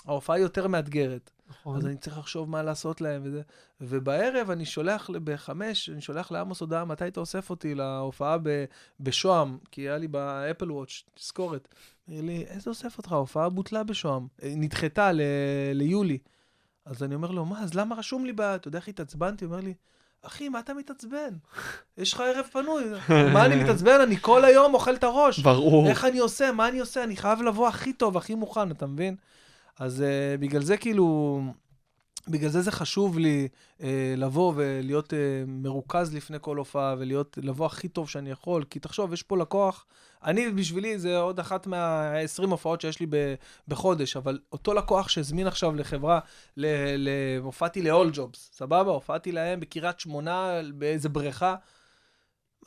ההופעה 0.05 0.39
יותר 0.39 0.67
מאתגרת. 0.67 1.31
נכון. 1.49 1.77
אז 1.77 1.85
אני 1.85 1.97
צריך 1.97 2.17
לחשוב 2.17 2.49
מה 2.49 2.63
לעשות 2.63 3.01
להם 3.01 3.21
וזה. 3.25 3.41
ובערב 3.81 4.49
אני 4.49 4.65
שולח, 4.65 5.09
בחמש, 5.23 5.89
אני 5.89 6.01
שולח 6.01 6.31
לעמוס 6.31 6.61
הודעה, 6.61 6.85
מתי 6.85 7.07
אתה 7.07 7.19
אוסף 7.19 7.49
אותי 7.49 7.75
להופעה 7.75 8.37
בשוהם, 8.99 9.57
כי 9.71 9.81
היה 9.81 9.97
לי 9.97 10.07
באפל 10.07 10.71
וואץ', 10.71 11.03
תזכורת. 11.15 11.67
לי, 12.07 12.45
איזה 12.47 12.69
אוסף 12.69 12.97
אותך? 12.97 13.11
ההופעה 13.11 13.49
בוטלה 13.49 13.83
בשוהם. 13.83 14.27
אה, 14.43 14.53
נדחתה 14.55 15.11
ל- 15.11 15.21
ליולי. 15.73 16.17
אז 16.85 17.03
אני 17.03 17.15
אומר 17.15 17.31
לו, 17.31 17.45
מה, 17.45 17.63
אז 17.63 17.73
למה 17.73 17.95
רשום 17.95 18.25
לי 18.25 18.33
ב... 18.33 18.41
אתה 18.41 18.67
יודע 18.67 18.79
איך 18.79 18.87
התעצבנתי? 18.87 19.45
הוא 19.45 19.53
אומר 19.53 19.63
לי, 19.63 19.73
אחי, 20.21 20.49
מה 20.49 20.59
אתה 20.59 20.73
מתעצבן? 20.73 21.33
יש 21.97 22.13
לך 22.13 22.19
ערב 22.19 22.45
פנוי. 22.51 22.83
מה 23.33 23.45
אני 23.45 23.63
מתעצבן? 23.63 24.01
אני 24.01 24.17
כל 24.21 24.45
היום 24.45 24.73
אוכל 24.73 24.95
את 24.95 25.03
הראש. 25.03 25.39
ברור. 25.39 25.87
איך 25.87 26.05
אני 26.05 26.19
עושה? 26.19 26.51
מה 26.51 26.67
אני 26.67 26.79
עושה? 26.79 27.03
אני 27.03 27.15
חייב 27.17 27.41
לבוא 27.41 27.67
הכי 27.67 27.93
טוב, 27.93 28.17
הכי 28.17 28.35
מוכן, 28.35 28.71
אתה 28.71 28.87
מבין? 28.87 29.15
אז 29.79 30.03
uh, 30.03 30.41
בגלל 30.41 30.61
זה 30.61 30.77
כאילו, 30.77 31.39
בגלל 32.30 32.49
זה 32.49 32.61
זה 32.61 32.71
חשוב 32.71 33.17
לי 33.17 33.47
uh, 33.78 33.84
לבוא 34.17 34.53
ולהיות 34.55 35.13
uh, 35.13 35.15
מרוכז 35.47 36.13
לפני 36.15 36.38
כל 36.41 36.57
הופעה, 36.57 36.95
ולהיות, 36.99 37.38
לבוא 37.41 37.65
הכי 37.65 37.88
טוב 37.88 38.09
שאני 38.09 38.32
יכול, 38.32 38.63
כי 38.69 38.80
תחשוב, 38.80 39.13
יש 39.13 39.23
פה 39.23 39.38
לקוח, 39.38 39.86
אני, 40.23 40.51
בשבילי, 40.51 40.99
זה 40.99 41.17
עוד 41.17 41.39
אחת 41.39 41.67
מה-20 41.67 42.49
הופעות 42.49 42.82
שיש 42.82 42.99
לי 42.99 43.05
ב- 43.09 43.36
בחודש, 43.67 44.17
אבל 44.17 44.39
אותו 44.51 44.73
לקוח 44.73 45.09
שהזמין 45.09 45.47
עכשיו 45.47 45.75
לחברה, 45.75 46.19
ל- 46.57 46.95
ל- 46.97 47.38
הופעתי 47.41 47.82
ל-all 47.82 48.15
jobs, 48.15 48.38
סבבה? 48.38 48.91
הופעתי 48.91 49.32
להם 49.32 49.59
בקריית 49.59 49.99
שמונה, 49.99 50.59
באיזה 50.73 51.09
בריכה. 51.09 51.55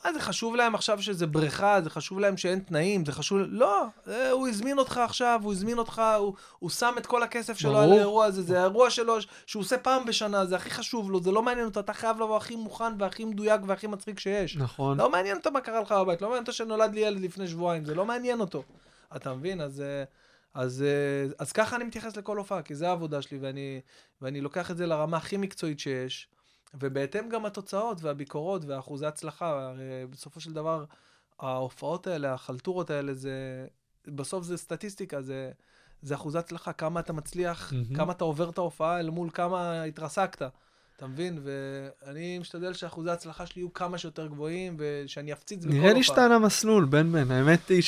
מה, 0.05 0.13
זה 0.13 0.19
חשוב 0.19 0.55
להם 0.55 0.75
עכשיו 0.75 1.01
שזה 1.01 1.27
בריכה, 1.27 1.81
זה 1.81 1.89
חשוב 1.89 2.19
להם 2.19 2.37
שאין 2.37 2.59
תנאים, 2.59 3.05
זה 3.05 3.11
חשוב... 3.11 3.39
לא, 3.47 3.85
אה, 4.07 4.31
הוא 4.31 4.47
הזמין 4.47 4.77
אותך 4.77 4.97
עכשיו, 4.97 5.39
הוא 5.43 5.51
הזמין 5.51 5.77
אותך, 5.77 6.01
הוא, 6.17 6.33
הוא 6.59 6.69
שם 6.69 6.93
את 6.97 7.05
כל 7.05 7.23
הכסף 7.23 7.57
שלו 7.57 7.71
ברור. 7.71 7.83
על 7.83 7.91
האירוע 7.91 8.25
הזה, 8.25 8.41
זה 8.41 8.59
האירוע 8.59 8.89
שלו 8.89 9.15
שהוא 9.45 9.61
עושה 9.61 9.77
פעם 9.77 10.05
בשנה, 10.05 10.45
זה 10.45 10.55
הכי 10.55 10.69
חשוב 10.69 11.11
לו, 11.11 11.23
זה 11.23 11.31
לא 11.31 11.41
מעניין 11.41 11.65
אותו, 11.65 11.79
אתה 11.79 11.93
חייב 11.93 12.17
לבוא 12.17 12.37
הכי 12.37 12.55
מוכן 12.55 12.93
והכי 12.99 13.25
מדויק 13.25 13.61
והכי 13.67 13.87
מצחיק 13.87 14.19
שיש. 14.19 14.57
נכון. 14.57 14.97
לא 14.97 15.09
מעניין 15.09 15.37
אותו 15.37 15.51
מה 15.51 15.61
קרה 15.61 15.81
לך 15.81 15.91
בבית, 15.91 16.21
לא 16.21 16.27
מעניין 16.27 16.43
אותו 16.43 16.53
שנולד 16.53 16.93
לי 16.93 16.99
ילד 16.99 17.21
לפני 17.21 17.47
שבועיים, 17.47 17.85
זה 17.85 17.95
לא 17.95 18.05
מעניין 18.05 18.39
אותו. 18.39 18.63
אתה 19.15 19.33
מבין? 19.33 19.61
אז, 19.61 19.81
אה, 19.81 20.03
אז, 20.53 20.83
אה, 20.83 21.33
אז 21.39 21.51
ככה 21.51 21.75
אני 21.75 21.83
מתייחס 21.83 22.17
לכל 22.17 22.37
הופעה, 22.37 22.61
כי 22.61 22.75
זה 22.75 22.87
העבודה 22.89 23.21
שלי, 23.21 23.37
ואני, 23.41 23.81
ואני 24.21 24.41
לוקח 24.41 24.71
את 24.71 24.77
זה 24.77 24.85
לרמה 24.85 25.17
הכי 25.17 25.37
מקצועית 25.37 25.79
שיש. 25.79 26.27
ובהתאם 26.73 27.29
גם 27.29 27.45
התוצאות 27.45 28.03
והביקורות 28.03 28.65
והאחוזי 28.65 29.05
הצלחה, 29.05 29.69
הרי 29.69 30.05
בסופו 30.09 30.39
של 30.39 30.53
דבר, 30.53 30.85
ההופעות 31.39 32.07
האלה, 32.07 32.33
החלטורות 32.33 32.89
האלה, 32.89 33.13
זה, 33.13 33.67
בסוף 34.07 34.43
זה 34.43 34.57
סטטיסטיקה, 34.57 35.21
זה, 35.21 35.51
זה 36.01 36.15
אחוזי 36.15 36.37
הצלחה, 36.37 36.73
כמה 36.73 36.99
אתה 36.99 37.13
מצליח, 37.13 37.73
מהמם. 37.73 37.95
כמה 37.95 38.11
אתה 38.11 38.23
עובר 38.23 38.49
את 38.49 38.57
ההופעה 38.57 38.99
אל 38.99 39.09
מול 39.09 39.29
כמה 39.33 39.83
התרסקת. 39.83 40.41
אתה 40.97 41.07
מבין? 41.07 41.39
ואני 41.43 42.39
משתדל 42.39 42.73
שאחוזי 42.73 43.09
ההצלחה 43.09 43.45
שלי 43.45 43.61
יהיו 43.61 43.73
כמה 43.73 43.97
שיותר 43.97 44.27
גבוהים, 44.27 44.75
ושאני 44.77 45.33
אפציץ 45.33 45.59
בכל 45.59 45.67
הופעה. 45.67 45.83
נראה 45.83 45.93
לי 45.93 46.03
שאתה 46.03 46.25
על 46.25 46.31
המסלול, 46.31 46.85
בן 46.85 47.11
בן. 47.11 47.31
האמת 47.31 47.69
היא 47.69 47.81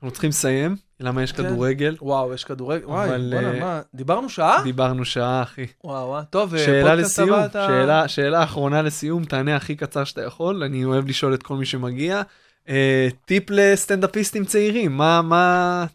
שאנחנו 0.00 0.10
צריכים 0.12 0.30
לסיים, 0.30 0.76
למה 1.00 1.22
יש 1.22 1.32
כן. 1.32 1.42
כדורגל. 1.42 1.96
וואו, 2.00 2.34
יש 2.34 2.44
כדורגל, 2.44 2.86
וואי, 2.86 3.08
אבל, 3.08 3.30
בוא'נה, 3.34 3.54
אה, 3.54 3.60
מה, 3.60 3.80
דיברנו 3.94 4.28
שעה? 4.28 4.62
דיברנו 4.64 5.04
שעה, 5.04 5.42
אחי. 5.42 5.66
וואו, 5.84 6.08
וואו, 6.08 6.24
טוב, 6.30 6.56
שאלה 6.58 6.90
פודקאסט 6.90 7.18
לסיום, 7.18 7.32
הבא 7.32 7.46
אתה- 7.46 7.66
שאלה, 7.68 8.08
שאלה 8.08 8.44
אחרונה 8.44 8.82
לסיום, 8.82 9.24
תענה 9.24 9.56
הכי 9.56 9.76
קצר 9.76 10.04
שאתה 10.04 10.22
יכול, 10.22 10.62
אני 10.62 10.84
אוהב 10.84 11.06
לשאול 11.08 11.34
את 11.34 11.42
כל 11.42 11.56
מי 11.56 11.66
שמגיע. 11.66 12.22
אה, 12.68 13.08
טיפ 13.24 13.44
לסטנדאפיסטים 13.50 14.44
צעירים, 14.44 14.96
מה, 14.96 15.22
מה, 15.22 15.86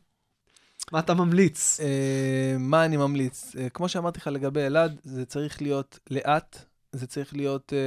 מה 0.91 0.99
אתה 0.99 1.13
ממליץ? 1.13 1.79
אה, 1.83 2.55
מה 2.59 2.85
אני 2.85 2.97
ממליץ? 2.97 3.55
אה, 3.59 3.69
כמו 3.69 3.89
שאמרתי 3.89 4.19
לך 4.19 4.27
לגבי 4.27 4.61
אלעד, 4.61 4.99
זה 5.03 5.25
צריך 5.25 5.61
להיות 5.61 5.99
לאט, 6.11 6.65
זה 6.91 7.07
צריך 7.07 7.33
להיות 7.35 7.73
אה, 7.73 7.79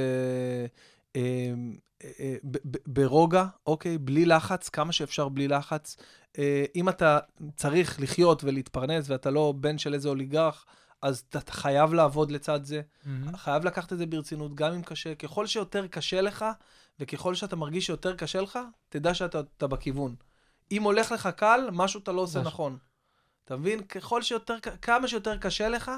אה, 1.15 1.21
אה, 1.21 1.53
ברוגע, 2.87 3.45
אוקיי? 3.65 3.97
בלי 3.97 4.25
לחץ, 4.25 4.69
כמה 4.69 4.91
שאפשר 4.91 5.29
בלי 5.29 5.47
לחץ. 5.47 5.97
אה, 6.37 6.65
אם 6.75 6.89
אתה 6.89 7.19
צריך 7.55 7.99
לחיות 8.01 8.43
ולהתפרנס 8.43 9.09
ואתה 9.09 9.31
לא 9.31 9.53
בן 9.57 9.77
של 9.77 9.93
איזה 9.93 10.09
אוליגרך, 10.09 10.65
אז 11.01 11.23
אתה 11.29 11.51
חייב 11.51 11.93
לעבוד 11.93 12.31
לצד 12.31 12.63
זה. 12.63 12.81
חייב 13.35 13.65
לקחת 13.65 13.93
את 13.93 13.97
זה 13.97 14.05
ברצינות, 14.05 14.55
גם 14.55 14.73
אם 14.73 14.81
קשה. 14.81 15.15
ככל 15.15 15.47
שיותר 15.47 15.87
קשה 15.87 16.21
לך, 16.21 16.45
וככל 16.99 17.35
שאתה 17.35 17.55
מרגיש 17.55 17.85
שיותר 17.85 18.15
קשה 18.15 18.41
לך, 18.41 18.59
תדע 18.89 19.13
שאתה 19.13 19.39
אתה 19.39 19.67
בכיוון. 19.67 20.15
אם 20.71 20.83
הולך 20.83 21.11
לך 21.11 21.29
קל, 21.35 21.69
משהו 21.71 21.99
אתה 21.99 22.11
לא 22.11 22.21
עושה 22.21 22.39
משהו. 22.39 22.51
נכון. 22.51 22.77
אתה 23.45 23.57
מבין? 23.57 23.83
ככל 23.83 24.21
שיותר, 24.21 24.59
כמה 24.81 25.07
שיותר 25.07 25.37
קשה 25.37 25.69
לך, 25.69 25.91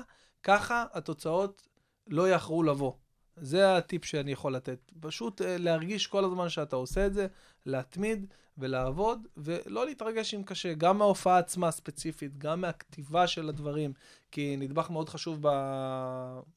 ככה 0.43 0.85
התוצאות 0.93 1.67
לא 2.07 2.29
יאחרו 2.29 2.63
לבוא. 2.63 2.93
זה 3.37 3.77
הטיפ 3.77 4.05
שאני 4.05 4.31
יכול 4.31 4.55
לתת. 4.55 4.77
פשוט 4.99 5.41
אה, 5.41 5.55
להרגיש 5.59 6.07
כל 6.07 6.25
הזמן 6.25 6.49
שאתה 6.49 6.75
עושה 6.75 7.05
את 7.05 7.13
זה, 7.13 7.27
להתמיד 7.65 8.25
ולעבוד, 8.57 9.27
ולא 9.37 9.85
להתרגש 9.85 10.33
אם 10.33 10.43
קשה. 10.43 10.73
גם 10.73 10.97
מההופעה 10.97 11.37
עצמה 11.37 11.71
ספציפית, 11.71 12.37
גם 12.37 12.61
מהכתיבה 12.61 13.27
של 13.27 13.49
הדברים, 13.49 13.93
כי 14.31 14.55
נדבך 14.59 14.89
מאוד 14.89 15.09
חשוב 15.09 15.37
ב... 15.41 15.47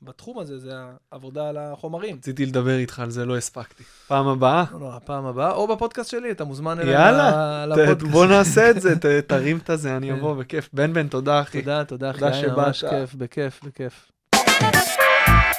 בתחום 0.03 0.39
הזה, 0.39 0.59
זה 0.59 0.73
העבודה 1.13 1.49
על 1.49 1.57
החומרים. 1.57 2.17
רציתי 2.17 2.47
לדבר 2.47 2.77
איתך 2.79 3.01
על 3.01 3.11
זה, 3.11 3.25
לא 3.25 3.37
הספקתי. 3.37 3.85
פעם 4.09 4.27
הבאה, 4.27 4.65
לא, 4.73 4.81
לא, 4.81 4.95
הפעם 4.95 5.27
הבאה, 5.27 5.53
או 5.53 5.69
בפודקאסט 5.69 6.11
שלי, 6.11 6.31
אתה 6.31 6.45
מוזמן 6.45 6.81
אליי 6.81 6.95
יאללה, 6.95 7.67
לפודקאסט. 7.67 8.13
בוא 8.13 8.27
נעשה 8.27 8.71
את 8.71 8.81
זה, 8.81 8.99
ת- 8.99 9.07
תרים 9.07 9.57
את 9.59 9.71
הזה, 9.71 9.97
אני 9.97 10.09
כן. 10.09 10.15
אבוא, 10.19 10.35
בכיף. 10.35 10.69
בן 10.73 10.93
בן, 10.93 11.09
תודה 11.09 11.41
אחי. 11.41 11.61
תודה, 11.61 11.85
תודה, 11.85 12.11
אחי, 12.11 12.25
היה 12.25 12.57
ממש. 12.57 12.85
כיף, 12.85 13.15
בכיף, 13.15 13.61
בכיף. 13.65 14.11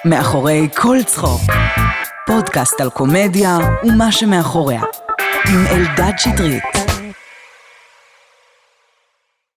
מאחורי 0.06 0.70
כל 0.76 0.98
צחוק. 1.06 1.42
פודקאסט 2.26 2.82
על 2.82 2.90
קומדיה 2.90 3.58
ומה 3.84 4.12
שמאחוריה. 4.12 4.82
עם 5.48 5.66
אלדד 5.68 6.14
שטרית. 6.18 6.85